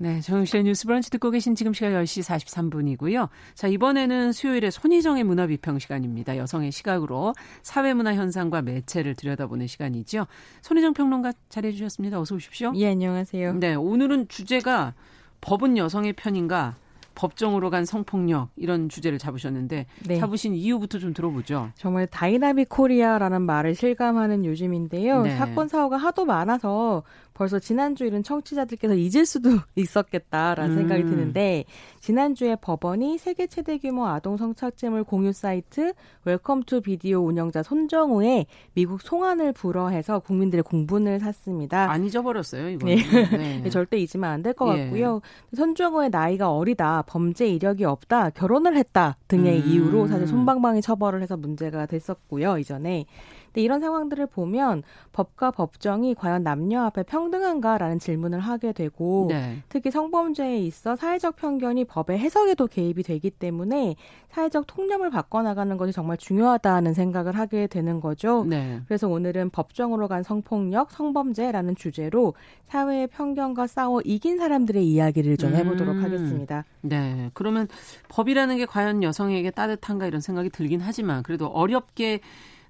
네, 0.00 0.20
정용실의 0.20 0.62
뉴스 0.62 0.86
브런치 0.86 1.10
듣고 1.10 1.32
계신 1.32 1.56
지금 1.56 1.72
시각 1.72 1.90
10시 1.90 2.22
43분이고요. 2.22 3.28
자, 3.54 3.66
이번에는 3.66 4.30
수요일에 4.30 4.70
손희정의 4.70 5.24
문화 5.24 5.48
비평 5.48 5.80
시간입니다. 5.80 6.36
여성의 6.36 6.70
시각으로 6.70 7.34
사회문화 7.62 8.14
현상과 8.14 8.62
매체를 8.62 9.16
들여다보는 9.16 9.66
시간이죠. 9.66 10.28
손희정 10.62 10.94
평론가 10.94 11.32
자리해 11.48 11.72
주셨습니다. 11.72 12.20
어서 12.20 12.36
오십시오. 12.36 12.72
예, 12.76 12.90
안녕하세요. 12.90 13.54
네, 13.54 13.74
오늘은 13.74 14.28
주제가 14.28 14.94
법은 15.40 15.76
여성의 15.76 16.12
편인가 16.12 16.76
법정으로 17.18 17.68
간 17.70 17.84
성폭력 17.84 18.50
이런 18.54 18.88
주제를 18.88 19.18
잡으셨는데 19.18 19.86
네. 20.06 20.18
잡으신 20.18 20.54
이유부터 20.54 21.00
좀 21.00 21.12
들어보죠. 21.12 21.70
정말 21.74 22.06
dynamic 22.06 22.68
Korea라는 22.68 23.42
말을 23.42 23.74
실감하는 23.74 24.44
요즘인데요. 24.44 25.22
네. 25.22 25.36
사건 25.36 25.66
사고가 25.66 25.96
하도 25.96 26.24
많아서 26.24 27.02
벌써 27.38 27.60
지난주 27.60 28.04
일은 28.04 28.24
청취자들께서 28.24 28.94
잊을 28.94 29.24
수도 29.24 29.50
있었겠다라는 29.76 30.72
음. 30.72 30.76
생각이 30.76 31.04
드는데 31.04 31.64
지난주에 32.00 32.56
법원이 32.56 33.16
세계 33.18 33.46
최대 33.46 33.78
규모 33.78 34.08
아동 34.08 34.36
성착취물 34.36 35.04
공유 35.04 35.32
사이트 35.32 35.92
Welcome 36.24 36.64
to 36.64 36.80
Video 36.80 37.20
운영자 37.20 37.62
손정우의 37.62 38.46
미국 38.74 39.00
송환을 39.02 39.52
불허해서 39.52 40.18
국민들의 40.18 40.64
공분을 40.64 41.20
샀습니다. 41.20 41.88
안 41.88 42.04
잊어버렸어요, 42.04 42.70
이거. 42.70 42.86
네. 42.86 42.96
네. 43.62 43.70
절대 43.70 43.98
잊으면 43.98 44.30
안 44.30 44.42
될것 44.42 44.76
예. 44.76 44.82
같고요. 44.82 45.20
손정우의 45.54 46.10
나이가 46.10 46.50
어리다, 46.50 47.02
범죄 47.02 47.46
이력이 47.46 47.84
없다, 47.84 48.30
결혼을 48.30 48.76
했다 48.76 49.16
등의 49.28 49.60
음. 49.60 49.68
이유로 49.68 50.08
사실 50.08 50.26
솜방망이 50.26 50.82
처벌을 50.82 51.22
해서 51.22 51.36
문제가 51.36 51.86
됐었고요, 51.86 52.58
이전에. 52.58 53.06
근데 53.48 53.62
이런 53.62 53.80
상황들을 53.80 54.26
보면 54.26 54.82
법과 55.12 55.50
법정이 55.50 56.14
과연 56.14 56.42
남녀 56.42 56.82
앞에 56.82 57.02
평등한가라는 57.02 57.98
질문을 57.98 58.40
하게 58.40 58.72
되고 58.72 59.26
네. 59.28 59.62
특히 59.68 59.90
성범죄에 59.90 60.58
있어 60.58 60.96
사회적 60.96 61.36
편견이 61.36 61.84
법의 61.86 62.18
해석에도 62.18 62.66
개입이 62.66 63.02
되기 63.02 63.30
때문에 63.30 63.96
사회적 64.30 64.66
통념을 64.66 65.10
바꿔나가는 65.10 65.76
것이 65.76 65.92
정말 65.92 66.16
중요하다는 66.16 66.94
생각을 66.94 67.36
하게 67.36 67.66
되는 67.66 68.00
거죠. 68.00 68.44
네. 68.44 68.80
그래서 68.86 69.08
오늘은 69.08 69.50
법정으로 69.50 70.06
간 70.08 70.22
성폭력, 70.22 70.90
성범죄라는 70.90 71.76
주제로 71.76 72.34
사회의 72.68 73.06
편견과 73.06 73.66
싸워 73.66 74.00
이긴 74.04 74.38
사람들의 74.38 74.86
이야기를 74.86 75.38
좀 75.38 75.54
해보도록 75.54 75.96
음. 75.96 76.04
하겠습니다. 76.04 76.64
네. 76.82 77.30
그러면 77.34 77.68
법이라는 78.08 78.56
게 78.58 78.66
과연 78.66 79.02
여성에게 79.02 79.50
따뜻한가 79.50 80.06
이런 80.06 80.20
생각이 80.20 80.50
들긴 80.50 80.80
하지만 80.80 81.22
그래도 81.22 81.46
어렵게 81.46 82.20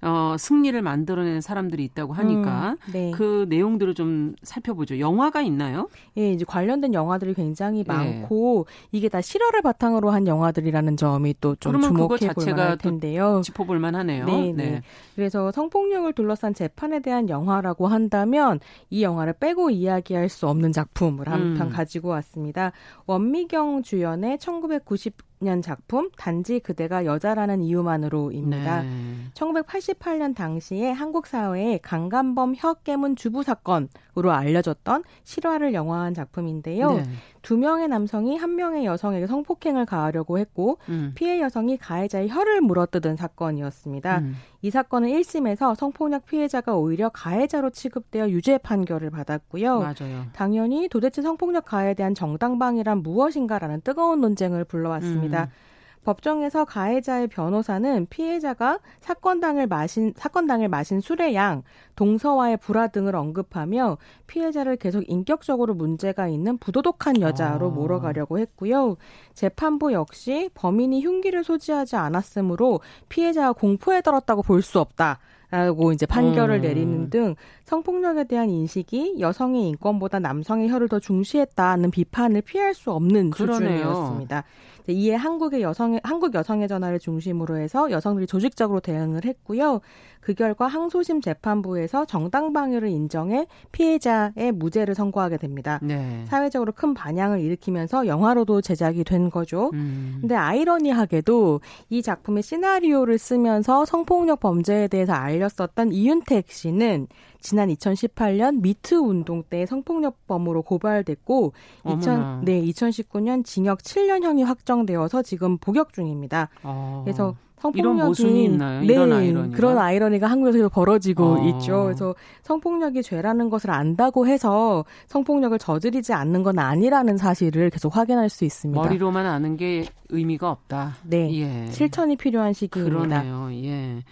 어, 0.01 0.37
승리를 0.39 0.81
만들어낸 0.81 1.41
사람들이 1.41 1.85
있다고 1.85 2.13
하니까 2.13 2.77
음, 2.87 2.93
네. 2.93 3.11
그 3.11 3.47
내용들을 3.49 3.95
좀 3.95 4.35
살펴보죠. 4.43 4.99
영화가 4.99 5.43
있나요? 5.43 5.89
예, 6.17 6.33
이제 6.33 6.45
관련된 6.47 6.95
영화들이 6.95 7.35
굉장히 7.35 7.85
네. 7.85 7.93
많고 7.93 8.67
이게 8.93 9.09
다 9.09 9.21
실화를 9.21 9.63
바탕으로 9.63 10.11
한 10.11 10.27
영화들이라는 10.27 10.97
점이 10.97 11.35
또 11.41 11.59
좀 11.61 11.81
주목해 11.81 12.33
볼 12.35 12.47
만할 12.47 12.79
텐데요. 12.79 13.41
짚어볼 13.45 13.79
만하네요. 13.79 14.25
네, 14.27 14.53
네, 14.53 14.71
네. 14.71 14.83
그래서 15.17 15.51
성폭력을 15.53 16.13
둘러싼 16.13 16.55
재판에 16.55 17.01
대한 17.01 17.29
영화라고 17.29 17.89
한다면 17.89 18.61
이 18.91 19.03
영화를 19.03 19.35
빼고 19.35 19.71
이야기할 19.71 20.29
수 20.29 20.49
없는 20.49 20.73
작품을 20.73 21.29
한편 21.29 21.69
음. 21.69 21.73
가지고 21.73 22.09
왔습니다. 22.11 22.73
원미경 23.07 23.83
주연의 23.83 24.39
1990 24.39 25.28
년 25.41 25.63
작품 25.63 26.11
단지 26.17 26.59
그대가 26.61 27.05
여자라는 27.05 27.63
이유만으로입니다. 27.63 28.83
네. 28.83 28.89
1988년 29.35 30.35
당시에 30.35 30.91
한국 30.91 31.27
사회에 31.27 31.79
강간범 31.79 32.55
혀 32.57 32.75
깨문 32.75 33.17
주부 33.17 33.43
사건으로 33.43 34.33
알려졌던 34.33 35.05
실화를 35.25 35.75
영화한 35.75 36.15
작품인데요. 36.15 36.95
네. 36.95 37.03
두 37.49 37.57
명의 37.57 37.89
남성이 37.89 38.37
한 38.37 38.57
명의 38.57 38.85
여성에게 38.85 39.27
성폭행을 39.27 39.87
가하려고 39.87 40.39
했고 40.39 40.77
음. 40.91 41.13
피해 41.15 41.41
여성이 41.41 41.79
가해자의 41.79 42.29
혀를 42.29 42.61
물어뜯은 42.61 43.17
사건이었습니다. 43.17 44.19
음. 44.19 44.37
이 44.61 44.69
사건은 44.69 45.09
1심에서 45.09 45.75
성폭력 45.75 46.27
피해자가 46.27 46.77
오히려 46.77 47.09
가해자로 47.09 47.71
취급되어 47.71 48.29
유죄 48.29 48.59
판결을 48.59 49.09
받았고요. 49.09 49.79
맞아요. 49.79 50.27
당연히 50.35 50.91
도대체 50.91 51.23
성폭력 51.23 51.65
가해에 51.65 51.95
대한 51.95 52.15
정당방위란 52.15 53.03
무엇인가라는 53.03 53.81
뜨거운 53.81 54.21
논쟁을 54.21 54.65
불러왔습니다. 54.65 55.45
음. 55.45 55.68
법정에서 56.09 56.65
가해자의 56.65 57.27
변호사는 57.27 58.07
피해자가 58.09 58.79
사건당을 59.01 59.67
마신 59.67 60.15
사건당을 60.17 60.69
마신 60.69 61.03
술의 61.03 61.35
양, 61.35 61.63
동서와의 61.97 62.57
불화 62.57 62.89
등을 62.89 63.15
언급하며 63.15 63.99
피해자를 64.27 64.77
계속 64.77 65.05
인격적으로 65.07 65.75
문제가 65.75 66.27
있는 66.27 66.57
부도덕한 66.57 67.21
여자로 67.21 67.67
아. 67.67 67.71
몰아가려고 67.71 68.39
했고요. 68.39 68.97
재판부 69.35 69.93
역시 69.93 70.49
범인이 70.55 71.03
흉기를 71.03 71.45
소지하지 71.45 71.97
않았으므로 71.97 72.81
피해자가 73.11 73.53
공포에 73.53 74.01
떨었다고 74.01 74.43
볼 74.43 74.63
수 74.63 74.81
없다. 74.81 75.19
라고 75.51 75.93
이제 75.93 76.05
판결을 76.05 76.57
음. 76.57 76.61
내리는 76.61 77.11
등 77.11 77.35
성폭력에 77.65 78.25
대한 78.25 78.51
인식이 78.51 79.17
여성의 79.19 79.69
인권보다 79.69 80.19
남성의 80.19 80.69
혀를 80.69 80.89
더 80.89 81.01
중시했다는 81.01 81.91
비판을 81.91 82.43
피할 82.43 82.75
수 82.75 82.91
없는 82.93 83.31
그러네요. 83.31 83.79
수준이었습니다. 83.79 84.45
이에 84.89 85.15
한국의 85.15 85.63
여성 85.63 85.99
한국 86.03 86.35
여성의 86.35 86.69
전화를 86.69 86.99
중심으로 86.99 87.59
해서 87.59 87.91
여성들이 87.91 88.27
조직적으로 88.27 88.81
대응을 88.81 89.25
했고요. 89.25 89.81
그 90.29 90.35
결과 90.35 90.67
항소심 90.67 91.23
재판부에서 91.23 92.05
정당 92.05 92.53
방위를 92.53 92.91
인정해 92.91 93.47
피해자의 93.73 94.53
무죄를 94.53 94.95
선고하게 94.95 95.39
됩니다. 95.39 95.81
네. 95.83 96.23
사회적으로 96.29 96.73
큰 96.73 96.93
반향을 96.93 97.41
일으키면서 97.41 98.07
영화로도 98.07 98.61
제작이 98.61 99.05
된 99.05 99.31
거죠. 99.31 99.71
음. 99.73 100.19
근데 100.21 100.35
아이러니하게도 100.35 101.63
이 101.89 102.03
작품의 102.03 102.43
시나리오를 102.43 103.17
쓰면서 103.17 103.87
성폭력 103.87 104.41
범죄에 104.41 104.89
대해서 104.89 105.15
알렸었던 105.15 105.93
이윤택 105.93 106.51
씨는 106.51 107.07
지난 107.41 107.71
2018년 107.71 108.61
미투 108.61 108.97
운동 108.97 109.43
때 109.43 109.65
성폭력범으로 109.65 110.61
고발됐고 110.61 111.55
2000, 111.87 112.45
네, 112.45 112.61
2019년 112.65 113.47
징역 113.47 113.79
7년형이 113.79 114.45
확정되어서 114.45 115.23
지금 115.23 115.57
복역 115.57 115.95
중입니다. 115.95 116.51
아. 116.65 117.01
그래서 117.03 117.35
성폭력이 117.61 117.97
이런 117.97 118.07
모순이 118.07 118.45
있나요? 118.45 118.81
네, 118.81 118.87
이런 118.87 119.13
아이러니가? 119.13 119.57
그런 119.57 119.79
아이러니가 119.79 120.27
한국에서 120.27 120.69
벌어지고 120.69 121.25
어. 121.25 121.49
있죠. 121.49 121.85
그래서 121.85 122.15
성폭력이 122.43 123.03
죄라는 123.03 123.51
것을 123.51 123.71
안다고 123.71 124.27
해서 124.27 124.85
성폭력을 125.07 125.59
저지르지 125.59 126.13
않는 126.13 126.43
건 126.43 126.59
아니라는 126.59 127.17
사실을 127.17 127.71
계속 127.71 127.97
확인할 127.97 128.29
수 128.29 128.45
있습니다. 128.45 128.81
머리로만 128.81 129.27
아는 129.27 129.57
게 129.57 129.85
의미가 130.09 130.51
없다. 130.51 130.97
네, 131.05 131.33
예. 131.35 131.71
실천이 131.71 132.17
필요한 132.17 132.53
시기입니다. 132.53 133.23
그러네요. 133.23 133.51
예. 133.65 134.03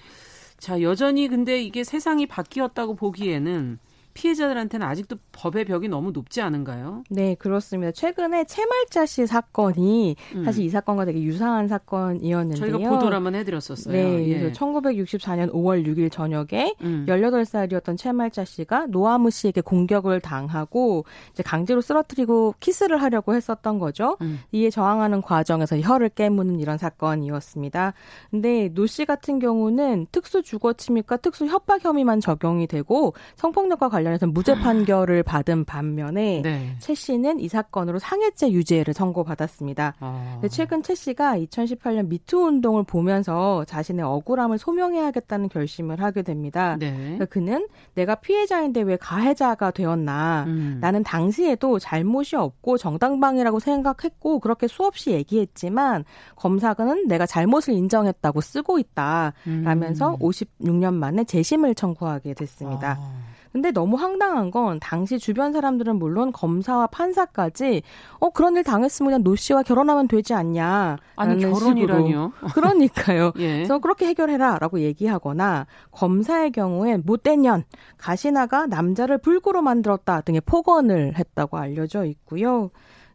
자, 0.59 0.81
여전히 0.83 1.29
근데 1.29 1.61
이게 1.63 1.85
세상이 1.85 2.27
바뀌었다고 2.27 2.97
보기에는 2.97 3.79
피해자들한테는 4.17 4.87
아직도 4.87 5.17
법의 5.33 5.67
벽이 5.67 5.89
너무 5.89 6.11
높지 6.11 6.41
않은가요? 6.41 7.05
네, 7.11 7.35
그렇습니다. 7.35 7.93
최근에 7.93 8.45
채말자 8.45 9.05
씨 9.07 9.27
사건이 9.27 10.17
음. 10.35 10.45
사실 10.45 10.65
이 10.65 10.71
사건과 10.71 11.05
되게 11.05 11.23
유사한 11.23 11.69
사건이었는데요. 11.69 12.73
저희가 12.73 12.91
보도를 12.91 13.15
한번 13.15 13.35
해드렸었어요. 13.35 13.93
네, 13.95 14.29
예. 14.29 14.53
1964년 14.53 15.53
5월 15.53 15.87
6일 15.87 16.11
저녁에 16.11 16.75
음. 16.81 17.05
18살이었던 17.09 17.99
최말자 17.99 18.45
씨가 18.47 18.87
노아무 18.87 19.31
씨에게 19.31 19.61
공격을 19.61 20.21
당하고 20.21 21.05
이제 21.33 21.43
강제로 21.43 21.81
쓰러뜨리고 21.83 22.55
키스를 22.61 23.03
하려고 23.03 23.35
했었던 23.35 23.79
거죠. 23.79 24.17
음. 24.23 24.41
이에 24.53 24.71
저항하는 24.71 25.21
과정에서 25.21 25.79
혀를 25.79 26.09
깨무는 26.09 26.59
이런 26.61 26.79
사건이었습니다. 26.79 27.93
근데 28.31 28.69
노 28.75 28.87
씨 28.87 29.05
같은 29.05 29.41
경우는 29.41 30.07
특수 30.13 30.43
주거 30.43 30.73
침입과 30.73 31.19
특수 31.19 31.45
협박 31.47 31.85
혐의만 31.85 32.21
적용이 32.21 32.67
되고 32.69 33.13
성폭력과 33.35 33.89
관련 33.89 34.06
관련해서 34.07 34.27
무죄 34.27 34.55
판결을 34.55 35.23
받은 35.23 35.65
반면에 35.65 36.43
네. 36.43 36.77
최 36.79 36.95
씨는 36.95 37.41
이 37.41 37.49
사건으로 37.49 37.99
상해죄 37.99 38.53
유죄를 38.53 38.95
선고받았습니다. 38.95 39.95
아. 40.01 40.41
최근 40.51 40.83
최 40.83 40.95
씨가 40.95 41.37
2018년 41.39 42.09
미투 42.09 42.39
운동을 42.39 42.85
보면서 42.85 43.65
자신의 43.65 44.05
억울함을 44.05 44.59
소명해야겠다는 44.59 45.49
결심을 45.49 46.01
하게 46.01 46.23
됩니다. 46.23 46.77
네. 46.79 46.95
그러니까 46.95 47.25
그는 47.27 47.67
내가 47.95 48.15
피해자인데 48.15 48.83
왜 48.83 48.97
가해자가 48.97 49.73
되었나? 49.73 50.45
음. 50.47 50.79
나는 50.81 51.03
당시에도 51.03 51.79
잘못이 51.79 52.37
없고 52.37 52.79
정당방위라고 52.79 53.59
생각했고 53.59 54.41
그렇게 54.41 54.69
수없이 54.69 55.11
얘기했지만 55.11 56.05
검사관은 56.37 57.09
내가 57.09 57.27
잘못을 57.27 57.75
인정했다고 57.75 58.41
쓰고 58.41 58.79
있다라면서 58.79 60.15
음. 60.15 60.19
56년 60.19 60.95
만에 60.95 61.25
재심을 61.25 61.75
청구하게 61.75 62.35
됐습니다. 62.35 62.99
아. 63.01 63.36
근데 63.57 63.71
너무 63.71 63.97
황당한 63.97 64.51
건 64.51 64.79
당시 64.81 65.19
주변 65.19 65.55
사람들은 65.55 65.99
물론 65.99 66.31
검사와 66.31 66.89
판사까지 66.89 67.81
어 68.19 68.29
그런 68.29 68.55
일 68.55 68.63
당했으면 68.63 69.07
그냥 69.09 69.25
노 69.25 69.35
씨와 69.35 69.63
결혼하면 69.63 70.09
되지 70.09 70.35
않냐. 70.35 70.99
아니 71.17 71.41
결혼이라니요. 71.41 72.33
그러니까요. 72.53 73.33
예. 73.41 73.55
그래서 73.55 73.79
그렇게 73.79 74.09
해결해라라고 74.09 74.81
얘기하거나 74.81 75.67
검사의 75.91 76.53
경우엔 76.53 77.05
못된 77.07 77.41
년 77.41 77.65
가시나가 77.97 78.67
남자를 78.67 79.17
불구로 79.17 79.63
만들었다 79.63 80.21
등의 80.21 80.43
폭언을 80.45 81.15
했다고 81.17 81.57
알려져 81.57 82.05
있고요. 82.05 82.69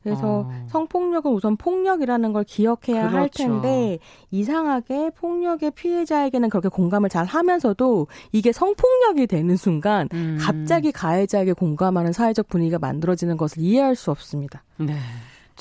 그래서 0.04 0.46
어. 0.48 0.52
성폭력은 0.68 1.32
우선 1.32 1.58
폭력이라는 1.58 2.34
걸 2.34 2.44
기억해야 2.44 3.10
그렇죠. 3.10 3.18
할 3.18 3.30
텐데 3.30 4.00
이상하게 4.32 5.12
폭력의 5.12 5.72
피해자에게는 5.72 6.50
그렇게 6.50 6.70
공감을 6.70 7.10
잘 7.10 7.26
하면서도 7.26 8.08
이게 8.32 8.52
성폭력이 8.52 9.28
되는 9.28 9.56
순간 9.56 10.08
음. 10.14 10.38
갑자기 10.40 10.92
가해자에게 10.92 11.54
공감하는 11.54 12.14
사회적 12.14 12.48
분위기가 12.48 12.80
만들어지는 12.80 13.38
것을 13.38 13.62
이해할 13.62 13.96
수 13.96 14.12
없습니다. 14.12 14.64
네. 14.78 14.96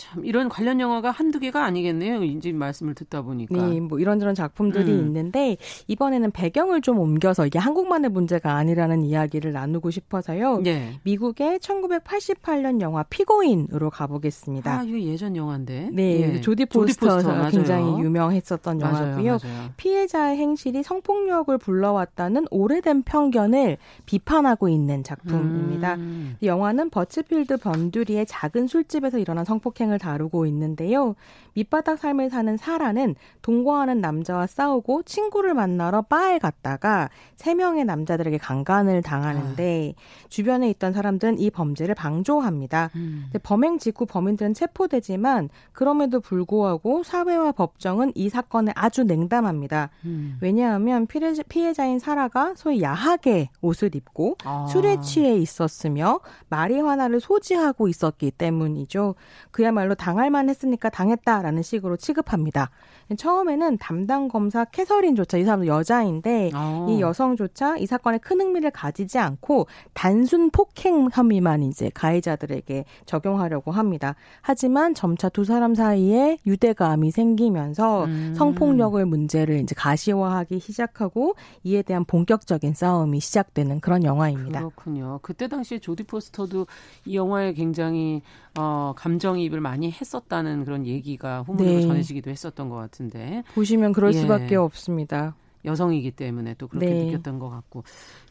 참 0.01 0.25
이런 0.25 0.49
관련 0.49 0.81
영화가 0.81 1.11
한두 1.11 1.39
개가 1.39 1.63
아니겠네요. 1.63 2.25
이제 2.25 2.53
말씀을 2.53 2.95
듣다 2.95 3.21
보니까. 3.21 3.67
네, 3.67 3.81
뭐 3.81 3.99
이런저런 3.99 4.35
작품들이 4.35 4.91
음. 4.93 4.99
있는데 4.99 5.59
이번에는 5.89 6.31
배경을 6.31 6.81
좀 6.81 6.99
옮겨서 6.99 7.47
이게 7.47 7.59
한국만의 7.59 8.11
문제가 8.11 8.55
아니라는 8.55 9.03
이야기를 9.03 9.53
나누고 9.53 9.91
싶어서요. 9.91 10.63
네. 10.63 10.99
미국의 11.03 11.59
1988년 11.59 12.81
영화 12.81 13.03
피고인으로 13.03 13.91
가보겠습니다. 13.91 14.81
아, 14.81 14.83
이거 14.85 14.99
예전 15.01 15.37
영화인데. 15.37 15.91
네, 15.93 16.37
예. 16.37 16.41
조디 16.41 16.67
포스터 16.67 17.23
가 17.23 17.51
굉장히 17.51 18.03
유명했었던 18.03 18.81
영화고요. 18.81 19.11
맞아요, 19.11 19.39
맞아요. 19.43 19.71
피해자의 19.77 20.39
행실이 20.39 20.83
성폭력을 20.83 21.57
불러왔다는 21.59 22.47
오래된 22.51 23.03
편견을 23.03 23.77
비판하고 24.07 24.71
있는 24.71 25.05
작품입니다. 25.05 25.97
음. 25.97 26.37
영화는 26.43 26.89
버츠필드 26.89 27.59
번두리의 27.59 28.25
작은 28.27 28.67
술집에서 28.67 29.19
일어난 29.19 29.45
성폭행 29.45 29.90
폭행을 29.91 29.99
다루고 29.99 30.47
있는데요. 30.47 31.17
밑바닥 31.55 31.99
삶을 31.99 32.31
사는 32.31 32.57
사라는 32.57 33.17
동거하는 33.43 34.01
남자와 34.01 34.47
싸우고 34.47 35.03
친구를 35.03 35.53
만나러 35.55 36.03
바에 36.03 36.39
갔다가 36.39 37.11
세 37.35 37.55
명의 37.55 37.85
남자들에게 37.85 38.39
강간을 38.39 39.03
당하는데 39.03 39.95
아. 39.97 40.29
주변에 40.29 40.71
있던 40.71 40.93
사람들은 40.93 41.39
이 41.39 41.51
범죄를 41.51 41.95
방조합니다. 41.95 42.91
음. 42.95 43.31
범행 43.43 43.79
직후 43.79 44.07
범인들은 44.07 44.55
체포되지만 44.55 45.49
그럼에도 45.73 46.21
불구하고 46.21 47.03
사회와 47.03 47.53
법정은 47.53 48.13
이 48.15 48.29
사건에 48.29 48.73
아주 48.77 49.05
냉담합니다. 49.05 49.91
음. 50.05 50.39
왜냐하면 50.41 51.07
피해 51.49 51.73
자인 51.73 51.99
사라가 51.99 52.55
소위 52.57 52.81
야하게 52.83 53.51
옷을 53.61 53.95
입고 53.95 54.37
아. 54.45 54.67
술에 54.71 55.01
취해 55.01 55.35
있었으며 55.37 56.21
마리화나를 56.49 57.21
소지하고 57.21 57.89
있었기 57.89 58.31
때문이죠. 58.31 59.17
그야 59.51 59.70
말로 59.73 59.95
당할 59.95 60.31
만 60.31 60.49
했으니까 60.49 60.91
당했다라는 60.91 61.63
식으로 61.63 61.97
취급합니다. 61.97 62.71
처음에는 63.17 63.79
담당 63.79 64.29
검사 64.29 64.65
캐서린조차 64.65 65.39
이 65.39 65.45
사람도 65.45 65.67
여자인데 65.67 66.51
아. 66.55 66.87
이 66.89 67.01
여성조차 67.01 67.79
이 67.79 67.87
사건에 67.87 68.19
큰 68.19 68.41
흥미를 68.41 68.71
가지지 68.71 69.19
않고 69.19 69.67
단순 69.95 70.51
폭행 70.51 71.09
혐의만 71.13 71.63
이제 71.63 71.91
가해자들에게 71.93 72.85
적용하려고 73.07 73.73
합니다. 73.73 74.15
하지만 74.43 74.95
점차 74.95 75.29
두 75.29 75.45
사람 75.45 75.75
사이에 75.75 76.39
유대감이 76.47 77.11
생기면서 77.11 78.05
음. 78.05 78.35
성폭력을 78.37 79.05
문제를 79.05 79.61
이제 79.61 79.75
가시화하기 79.77 80.61
시작하고 80.61 81.35
이에 81.65 81.83
대한 81.83 82.05
본격적인 82.05 82.75
싸움이 82.75 83.21
시작되는 83.21 83.81
그런 83.81 84.05
영화입니다. 84.05 84.61
그렇군요. 84.61 85.19
그때 85.23 85.49
당시에 85.49 85.79
조디 85.79 86.05
포스터도 86.05 86.67
이 87.07 87.17
영화에 87.17 87.55
굉장히 87.55 88.23
어, 88.59 88.93
감정이입을 88.97 89.60
많이 89.61 89.91
했었다는 89.91 90.65
그런 90.65 90.87
얘기가 90.87 91.43
후문으로 91.43 91.77
네. 91.77 91.83
전해지기도 91.83 92.31
했었던 92.31 92.69
것 92.69 92.77
같은데 92.77 93.43
보시면 93.55 93.93
그럴 93.93 94.15
예. 94.15 94.19
수밖에 94.19 94.57
없습니다. 94.57 95.35
여성이기 95.65 96.13
때문에 96.13 96.55
또 96.55 96.69
그렇게 96.69 96.87
네. 96.87 97.05
느꼈던 97.05 97.39
것 97.39 97.51
같고 97.51 97.85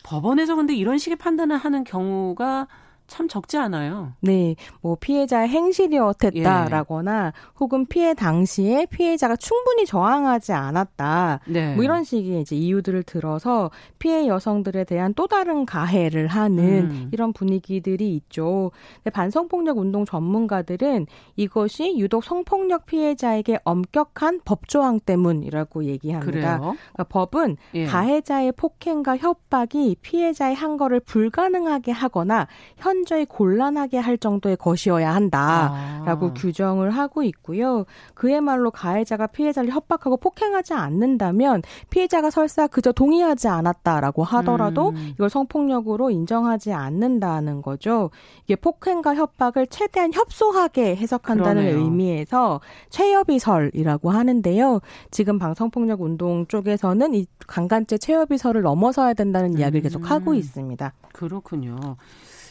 법원에서 0.03 0.55
근데 0.55 0.75
이런 0.75 0.97
식의 0.97 1.17
판단을 1.17 1.57
하는 1.57 1.84
경우가 1.84 2.67
참 3.10 3.28
적지 3.28 3.57
않아요. 3.57 4.14
네. 4.22 4.55
뭐 4.82 4.95
피해자의 4.99 5.49
행실이 5.49 5.97
어땠다라거나 5.97 7.26
예. 7.28 7.32
혹은 7.60 7.86
피해 7.86 8.14
당시에 8.14 8.86
피해자가 8.86 9.36
충분히 9.36 9.86
저항하지 9.86 10.53
않았다. 10.53 11.41
네. 11.47 11.76
뭐 11.76 11.84
이런 11.84 12.03
식의 12.03 12.41
이제 12.41 12.55
이유들을 12.55 13.03
들어서 13.03 13.72
피해 13.97 14.28
여성들에 14.28 14.86
대한 14.86 15.14
또 15.16 15.28
다른 15.28 15.66
가해를 15.66 16.28
하는 16.28 16.91
음. 16.91 17.10
이런 17.12 17.34
분위기들이 17.34 18.16
있죠. 18.16 18.72
근데 18.97 19.10
반성폭력 19.10 19.78
운동 19.78 20.05
전문가들은 20.05 21.07
이것이 21.36 21.97
유독 21.97 22.24
성폭력 22.24 22.86
피해자에게 22.86 23.60
엄격한 23.64 24.41
법 24.45 24.68
조항 24.68 24.99
때문이라고 24.99 25.86
얘기합니다. 25.86 26.60
그러니까 26.60 27.03
법은 27.10 27.57
예. 27.74 27.86
가해자의 27.86 28.51
폭행과 28.51 29.18
협박이 29.18 29.97
피해자의 30.01 30.53
한 30.55 30.78
거를 30.78 30.99
불가능하게 30.99 31.91
하거나 31.91 32.47
현 32.78 32.99
현저히 33.00 33.26
곤란하게 33.26 33.97
할 33.97 34.18
정도의 34.18 34.58
것이어야 34.58 35.14
한다라고 35.16 36.28
아. 36.28 36.34
규정을 36.36 36.91
하고 36.91 37.24
있고요. 37.24 37.86
그야말로 38.14 38.72
가해자가 38.72 39.28
피해자를 39.28 39.72
협박하고 39.72 40.18
폭행하지 40.18 40.74
않는다면 40.74 41.62
피해자가 41.89 42.30
설사 42.30 42.68
그저 42.68 42.91
동의하지 42.91 43.47
않았다라고 43.47 44.24
하더라도 44.24 44.89
음. 44.89 45.12
이걸 45.14 45.30
성폭력으로 45.30 46.10
인정하지 46.12 46.74
않는다는 46.74 47.62
거죠. 47.62 48.10
이게 48.45 48.56
폭행과 48.56 49.16
협박을 49.16 49.68
최대한 49.68 50.12
협소하게 50.14 50.97
해석한다는 50.97 51.64
그러네요. 51.64 51.84
의미에서 51.84 52.60
최협이설이라고 52.89 54.12
하는데요. 54.12 54.82
지금 55.12 55.39
방성폭력 55.39 56.02
운동 56.02 56.45
쪽에서는 56.47 57.14
이 57.16 57.26
강간죄 57.47 57.97
최협이설을 57.97 58.62
넘어서야 58.62 59.14
된다는 59.14 59.58
이야기를 59.58 59.84
계속 59.84 60.12
하고 60.12 60.32
음. 60.32 60.36
있습니다. 60.36 60.93
그렇군요. 61.14 61.95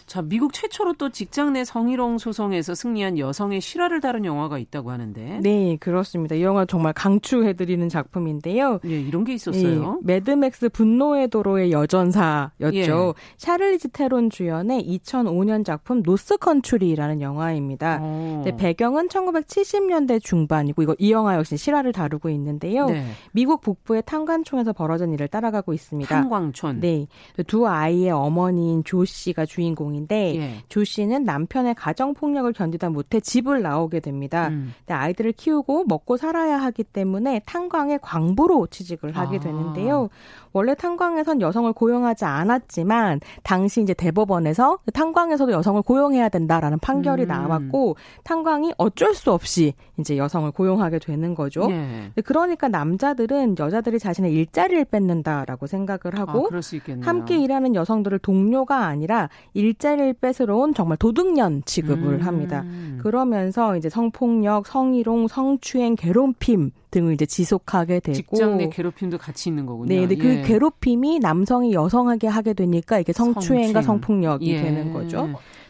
자, 0.09 0.23
미국 0.23 0.55
최초로 0.55 0.95
또 0.95 1.11
직장 1.11 1.53
내 1.53 1.65
성희롱 1.65 2.17
소송에서 2.17 2.75
승리한 2.75 3.19
여성의 3.19 3.61
실화를 3.61 4.01
다룬 4.01 4.25
영화가 4.25 4.59
있다고 4.59 4.91
하는데. 4.91 5.41
네, 5.43 5.77
그렇습니다. 5.79 6.35
이 6.35 6.43
영화 6.43 6.65
정말 6.65 6.95
강추해드리는 6.95 7.87
작품인데요. 7.91 8.81
예, 8.87 9.01
이런 9.01 9.25
게 9.25 9.35
있었어요. 9.35 9.99
예, 10.01 10.07
Mad 10.07 10.39
Max 10.39 10.71
분노의 10.71 11.29
도로의 11.29 11.73
여전사였죠. 11.73 12.73
예. 12.73 12.89
샤를리즈 13.37 13.89
테론 13.89 14.31
주연의 14.31 14.83
2005년 14.83 15.63
작품 15.63 16.03
North 16.03 16.39
Country라는 16.39 17.21
영화입니다. 17.21 17.99
어. 18.01 18.43
네, 18.47 18.57
배경은 18.57 19.09
1970년대 19.09 20.23
중반이고 20.23 20.83
이거 20.83 20.97
이 20.99 21.13
영화 21.13 21.37
역시 21.37 21.59
실화를 21.59 21.93
다루고 21.93 22.31
있는데요. 22.31 22.87
네. 22.87 23.05
미국 23.33 23.61
북부의 23.61 24.05
탄광촌에서 24.07 24.73
벌어진 24.73 25.13
일을 25.13 25.29
따라가고 25.29 25.75
있습니다. 25.75 26.09
탄광촌. 26.09 26.81
네, 26.81 27.07
두 27.47 27.69
아이의 27.69 28.11
어머니인 28.11 28.85
조 28.85 29.05
씨가 29.05 29.45
주인공이 29.45 29.98
내용인데 29.99 30.37
예. 30.37 30.55
조 30.69 30.85
씨는 30.85 31.25
남편의 31.25 31.75
가정 31.75 32.15
폭력을 32.15 32.51
견디다 32.53 32.91
못해 32.91 33.21
집을 33.21 33.63
나오게 33.63 34.01
됩니다. 34.01 34.49
음. 34.49 34.73
근데 34.81 34.95
아이들을 34.95 35.33
키우고 35.33 35.85
먹고 35.87 36.17
살아야 36.17 36.59
하기 36.63 36.85
때문에 36.85 37.43
탄광의 37.47 37.99
광부로 38.03 38.69
취직을 38.69 39.17
하게 39.17 39.37
아. 39.39 39.41
되는데요. 39.41 40.09
원래 40.53 40.75
탄광에선 40.75 41.41
여성을 41.41 41.73
고용하지 41.73 42.25
않았지만 42.25 43.21
당시 43.43 43.83
이제 43.83 43.95
대법원에서 43.95 44.79
탄광에서도 44.93 45.53
여성을 45.53 45.83
고용해야 45.83 46.29
된다라는 46.29 46.79
판결이 46.79 47.23
음. 47.23 47.29
나왔고 47.29 47.97
탄광이 48.25 48.75
어쩔 48.79 49.15
수 49.15 49.33
없이 49.33 49.75
이제 49.99 50.17
여성을 50.17 50.51
고용하게 50.51 50.99
되는 50.99 51.35
거죠. 51.35 51.69
예. 51.71 52.13
그러니까 52.25 52.69
남자들은 52.69 53.57
여자들이 53.59 53.99
자신의 53.99 54.33
일자리를 54.33 54.85
뺏는다라고 54.87 55.67
생각을 55.67 56.19
하고 56.19 56.49
아, 56.53 56.61
함께 57.03 57.39
일하는 57.39 57.75
여성들을 57.75 58.19
동료가 58.21 58.87
아니라 58.87 59.29
일자 59.55 59.88
리를 59.97 60.13
뺏으러 60.15 60.57
온 60.57 60.75
정말 60.75 60.97
도둑년 60.99 61.63
취급을 61.65 62.15
음. 62.15 62.21
합니다. 62.21 62.65
그러면서 62.99 63.77
이제 63.77 63.89
성폭력, 63.89 64.67
성희롱, 64.67 65.29
성추행, 65.29 65.97
괴롭힘 65.97 66.71
등을 66.91 67.15
이제 67.15 67.27
지속하게 67.27 68.01
되고 68.01 68.15
직장 68.15 68.57
내 68.57 68.69
괴롭힘도 68.69 69.19
같이 69.19 69.49
있는 69.51 69.67
거군요. 69.67 69.89
네, 69.89 70.07
네그 70.07 70.27
예. 70.27 70.43
괴롭힘이 70.43 71.19
남성이 71.19 71.73
여성하게 71.73 72.29
하게 72.29 72.55
되니까 72.55 72.99
이게 72.99 73.13
성추행과 73.13 73.83
성추행. 73.83 73.83
성폭력이 73.83 74.51
예. 74.51 74.63
되는 74.63 74.93
거죠. 74.93 75.29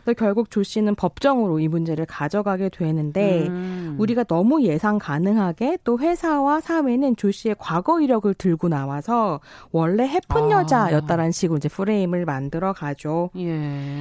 그래서 0.09 0.19
결국 0.19 0.51
조 0.51 0.63
씨는 0.63 0.95
법정으로 0.95 1.61
이 1.61 1.69
문제를 1.69 2.07
가져가게 2.07 2.71
되는데 2.71 3.47
음. 3.49 3.97
우리가 3.99 4.25
너무 4.25 4.63
예상 4.63 4.99
가능하게 4.99 5.77
또 5.85 5.99
회사와 5.99 6.61
사회는 6.61 7.17
조 7.17 7.31
씨의 7.31 7.57
과거 7.59 8.01
이력을 8.01 8.33
들고 8.33 8.71
나와서 8.71 9.41
원래 9.71 10.09
해픈 10.09 10.45
아. 10.45 10.61
여자였다라는 10.61 11.31
식으로 11.33 11.59
이제 11.59 11.69
프레임을 11.69 12.25
만들어 12.25 12.73
가죠. 12.73 13.29
예. 13.37 13.51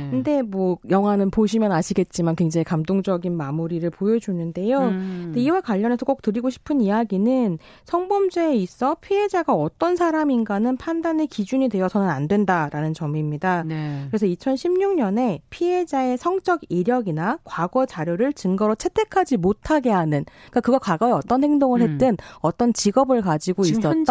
근데 0.09 0.41
뭐 0.43 0.77
영화는 0.89 1.29
보시면 1.29 1.73
아시겠지만 1.73 2.37
굉장히 2.37 2.63
감동적인 2.63 3.35
마무리를 3.35 3.89
보여주는데요. 3.89 4.79
음. 4.79 5.21
근데 5.25 5.41
이와 5.41 5.59
관련해서 5.59 6.05
꼭 6.05 6.21
드리고 6.21 6.49
싶은 6.49 6.79
이야기는 6.79 7.57
성범죄에 7.83 8.55
있어 8.55 8.95
피해자가 9.01 9.53
어떤 9.53 9.97
사람인가는 9.97 10.77
판단의 10.77 11.27
기준이 11.27 11.67
되어서는 11.67 12.07
안 12.07 12.29
된다라는 12.29 12.93
점입니다. 12.93 13.63
네. 13.65 14.05
그래서 14.07 14.25
2016년에 14.25 15.41
피해자 15.49 15.96
피해자의 15.97 16.17
성적 16.17 16.61
이력이나 16.69 17.39
과거 17.43 17.85
자료를 17.85 18.33
증거로 18.33 18.75
채택하지 18.75 19.37
못하게 19.37 19.89
하는 19.89 20.25
그러니까 20.25 20.61
그가 20.61 20.79
과거에 20.79 21.11
어떤 21.11 21.43
행동을 21.43 21.81
음. 21.81 21.91
했든 21.91 22.09
음. 22.09 22.17
어떤 22.41 22.73
직업을 22.73 23.21
가지고 23.21 23.63
있었던 23.63 24.05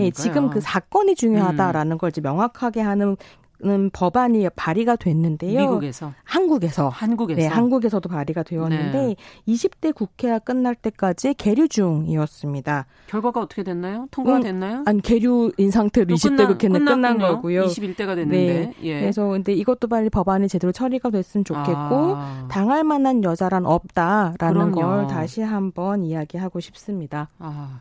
예, 0.00 0.10
지금 0.10 0.50
그 0.50 0.60
사건이 0.60 1.14
중요하다라는 1.14 1.92
음. 1.92 1.98
걸 1.98 2.08
이제 2.10 2.20
명확하게 2.20 2.80
하는 2.80 3.16
는 3.64 3.90
법안이 3.92 4.48
발의가 4.56 4.96
됐는데요. 4.96 5.60
미국에서 5.60 6.12
한국에서 6.24 6.88
한국에서 6.88 7.40
네, 7.40 7.46
한국에서도 7.46 8.08
발의가 8.08 8.42
되었는데 8.42 9.06
네. 9.06 9.16
20대 9.46 9.94
국회가 9.94 10.40
끝날 10.40 10.74
때까지 10.74 11.34
계류 11.34 11.68
중이었습니다. 11.68 12.86
결과가 13.06 13.40
어떻게 13.40 13.62
됐나요? 13.62 14.08
통과가 14.10 14.38
음, 14.38 14.42
됐나요? 14.42 14.82
아니 14.84 15.00
계류인 15.00 15.70
상태로 15.70 16.12
20대 16.12 16.36
끝나, 16.38 16.48
국회는 16.48 16.84
끝난 16.84 17.18
거고요. 17.18 17.66
21대가 17.66 18.16
됐는데. 18.16 18.32
네. 18.32 18.74
예. 18.82 19.00
그래서 19.00 19.28
근데 19.28 19.52
이것도 19.52 19.86
빨리 19.86 20.10
법안이 20.10 20.48
제대로 20.48 20.72
처리가 20.72 21.10
됐으면 21.10 21.44
좋겠고 21.44 22.14
아. 22.16 22.48
당할 22.50 22.82
만한 22.82 23.22
여자란 23.22 23.64
없다라는 23.64 24.72
그럼요. 24.72 24.74
걸 24.74 25.06
다시 25.06 25.40
한번 25.40 26.02
이야기하고 26.04 26.58
싶습니다. 26.58 27.28
아. 27.38 27.80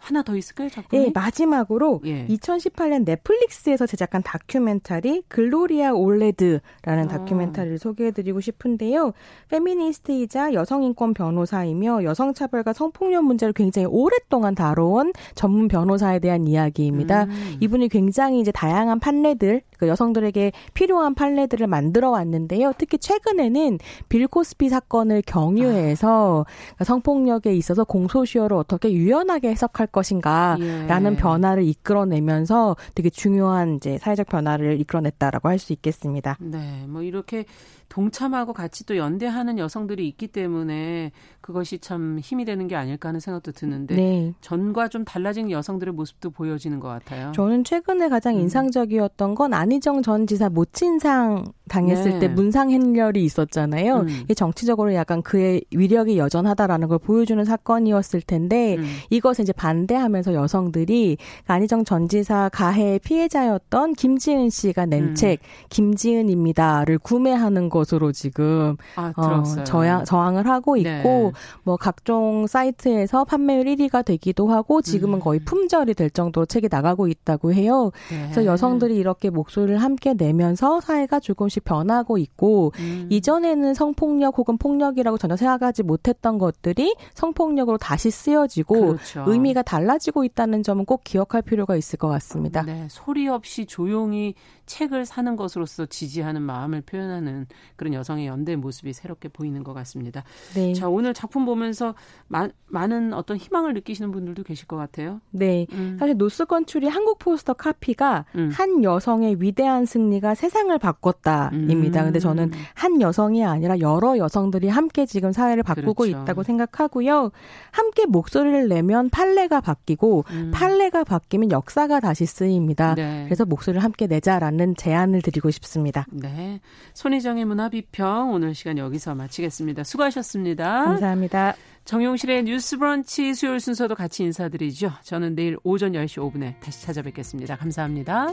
하나 0.00 0.22
더 0.22 0.34
있을까요? 0.34 0.70
작품이? 0.70 1.04
예, 1.04 1.10
마지막으로 1.14 2.00
예. 2.06 2.26
2018년 2.26 3.04
넷플릭스에서 3.04 3.86
제작한 3.86 4.22
다큐멘터리 4.22 5.22
글로리아 5.28 5.92
올레드라는 5.92 7.04
아. 7.04 7.06
다큐멘터리를 7.06 7.78
소개해드리고 7.78 8.40
싶은데요. 8.40 9.12
페미니스트이자 9.48 10.54
여성인권 10.54 11.12
변호사이며 11.12 12.04
여성차별과 12.04 12.72
성폭력 12.72 13.24
문제를 13.24 13.52
굉장히 13.52 13.86
오랫동안 13.86 14.54
다뤄온 14.54 15.12
전문 15.34 15.68
변호사에 15.68 16.18
대한 16.18 16.46
이야기입니다. 16.46 17.24
음. 17.24 17.56
이분이 17.60 17.88
굉장히 17.88 18.40
이제 18.40 18.50
다양한 18.50 19.00
판례들, 19.00 19.60
그 19.78 19.86
여성들에게 19.86 20.52
필요한 20.72 21.14
판례들을 21.14 21.66
만들어 21.66 22.10
왔는데요. 22.10 22.72
특히 22.78 22.96
최근에는 22.96 23.78
빌 24.08 24.26
코스피 24.26 24.70
사건을 24.70 25.22
경유해서 25.26 26.46
아. 26.78 26.84
성폭력에 26.84 27.54
있어서 27.54 27.84
공소시효를 27.84 28.56
어떻게 28.56 28.92
유연하게 28.92 29.50
해석할 29.50 29.89
것인가라는 29.92 31.12
예. 31.12 31.16
변화를 31.16 31.64
이끌어내면서 31.64 32.76
되게 32.94 33.10
중요한 33.10 33.76
이제 33.76 33.98
사회적 33.98 34.28
변화를 34.28 34.80
이끌어냈다라고 34.80 35.48
할 35.48 35.60
수 35.60 35.74
있겠습니다. 35.74 36.38
네, 36.40 36.86
뭐 36.88 37.02
이렇게 37.02 37.44
동참하고 37.90 38.52
같이 38.52 38.86
또 38.86 38.96
연대하는 38.96 39.58
여성들이 39.58 40.06
있기 40.08 40.28
때문에 40.28 41.10
그것이 41.40 41.80
참 41.80 42.18
힘이 42.22 42.44
되는 42.44 42.68
게 42.68 42.76
아닐까 42.76 43.08
하는 43.08 43.18
생각도 43.18 43.52
드는데 43.52 43.96
네. 43.96 44.32
전과 44.40 44.88
좀 44.88 45.04
달라진 45.04 45.50
여성들의 45.50 45.92
모습도 45.94 46.30
보여지는 46.30 46.78
것 46.78 46.88
같아요. 46.88 47.32
저는 47.32 47.64
최근에 47.64 48.08
가장 48.08 48.36
음. 48.36 48.40
인상적이었던 48.40 49.34
건 49.34 49.52
안희정 49.52 50.02
전 50.02 50.26
지사 50.26 50.48
모친상 50.48 51.44
당했을 51.68 52.12
네. 52.12 52.18
때 52.20 52.28
문상 52.28 52.70
행렬이 52.70 53.24
있었잖아요. 53.24 54.00
음. 54.00 54.08
이게 54.24 54.34
정치적으로 54.34 54.94
약간 54.94 55.22
그의 55.22 55.62
위력이 55.72 56.16
여전하다라는 56.18 56.88
걸 56.88 56.98
보여주는 56.98 57.44
사건이었을 57.44 58.22
텐데 58.22 58.76
음. 58.76 58.84
이것을 59.10 59.42
이제 59.42 59.52
반대하면서 59.52 60.34
여성들이 60.34 61.16
안희정 61.46 61.84
전 61.84 62.08
지사 62.08 62.48
가해 62.52 63.00
피해자였던 63.02 63.94
김지은 63.94 64.50
씨가 64.50 64.86
낸책 64.86 65.40
음. 65.40 65.66
김지은입니다를 65.70 66.98
구매하는 66.98 67.68
것 67.68 67.79
것으로 67.80 68.12
지금 68.12 68.76
아, 68.96 69.12
어, 69.16 69.64
저항, 69.64 70.04
저항을 70.04 70.46
하고 70.46 70.74
네. 70.74 70.80
있고 70.80 71.08
네. 71.08 71.32
뭐 71.62 71.76
각종 71.76 72.46
사이트에서 72.46 73.24
판매율 73.24 73.64
1위가 73.64 74.04
되기도 74.04 74.48
하고 74.48 74.82
지금은 74.82 75.18
음. 75.18 75.20
거의 75.20 75.40
품절이 75.40 75.94
될 75.94 76.10
정도로 76.10 76.46
책이 76.46 76.68
나가고 76.70 77.08
있다고 77.08 77.52
해요. 77.52 77.90
네. 78.10 78.22
그래서 78.24 78.44
여성들이 78.44 78.96
이렇게 78.96 79.30
목소리를 79.30 79.78
함께 79.78 80.14
내면서 80.14 80.80
사회가 80.80 81.20
조금씩 81.20 81.64
변하고 81.64 82.18
있고 82.18 82.72
음. 82.78 83.06
이전에는 83.10 83.74
성폭력 83.74 84.38
혹은 84.38 84.58
폭력이라고 84.58 85.18
전혀 85.18 85.36
생각하지 85.36 85.82
못했던 85.82 86.38
것들이 86.38 86.94
성폭력으로 87.14 87.78
다시 87.78 88.10
쓰여지고 88.10 88.74
그렇죠. 88.74 89.24
의미가 89.26 89.62
달라지고 89.62 90.24
있다는 90.24 90.62
점은 90.62 90.84
꼭 90.84 91.02
기억할 91.04 91.42
필요가 91.42 91.76
있을 91.76 91.98
것 91.98 92.08
같습니다. 92.08 92.62
네, 92.62 92.86
소리 92.90 93.28
없이 93.28 93.66
조용히 93.66 94.34
책을 94.66 95.04
사는 95.04 95.34
것으로서 95.36 95.86
지지하는 95.86 96.42
마음을 96.42 96.80
표현하는 96.82 97.46
그런 97.76 97.94
여성의 97.94 98.26
연대 98.26 98.56
모습이 98.56 98.92
새롭게 98.92 99.28
보이는 99.28 99.62
것 99.62 99.72
같습니다. 99.74 100.24
네. 100.54 100.72
자, 100.74 100.88
오늘 100.88 101.14
작품 101.14 101.44
보면서 101.44 101.94
마, 102.28 102.48
많은 102.66 103.12
어떤 103.12 103.36
희망을 103.36 103.74
느끼시는 103.74 104.10
분들도 104.10 104.42
계실 104.42 104.66
것 104.66 104.76
같아요. 104.76 105.20
네. 105.30 105.66
음. 105.72 105.96
사실 105.98 106.16
노스 106.16 106.46
건출이 106.46 106.88
한국 106.88 107.18
포스터 107.18 107.54
카피가 107.54 108.26
음. 108.36 108.50
한 108.52 108.82
여성의 108.82 109.40
위대한 109.40 109.86
승리가 109.86 110.34
세상을 110.34 110.76
바꿨다입니다. 110.78 112.00
음. 112.00 112.04
근데 112.06 112.18
저는 112.18 112.50
한 112.74 113.00
여성이 113.00 113.44
아니라 113.44 113.78
여러 113.80 114.18
여성들이 114.18 114.68
함께 114.68 115.06
지금 115.06 115.32
사회를 115.32 115.62
바꾸고 115.62 115.94
그렇죠. 115.94 116.22
있다고 116.22 116.42
생각하고요. 116.42 117.30
함께 117.70 118.06
목소리를 118.06 118.68
내면 118.68 119.10
판례가 119.10 119.60
바뀌고 119.60 120.24
음. 120.30 120.50
판례가 120.52 121.04
바뀌면 121.04 121.50
역사가 121.50 122.00
다시 122.00 122.26
쓰입니다. 122.26 122.94
네. 122.94 123.24
그래서 123.24 123.44
목소리를 123.44 123.82
함께 123.82 124.06
내자라는 124.06 124.76
제안을 124.76 125.22
드리고 125.22 125.50
싶습니다. 125.50 126.06
네. 126.10 126.60
손희정의 126.94 127.44
문 127.44 127.59
화비평 127.60 128.32
오늘 128.32 128.54
시간 128.54 128.78
여기서 128.78 129.14
마치겠습니다. 129.14 129.84
수고하셨습니다. 129.84 130.84
감사합니다. 130.84 131.54
정용실의 131.84 132.44
뉴스 132.44 132.78
브런치 132.78 133.34
수요일 133.34 133.60
순서도 133.60 133.94
같이 133.94 134.22
인사드리죠. 134.22 134.92
저는 135.02 135.34
내일 135.34 135.56
오전 135.62 135.92
10시 135.92 136.20
5분에 136.20 136.60
다시 136.60 136.82
찾아뵙겠습니다. 136.82 137.56
감사합니다. 137.56 138.28